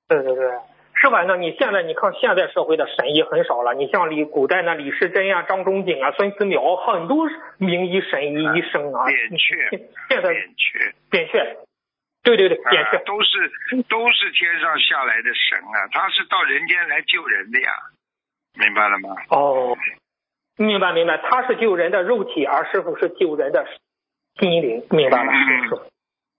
[0.08, 0.50] 对对对，
[0.94, 1.24] 是吧？
[1.24, 7.28] 那你现在你看现在社会的神医很少了，你像李古代那李时珍啊、张仲景啊、孙思邈，很多
[7.58, 9.80] 名医神医医生啊，扁鹊现
[10.10, 11.58] 现在扁鹊，扁鹊，
[12.24, 13.52] 对对对，扁鹊，啊都是
[13.90, 17.72] 都是天上下来的神啊，他是到人间来救人的呀，
[18.54, 19.16] 明白了吗？
[19.30, 19.76] 哦，
[20.58, 23.66] 明白明白，他是救人的肉体，而师傅是救人的
[24.40, 25.82] 心灵，明白了，嗯师傅。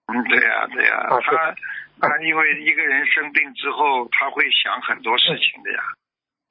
[0.07, 1.55] 嗯，对呀、对呀、啊是他
[2.01, 5.81] 他因为一个人生病之后，他会想很多事情的呀。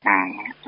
[0.07, 0.11] 嗯，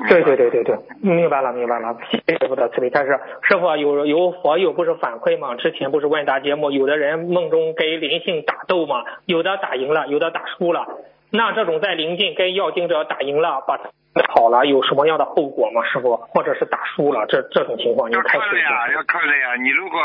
[0.08, 3.20] 对对对对对，明白了明白了，谢谢师傅的慈悲开示。
[3.42, 5.54] 师傅啊有有佛友不是反馈吗？
[5.54, 10.86] 之前不是问答节目，有的人梦中跟灵性打斗嘛，有的打赢了，有的打输了。
[11.30, 13.90] 那这种在临近跟要经者打赢了，把他
[14.34, 15.84] 跑了，有什么样的后果吗？
[15.84, 19.54] 师傅，或者是打输了，这这种情况您要开始一看了呀，要看了呀。
[19.56, 20.00] 你如果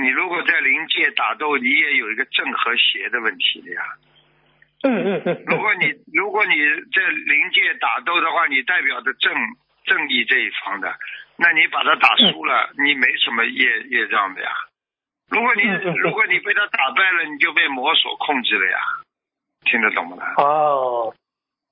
[0.00, 3.82] 你如果在灵界打斗，你也有一个正和邪的问题的呀。
[4.84, 6.54] 嗯嗯嗯如果你如果你
[6.92, 9.32] 在灵界打斗的话，你代表着正
[9.84, 10.94] 正义这一方的，
[11.36, 14.50] 那你把他打输了，你没什么业业障的呀。
[15.28, 15.62] 如果你
[15.98, 18.78] 如果你被他打败了，你就被魔所控制了呀。
[19.64, 20.16] 听得懂吗？
[20.38, 21.14] 哦，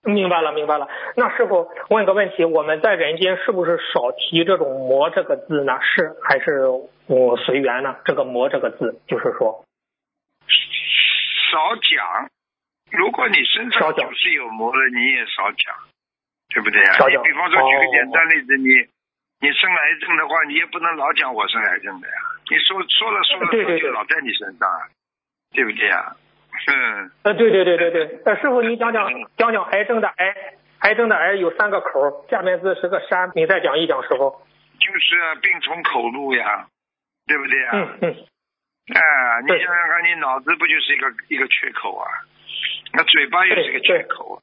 [0.03, 0.89] 明白了，明白了。
[1.17, 5.79] 那师傅问个问题，我们在人间是不是少提这种“魔”这个字呢？
[5.83, 6.69] 是还是
[7.07, 7.97] 我随缘呢？
[8.07, 9.65] 这个“魔”这个字，就是说，
[11.53, 12.31] 少讲。
[12.91, 15.75] 如果你身上少讲就是有魔了，你也少讲，
[16.49, 16.97] 对不对啊？
[17.07, 18.69] 你比方说举个哦简单例子，你
[19.39, 22.15] 你生癌症的话，你也不能老讲我生癌症的呀。
[22.51, 24.89] 你说说了说了，对对对就老在你身上啊，
[25.53, 26.17] 对不对啊？
[26.67, 28.21] 嗯，呃，对对对对对。
[28.25, 30.35] 呃，师傅，你讲讲讲讲癌症的癌，
[30.81, 34.41] 癌症的癌有三个口，下面字是个山，你再讲一讲，师傅。
[34.81, 36.67] 就是啊病从口入呀，
[37.27, 37.71] 对不对啊？
[37.75, 38.11] 嗯嗯，
[38.97, 42.09] 啊，你想想看，你脑子不就是一个一个缺口啊？
[42.93, 44.43] 那嘴巴也是个缺口啊，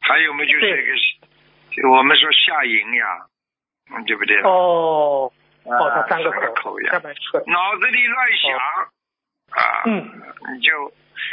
[0.00, 3.26] 还有嘛就是一个，我们说下龈呀，
[3.94, 4.40] 嗯，对不对？
[4.42, 5.32] 哦，
[5.66, 8.58] 啊哦，它三个口，呀脑子里乱想、
[9.52, 10.10] 啊，嗯，
[10.54, 10.92] 你就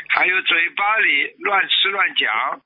[0.09, 2.61] 还有嘴巴里乱吃乱讲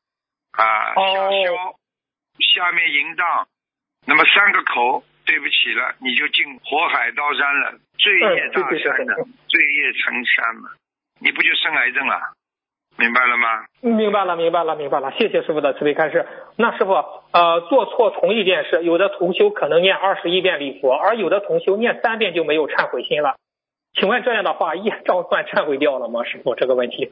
[0.57, 3.47] 啊，哦下消，下面淫荡，
[4.05, 10.69] 那么三个口，对不起了，你就进火海刀山了，罪业大山嗯对对对了，罪业成山嘛，
[11.19, 12.19] 你不就生癌症了？
[12.95, 13.65] 明白了吗？
[13.81, 15.11] 明白了，明白了，明白了。
[15.17, 16.27] 谢谢师傅的慈悲开示。
[16.57, 16.93] 那师傅，
[17.31, 23.35] 呃，做错同一件事，有的同修可能念二十一遍礼佛，而有的同修念三遍就没有忏悔心了。
[23.93, 26.23] 请问这样的话，业障算忏悔掉了吗？
[26.23, 27.11] 师傅，这个问题。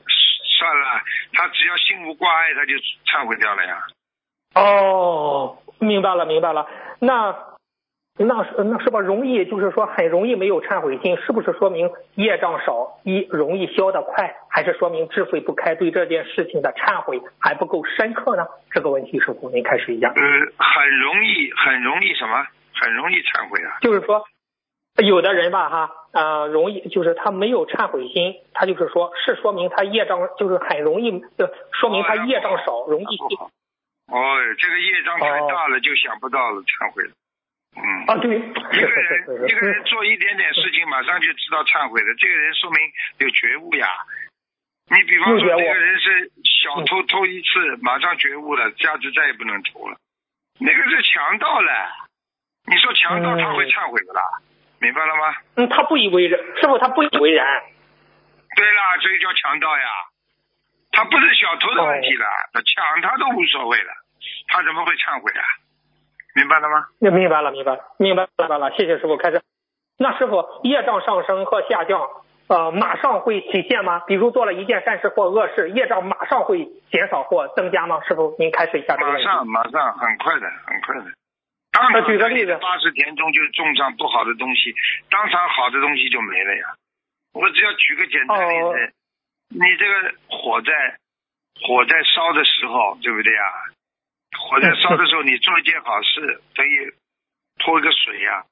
[0.60, 1.02] 算了，
[1.34, 2.74] 他只要心无挂碍，他就
[3.06, 3.88] 忏悔掉了呀。
[4.56, 6.68] 哦，明白了，明白了。
[7.00, 7.36] 那。
[8.18, 18.46] 那是那是不容易，就是说很容易没有忏悔心，是不是说明业障少，一容易消得快，还是说明智慧不开，对这件事情的忏悔还不够深刻呢？
[18.70, 20.10] 这个问题师傅您开始一下？
[20.10, 22.46] 呃，很容易，很容易什么？
[22.76, 23.80] 很容易忏悔啊？
[23.82, 24.24] 就是说，
[24.98, 31.24] 有的人吧，哈，呃，容易就是他没有忏悔心，他就是说是说明他业障就是很容易，
[31.72, 33.18] 说明他业障少，容易。
[34.12, 37.12] 哦，这个业障太大了，就想不到了忏悔了。
[37.74, 42.08] 嗯啊，对，一个人一个人做一点点事情，马上就知道忏悔了。
[42.20, 42.80] 这个人说明
[43.20, 43.88] 有觉悟呀。
[44.90, 49.96] 你比方说，这个人是小偷偷一次，马上觉悟了，下次再也不能偷了。
[50.60, 51.72] 那个是强盗了。
[52.68, 54.22] 你说强盗他会忏悔不啦？
[54.82, 55.36] 明白了吗？
[55.56, 57.46] 嗯，他不以为然，师傅他不以为然。
[58.58, 59.86] 对啦，所以叫强盗呀。
[60.92, 63.94] 他不是小偷的问题了，他抢他都无所谓了，
[64.50, 65.44] 他怎么会忏悔啊？
[66.36, 66.86] 明白了吗？
[67.00, 68.72] 明白了，明白了，明白了明白了。
[68.72, 69.42] 谢谢师傅开始。
[69.98, 72.10] 那师傅，业障上升和下降，
[72.48, 74.00] 呃，马上会体现吗？
[74.08, 78.02] 比如做了一件善事或恶事，业障马上会减少或增加吗？
[78.08, 79.26] 师傅，您开始一下这个问题。
[79.26, 81.21] 马上，马上，很快的，很快的。
[81.72, 84.76] 当场举个例子，八十田中就种上不好的东西，
[85.10, 86.76] 当场好的东西就没了呀。
[87.34, 88.94] 我只要举个简单例子，
[89.50, 90.72] 你这个火在
[91.64, 93.44] 火在烧的时候，对不对呀？
[94.38, 96.94] 火在烧的时候，你做一件好事，等于
[97.64, 98.44] 泼一个水呀，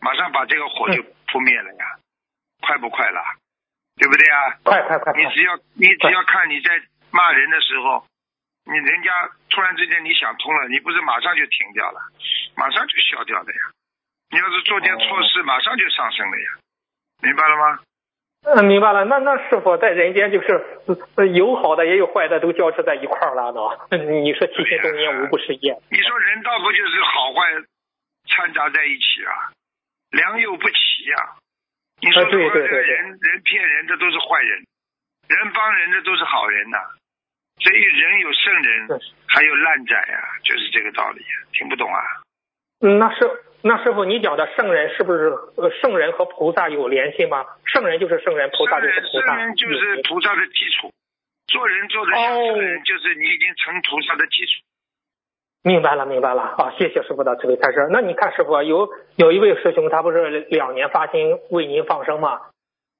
[0.00, 1.84] 马上把这个火就扑灭了呀，
[2.60, 3.20] 快不快了？
[3.96, 4.58] 对不对呀？
[4.64, 5.12] 快快快！
[5.12, 6.80] 你只要你只要看你在
[7.10, 8.04] 骂人的时候，
[8.66, 9.10] 你人家
[9.50, 12.00] 突然之间你想通了，你不是马上就停掉了，
[12.56, 13.60] 马上就消掉的呀。
[14.30, 16.48] 你要是做件错事，马上就上升了呀，
[17.22, 17.80] 明白了吗？
[18.44, 19.04] 嗯，明白了。
[19.04, 23.60] 那那是否在人间就是有好的也有坏的，都交织在一块儿了呢。
[23.96, 25.80] 你说七天中年无不是业。
[25.90, 27.40] 你说人道不就是好坏
[28.26, 29.52] 掺杂在一起啊？
[30.10, 31.16] 良莠不齐呀。
[32.00, 34.66] 你说对对对，人人骗人的都是坏人，
[35.28, 36.78] 人帮人的都是好人呐。
[37.60, 41.22] 所以人有圣人，还有烂仔呀，就是这个道理。
[41.52, 42.00] 听不懂啊？
[42.80, 43.30] 嗯，那师。
[43.66, 47.46] 那师傅，你讲的圣人是不是呃圣人和菩萨有联系吗？
[47.64, 49.26] 圣人就是圣人，菩萨就是菩萨。
[49.26, 50.92] 圣人就是菩萨的基础，
[51.46, 54.62] 做人做的像圣人，就是你已经成菩萨的基础。
[55.62, 56.74] 明白了，明白了啊！
[56.76, 57.88] 谢谢师傅的慈悲开示。
[57.90, 62.42] 那你看师傅有有一位师兄，他不是两年发心为您放生吗？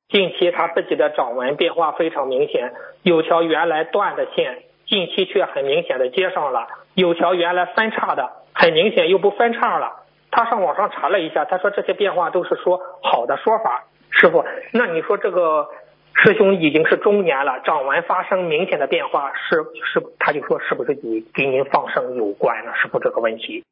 [0.08, 2.72] 近期他自己的掌纹变化非常明显，
[3.02, 10.04] 有条原来断的线，近期却很明显的接上了；有条原来分叉的，很明显又不分叉了。
[10.30, 13.84] 他上网上查了一下，他说这些变化都是说好的说法。
[14.10, 15.68] 师傅，那你说这个
[16.14, 22.72] 师兄已经是中年了，掌纹发生明显的变化，是是，他就说是不是与给您放生有关呢？
[22.76, 23.64] 师傅这个问题，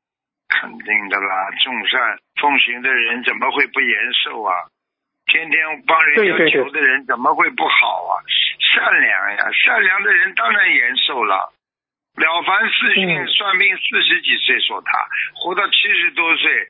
[0.48, 4.54] 肯定的啦，众善奉行的人怎么会不延寿啊？
[5.32, 8.20] 天天帮人家求的人怎么会不好啊？
[8.60, 11.50] 善良呀，善良的人当然延寿了。
[12.16, 14.92] 了凡四训算命四十几岁说他
[15.34, 16.68] 活到七十多岁，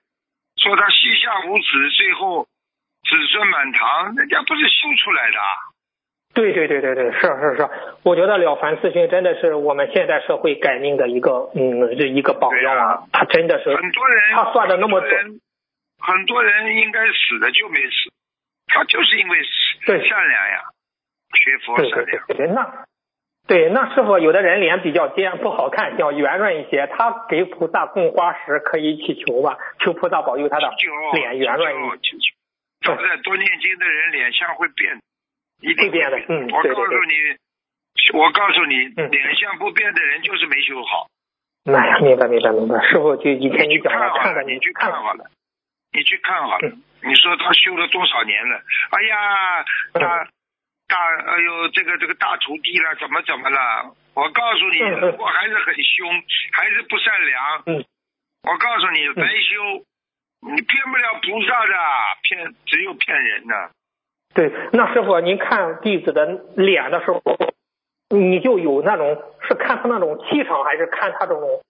[0.56, 5.38] 说他膝下无子，最后子孙满堂，人家不是修出来的。
[6.34, 7.68] 对对对对对，是是是，
[8.04, 15.40] 我觉得了凡四训真的是我们现代社会改命的一个嗯这一个榜样啊，他真的是很多人他算的那么准，
[15.98, 18.12] 很多人应该死的就没死，
[18.72, 19.38] 他就是因为
[19.86, 20.64] 对善良呀，
[21.34, 22.26] 学佛善良。
[22.28, 22.84] 对那。
[23.44, 30.70] 对，那师傅有的人脸比较尖，不好看，要圆润一些，他给菩萨供花时可以祈求吧，求菩萨保佑他的
[31.12, 32.16] 脸圆润一些。
[32.82, 34.96] 现在多念经的人脸相会变，
[35.60, 36.18] 一定变的。
[36.28, 38.76] 嗯，我告诉你，我告诉你，
[39.10, 41.08] 脸相不变的人就是没修好。
[41.64, 45.24] 哎呀，明白明白明白，师傅就以前你讲的，看看你去看好了，
[45.92, 46.70] 你去看好了，
[47.02, 48.62] 你说他修了多少年了？
[48.90, 49.64] 哎呀，
[49.94, 50.28] 大。
[50.88, 53.94] 大哎呦，这个这个大徒弟了，怎么怎么了？
[54.12, 54.82] 我告诉你，
[55.16, 56.22] 我还是很凶，
[56.52, 57.64] 还是不善良，
[58.42, 59.86] 我告诉你，白修，
[60.42, 61.74] 你骗不了菩萨的，
[62.24, 63.70] 骗只有骗人的。
[64.34, 66.26] 对，那师傅，您看弟子的
[66.56, 67.22] 脸的时候，
[68.10, 69.16] 你就有那种
[69.48, 71.62] 是看他那种气场，还是看他这种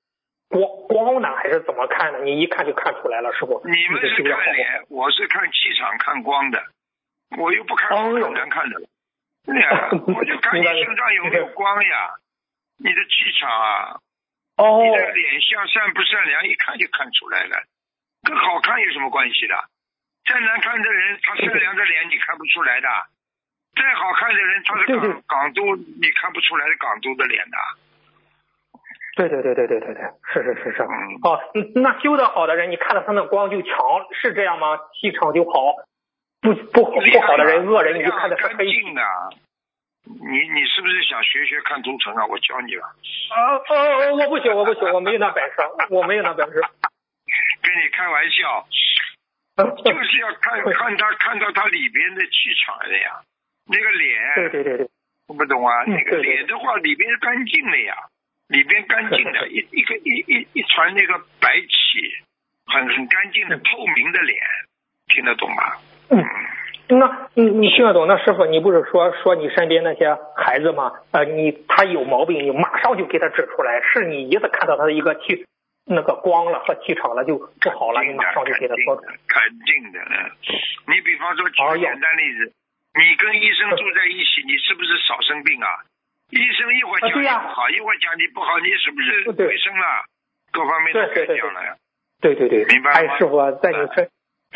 [0.53, 2.20] 光光呢，还是怎么看的？
[2.20, 3.62] 你一看就看出来了，师傅。
[3.65, 6.62] 你们是看脸，我是看气场、看光的，
[7.39, 8.77] 我又不看，很难看的。
[9.45, 12.11] 对呀， 我就看你身上有没有光呀，
[12.79, 13.99] 你的气场啊，
[14.57, 17.65] 哦你的脸相善不善良，一看就看出来了，
[18.23, 19.57] 跟好看有什么关系的？
[20.24, 22.89] 再难看的人，他善良的脸你看不出来的；
[23.74, 27.57] 再好看的人，他是港港都，你看不出来的港都的脸的。
[29.16, 30.02] 对对对对对对对，
[30.32, 30.82] 是是是是。
[30.82, 33.76] 嗯，哦，嗯那修的好的人，你看到他那光就强，
[34.12, 34.78] 是这样吗？
[35.01, 35.76] 气场就好。
[36.40, 38.66] 不不好不好的人，恶人，你就看的是干黑。
[38.72, 39.02] 净的。
[40.05, 42.26] 你你是不是想学学看图腾啊？
[42.26, 42.82] 我教你吧。
[43.30, 45.55] 啊哦哦，我不行，我不行，我没有那本事，
[45.90, 46.60] 我没有那本事。
[47.62, 48.66] 跟你开玩笑，
[49.84, 52.32] 就是要看看他看到他里边的气
[52.66, 53.20] 场的呀，
[53.68, 54.89] 那个脸，对对对对，
[55.28, 55.84] 我不懂啊？
[55.86, 57.94] 嗯那个脸的话，里边干净的呀，
[58.53, 61.99] 里边干净的， 一一个一一一团那个白气，
[62.66, 64.39] 很很干净的透明的脸，
[65.09, 65.62] 听得懂吗？
[66.11, 66.23] 嗯。
[66.89, 68.07] 那你你听得懂？
[68.07, 70.93] 那师傅，你不是说说你身边那些孩子吗？
[71.12, 75.47] 呃，你他有毛病，你马上就给他指出来，是你一次看到他的一个气
[75.87, 79.15] 那个光了和气场了就不好了，你马上就给他说出来。
[79.27, 80.15] 肯定的，嗯。
[80.93, 82.53] 你比方说举个简单例子，
[82.93, 85.69] 你跟医生住在一起，你是不是少生病啊？
[86.32, 89.84] 医生一会儿讲你不好，一会儿讲你不好，你是不是对卫生了？
[90.50, 91.76] 各方面都该对对对讲了呀。
[92.20, 94.09] 对对对，明白吗哎，师傅在你身，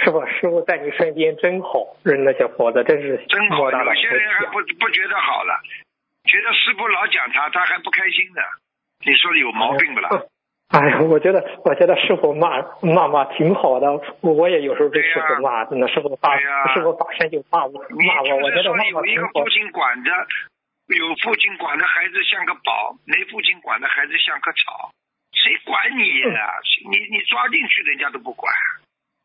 [0.02, 5.60] 师傅师傅在你身边真好，人那些佛子真是真好，大的有些人还不不觉得好了，
[6.24, 8.40] 觉得师傅老讲他，他还不开心的。
[9.04, 10.08] 你说有毛病不啦？
[10.72, 19.48] 哎呀，我觉得我觉得师傅骂骂骂挺好的，我我也有时候被师傅骂，真的师傅发对呀师傅发身就骂我骂我，我觉得骂我有一个父。
[19.50, 20.10] 亲管着，
[20.94, 24.92] 有父亲管的孩子像个宝，没父亲管的孩子像棵草，
[25.32, 26.60] 谁管你呀、
[26.90, 28.52] 你你抓进去，人家都不管。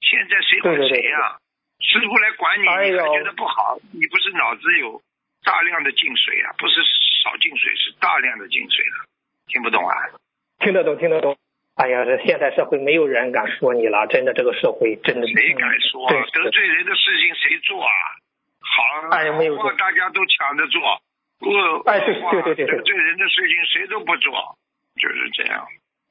[0.02, 1.38] 现在谁管谁呀、
[1.80, 3.78] 师傅来管你，你还觉得不好？
[3.94, 5.02] 你不是脑子有
[5.44, 6.82] 大量的进水啊，不是
[7.24, 9.06] 少进水，是大量的进水了。
[9.48, 9.96] 听不懂啊？
[10.60, 11.38] 听得懂，听得懂。
[11.76, 17.94] 哎呀，这现在社会没有人敢说你了，真的，这个社会真的谁敢说、得罪人的事情谁做啊？
[18.60, 20.82] 好，哎呀没有好话做大家都抢着做，
[21.42, 24.32] 恶哎对对对对对对人的事情谁都不做，
[24.96, 25.66] 就是这样。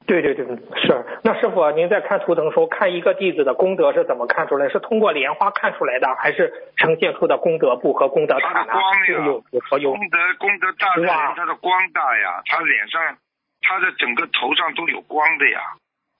[0.07, 0.43] 对对对，
[0.81, 1.05] 是。
[1.23, 4.67] 那师傅，您在看图腾时候，看一个弟子的功德是怎么看出来？
[4.67, 8.81] 是通过莲花看出来的，还是呈现出的功德簿和功德他塔呢的光？
[8.81, 13.15] 呀，有有有功德功德大的人，他的光大呀，他脸上，
[13.61, 15.61] 他的整个头上都有光的呀，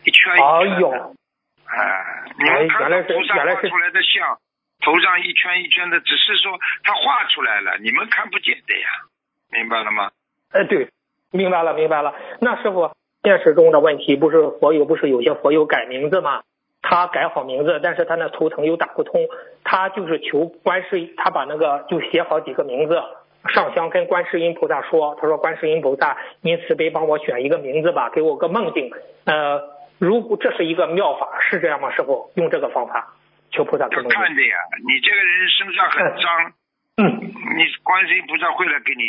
[0.06, 0.80] 一圈一哎圈的。
[0.80, 1.16] 呦，
[1.66, 4.38] 哎，你哎们看原来是到菩萨原来是画出来的像，
[4.82, 8.88] 头上一圈一圈的，只是说他画出来了，你们看不见的呀，
[9.52, 10.12] 明白了吗？
[10.52, 10.90] 哎，对，
[11.32, 12.16] 明白了，明白了。
[12.40, 12.92] 那师傅，
[13.24, 16.42] 现实中的问题不是佛友不是有些佛友改名字吗？
[16.82, 19.28] 他改好名字，但是他那图腾又打不通，
[19.64, 23.00] 他就是求观世音，他把那个就写好几个名字，
[23.54, 28.92] 上香跟观世音菩萨说，他说观世音菩萨，您慈悲帮我选一个名字吧，给我个梦境。
[29.26, 29.62] 呃，
[30.00, 31.92] 如果这是一个妙法，是这样吗？
[31.92, 33.14] 师傅用这个方法
[33.52, 34.20] 求菩萨给要梦境。
[34.20, 34.58] 看的呀，
[34.88, 36.54] 你这个人身上很脏，
[36.98, 37.20] 嗯，
[37.58, 39.04] 你观世音菩萨会来给你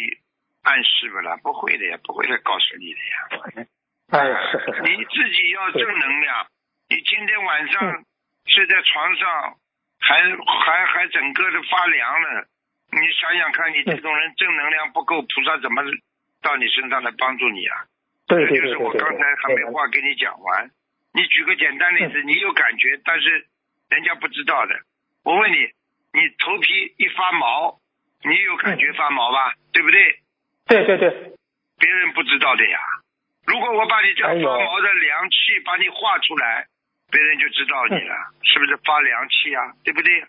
[0.63, 1.37] 暗示不啦？
[1.43, 3.67] 不会的呀，不会来告诉你的呀。
[4.11, 6.47] 哎，是是是，你自己要正能量。
[6.89, 8.05] 你今天晚上嗯
[8.47, 9.57] 睡在床上，
[10.01, 12.47] 还还还整个的发凉了。
[12.93, 15.83] 你想想看，你这种人正能量不够，菩萨怎么
[16.43, 17.85] 到你身上来帮助你啊？
[18.27, 20.71] 对对这就是我刚才还没话跟你讲完。
[21.15, 23.47] 你举个简单例子，你有感觉，但是
[23.93, 24.75] 人家不知道的。
[25.23, 25.57] 我问你，
[26.17, 27.79] 你头皮一发毛，
[28.25, 29.53] 你有感觉发毛吧？
[29.73, 30.19] 对不对？
[30.67, 31.11] 对对对，
[31.79, 32.79] 别人不知道的呀。
[33.47, 36.67] 如果我把你这发毛的凉气把你画出来，
[37.11, 39.61] 别人就知道你了，是不是发凉气啊？
[39.85, 40.21] 对不对？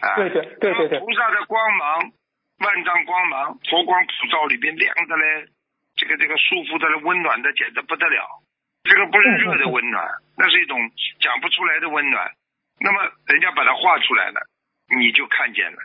[0.00, 2.12] 啊，对对对对对菩萨的光芒，
[2.58, 5.46] 万丈光芒，佛光普照里边亮的嘞，
[5.96, 8.42] 这个这个舒服的嘞，温暖的简直不得了。
[8.84, 10.06] 这个不是热的温暖，
[10.36, 10.78] 那是一种
[11.18, 12.30] 讲不出来的温暖。
[12.80, 14.40] 那么人家把它画出来了，
[14.96, 15.78] 你就看见了。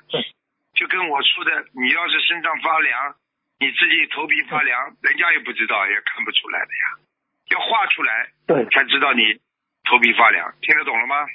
[0.74, 3.16] 就跟我说的，你要是身上发凉，
[3.60, 6.86] 你自己头皮发凉，人家也不知道，也看不出来的呀。
[7.52, 9.40] 要画出来对，才知道你
[9.84, 11.28] 头皮发凉，听得懂了吗？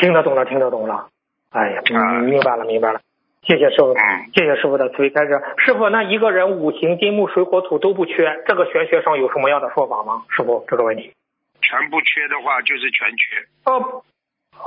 [0.00, 1.08] 听得懂了，听得懂了。
[1.50, 3.00] 哎呀，啊嗯明白了，明白了。
[3.42, 5.40] 谢谢师傅，嗯谢谢师傅的慈悲开示。
[5.58, 10.24] 师傅，那一个人五行金木水火土都不缺，这个玄学上有什么样的说法吗？
[10.30, 11.12] 师傅，这个问题。
[11.62, 14.04] 全不缺的话就是全缺，哦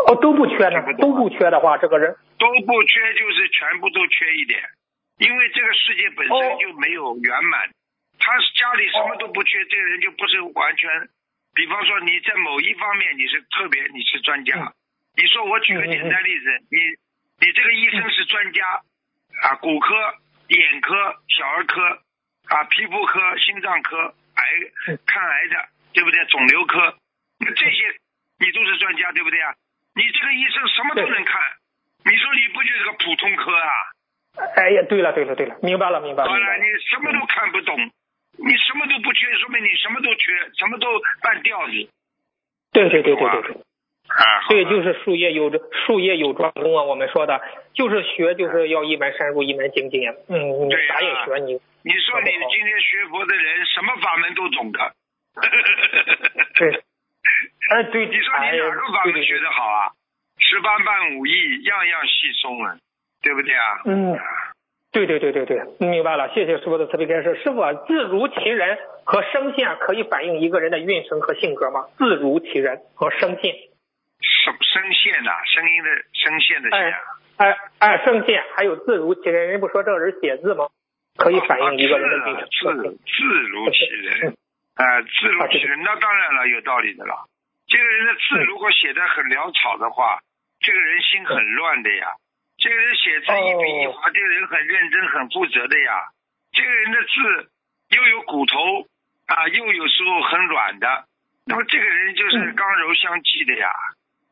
[0.08, 4.62] 哦，都不缺呢都不缺的话，这个人都不缺就是全部都缺一点，
[5.18, 7.70] 因为这个世界本哦身就没有圆满。
[8.20, 10.90] 他家里什么都不缺，这个人就不是完全。
[11.56, 14.56] 比方说你在某一方面你是特别，你是专家。
[14.58, 14.74] 嗯
[15.18, 16.78] 你说我举个简单例子，你
[17.42, 18.62] 你这个医生是专家
[19.42, 19.96] 啊，骨科
[20.50, 20.94] 眼科、
[21.28, 21.82] 小儿科
[22.46, 24.44] 啊、皮肤科、心脏科、癌
[25.08, 26.24] 看癌的，对不对？
[26.26, 26.96] 肿瘤科，
[27.40, 27.98] 那这些
[28.38, 29.56] 你都是专家，对不对啊？
[29.98, 31.42] 你这个医生什么都能看，
[32.06, 33.72] 你说你不就是个普通科啊？
[34.56, 36.30] 哎呀，对了对了对了，明白了明白了。
[36.30, 37.76] 好了，你什么都看不懂，
[38.38, 40.88] 你什么都不缺，说明你什么都缺，什么都
[41.24, 41.74] 半吊子。
[42.72, 43.56] 对对对对对对。
[44.08, 45.50] 啊，对，就是术业有
[45.86, 46.84] 术业有专攻啊。
[46.84, 47.42] 我们说的，
[47.74, 50.08] 就是学，就是要一门深入，一门精进。
[50.30, 54.94] 嗯，你啥也学，你你说你今天学佛的人，什么法门都懂的。
[56.54, 56.84] 对。
[57.72, 59.92] 哎，对，你说你哪个法门学得好啊？
[60.40, 62.78] 十八般武艺，样样细松啊，
[63.22, 63.82] 对不对啊？
[63.86, 64.18] 嗯，
[64.92, 66.34] 对对对对对，明白了。
[66.34, 67.36] 谢谢师傅的慈悲开示。
[67.44, 71.88] 师傅，字如其人和声线可以反映一个人的运程和性格吗？
[71.98, 73.56] 字如其人和声线。
[74.20, 76.96] 声声线呐，声音的声线的线。
[77.38, 80.68] 哎哎，声线还有字如其人，人不说这个人写字吗？
[81.18, 82.78] 可以反映一个人的运程。
[82.78, 84.36] 字字如其人，
[84.78, 87.26] 啊，字如其人，那当然了，有道理的了。
[87.66, 90.20] 这个人的字如果写的很潦草的话，
[90.60, 92.14] 这个人心很乱的呀。
[92.58, 96.10] 这个人写字一笔一划，这个人很认真、很负责的呀。
[96.52, 97.52] 这个人的字
[97.90, 98.88] 又有骨头
[99.26, 101.06] 啊，又有时候很软的，
[101.46, 103.70] 那么这个人就是刚柔相济的呀。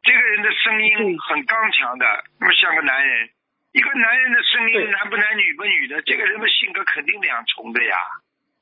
[0.04, 2.06] 这个人的声音很刚强的，
[2.40, 3.30] 那么像个男人。
[3.74, 7.98] 一个男人的声音男不男女不女的，这个人的性格肯定两重的呀。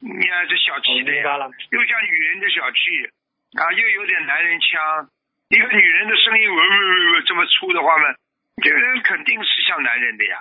[0.04, 1.38] 你看这小气的呀，
[1.72, 3.08] 又像女人的小气。
[3.54, 5.08] 啊，又有点男人腔，
[5.50, 8.16] 一个女人的声音，呜呜呜这么粗的话嘛，
[8.64, 10.38] 这个人肯定是像男人的呀。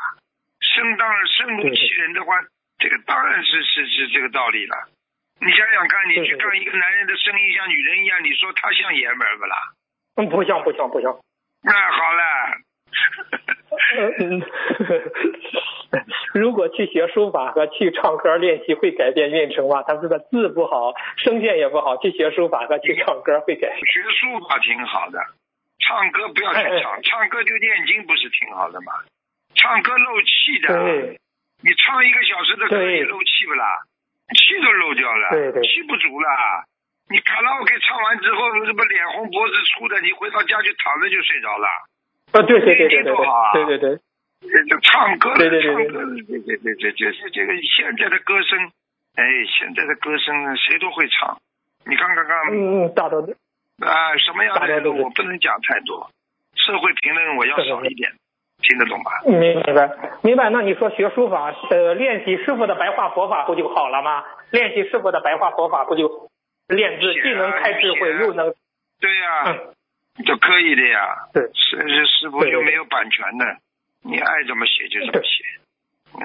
[0.60, 2.40] 声当然声如其人的话，
[2.78, 4.88] 这个当然是是是这个道理了。
[5.40, 9.56] 你想想看，你去看一个男人的声音像女人一样，你说他像爷们儿不啦？
[10.16, 11.12] 嗯，不像不像不像。
[11.62, 12.22] 那好了。
[14.18, 14.42] 嗯，
[16.34, 19.82] 如果去学书法和去唱歌练习会改变运程吗？
[19.82, 23.68] 他说的字不好，声线也不好，去学书法和去唱歌会改。
[23.76, 25.20] 学书法挺好的，
[25.78, 28.92] 唱歌不要去唱，唱歌就念经不是挺好的吗？
[29.54, 30.72] 唱歌漏气的，
[31.62, 33.66] 你唱一个小时的歌也漏气不啦？
[34.34, 35.28] 气都漏掉了，
[35.62, 36.28] 气不足了。
[37.10, 41.68] 你卡拉 OK 唱完之后，这不脸红脖子粗的，你回到家就躺着就睡着了。
[42.32, 43.14] 啊，对对对对对，
[43.52, 43.98] 对对对，
[44.68, 46.74] 这唱歌，对对对对，对对。
[46.74, 48.58] 这这这是这个现在的歌声，
[49.14, 51.38] 哎，现在的歌声谁都会唱，
[51.86, 53.34] 你看看看，嗯嗯，大多的，
[53.84, 56.10] 啊，什么样的人我不能讲太多，
[56.56, 58.10] 社会评论我要少一点，
[58.62, 59.10] 听得懂吧？
[59.26, 59.90] 明白
[60.22, 64.24] 明白，那你说学书法，呃，练习师傅的白话佛法不就好了吗？
[64.50, 66.30] 练习师傅的白话佛法不就
[66.68, 68.54] 练字，既能开智慧，又能，
[69.00, 69.58] 对呀。
[70.26, 73.44] 都可以的呀，对，是是师傅又没有版权的，
[74.04, 75.44] 你爱怎么写就怎么写。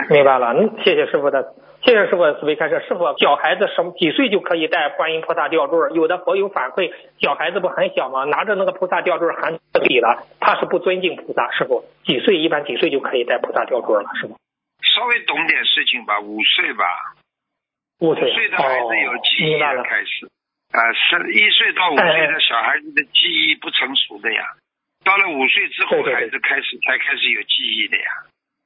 [0.09, 2.83] 明白了，嗯，谢谢师傅的，谢谢师傅的慈悲开示。
[2.89, 5.95] 师傅，小孩子什么几岁就可以带观音菩萨吊坠？
[5.95, 6.91] 有的佛友反馈，
[7.21, 8.25] 小孩子不很小吗？
[8.25, 11.49] 拿着那个菩萨吊坠含底了，他是不尊敬菩萨。
[11.51, 14.09] 师傅，几岁一般几岁就可以带菩萨吊坠了？
[14.19, 14.35] 是吗？
[14.83, 16.83] 稍微懂点事情吧，五岁吧。
[17.99, 18.29] 五岁。
[18.29, 20.29] 五岁的孩子有记忆了，开始。
[20.71, 24.43] 啊，是一岁到五岁的小孩子的记忆不成熟的呀，
[25.03, 28.05] 到了五岁之后，孩子开始才开始有记忆的呀，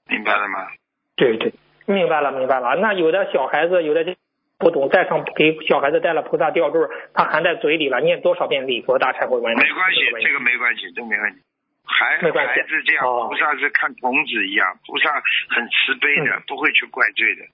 [0.09, 0.67] 明白了吗？
[1.15, 1.53] 对对，
[1.85, 2.75] 明白了明白了。
[2.75, 4.15] 那有的小孩子有的
[4.57, 6.81] 不懂，带上给小孩子带了菩萨吊坠，
[7.13, 9.55] 他含在嘴里了，念多少遍礼佛大忏悔文？
[9.55, 11.39] 没关系，这个没关系，这没关系。
[11.85, 15.13] 孩孩子这样，菩萨是看童子一样，菩萨
[15.49, 17.45] 很慈悲的，不会去怪罪的。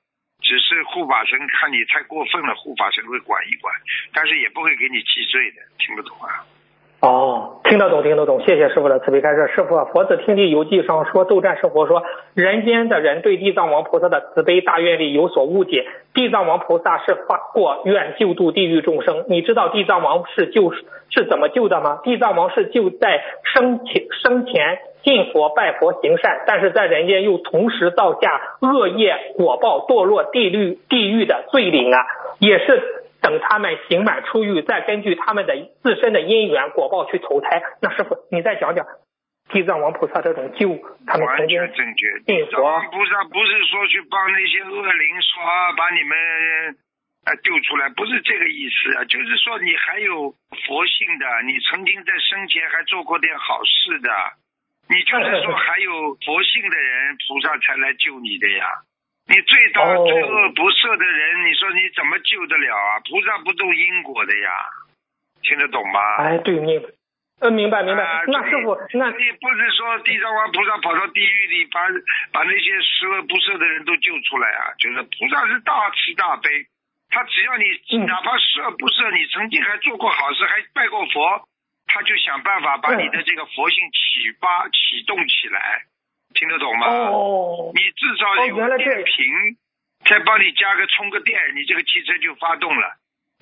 [0.48, 3.68] 只是护法神看你太过分了，护法神会管一管，
[4.14, 6.48] 但是也不会给你记罪的，听不懂啊？
[6.99, 9.52] 哦，听得懂，听得懂，谢谢师傅的慈悲开示。
[9.53, 12.02] 师傅，佛子听地游记上说，斗战胜佛说，
[12.34, 19.26] 人间的人对地藏王菩萨的慈悲大愿力有所误解，地藏王菩萨是发过愿救度地狱众生。
[19.28, 21.99] 你知道地藏王是救是怎么救的吗？
[22.03, 24.80] 地藏王是救在生前生前。
[25.08, 31.98] 信佛拜佛行善，但是在人间又同时造下恶业果报，堕落地狱地狱的罪灵啊，
[32.40, 37.64] 也是等他们刑满出狱，再根据他们的自身的因缘果报去投胎。
[37.82, 38.86] 那师傅，你再讲讲
[39.48, 40.78] 地藏王菩萨这种救
[41.08, 42.20] 他们完全正确。
[42.26, 45.40] 地藏王菩萨不是说去帮那些恶灵说
[45.78, 46.18] 把你们
[47.24, 50.36] 啊救出来，不是这个意思啊，就是说你还有
[50.68, 54.10] 佛性的，你曾经在生前还做过点好事的。
[54.90, 58.66] 你就是说 还有佛性的人，菩萨才来救你的呀？
[59.28, 63.00] 你最大罪恶不赦的人，你说你怎么救得了啊？
[63.04, 64.52] 菩萨不动因果的呀，
[65.44, 66.00] 听得懂吗？
[66.24, 66.82] 哎，对，明
[67.40, 68.02] 呃，明白明白。
[68.04, 71.82] 啊那师傅，那你不是说地藏王菩萨跑到地狱里把
[72.32, 74.74] 把那些十恶不赦的人都救出来啊？
[74.80, 76.50] 就是菩萨是大慈大悲，
[77.12, 77.66] 他只要你、
[78.00, 81.48] 嗯哪怕十恶不赦，你曾经还做过好事，还拜过佛，
[81.88, 85.84] 他就想办法把嗯你的这个佛性启发启动起来，
[86.34, 86.88] 听得懂吗？
[86.88, 89.58] 哦，你至少有电瓶，
[90.06, 92.96] 再帮你加个充个电，你这个汽车就发动了。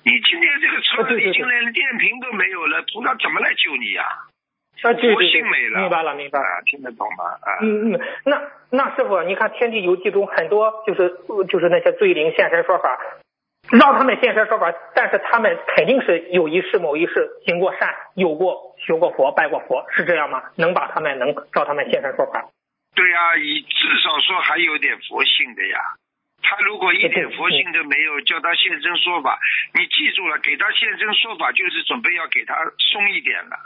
[0.04, 1.30] 你今天这个车哦对对对。
[1.30, 5.80] 已经连电瓶都没有了，菩萨怎么来救你呀、啊，对对佛对，性没了。
[5.80, 6.44] 明白了明白了。
[6.46, 7.24] 啊，听得懂吗？
[7.42, 8.40] 啊，嗯嗯，那
[8.70, 11.10] 那师傅，你看《天地游记》中很多就是
[11.48, 12.96] 就是那些罪灵现身说法，
[13.70, 20.42] 让他们现身说法，但是他们肯定是有一世某一世行过善，有过学过佛，拜过佛，是这样吗？
[20.56, 22.46] 能把他们能照他们现身说法？
[22.94, 25.78] 对呀、你至少说还有点佛性的呀。
[26.42, 29.36] 他如果一点佛性都没有，叫他现身说法，
[29.74, 33.58] 你记住了，给他现身说法就是准备要给他松一点了，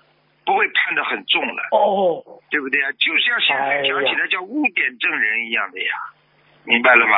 [0.47, 2.90] 不会判得很重了，哦，对不对啊？
[2.93, 5.93] 就像现在讲起来叫污点证人一样的呀，
[6.64, 7.12] 明白了吧？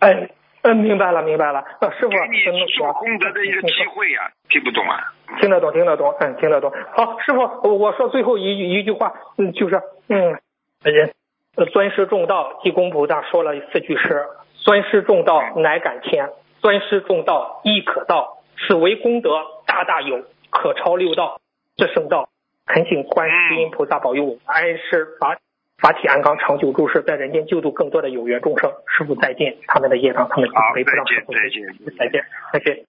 [0.00, 0.28] 哎，
[0.68, 1.64] 嗯，明白了明白了。
[1.80, 5.14] 呃，师傅，给你嗯做功德的一个机会呀，听不懂啊？
[5.40, 6.70] 听得懂，听得懂，嗯，听得懂。
[6.92, 10.38] 好，师傅，我我说最后一句一句话，嗯，就是，嗯，
[10.82, 11.14] 人，
[11.56, 16.26] 呃，尊师重道，济公菩萨说了四句诗：尊师重道，乃敢天；
[16.60, 18.38] 尊师重道，亦可道。
[18.66, 19.30] 此为功德
[19.66, 21.40] 大大有，可超六道，
[21.76, 22.28] 这圣道。
[22.66, 25.38] 恳请观世音菩萨保佑我安世法
[25.78, 28.68] 法体安康，长久住世，在人间救度更多的有缘众生。
[28.86, 31.62] 师傅再见，他们的业障，他们好背不让师傅再见
[31.96, 32.84] 再见再见，再见。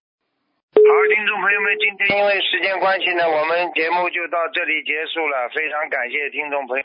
[0.74, 5.50] 好，听众朋友们，今天因为时间关系呢，我们节目就到这里结束了。
[5.50, 6.84] 非常感谢听众朋友。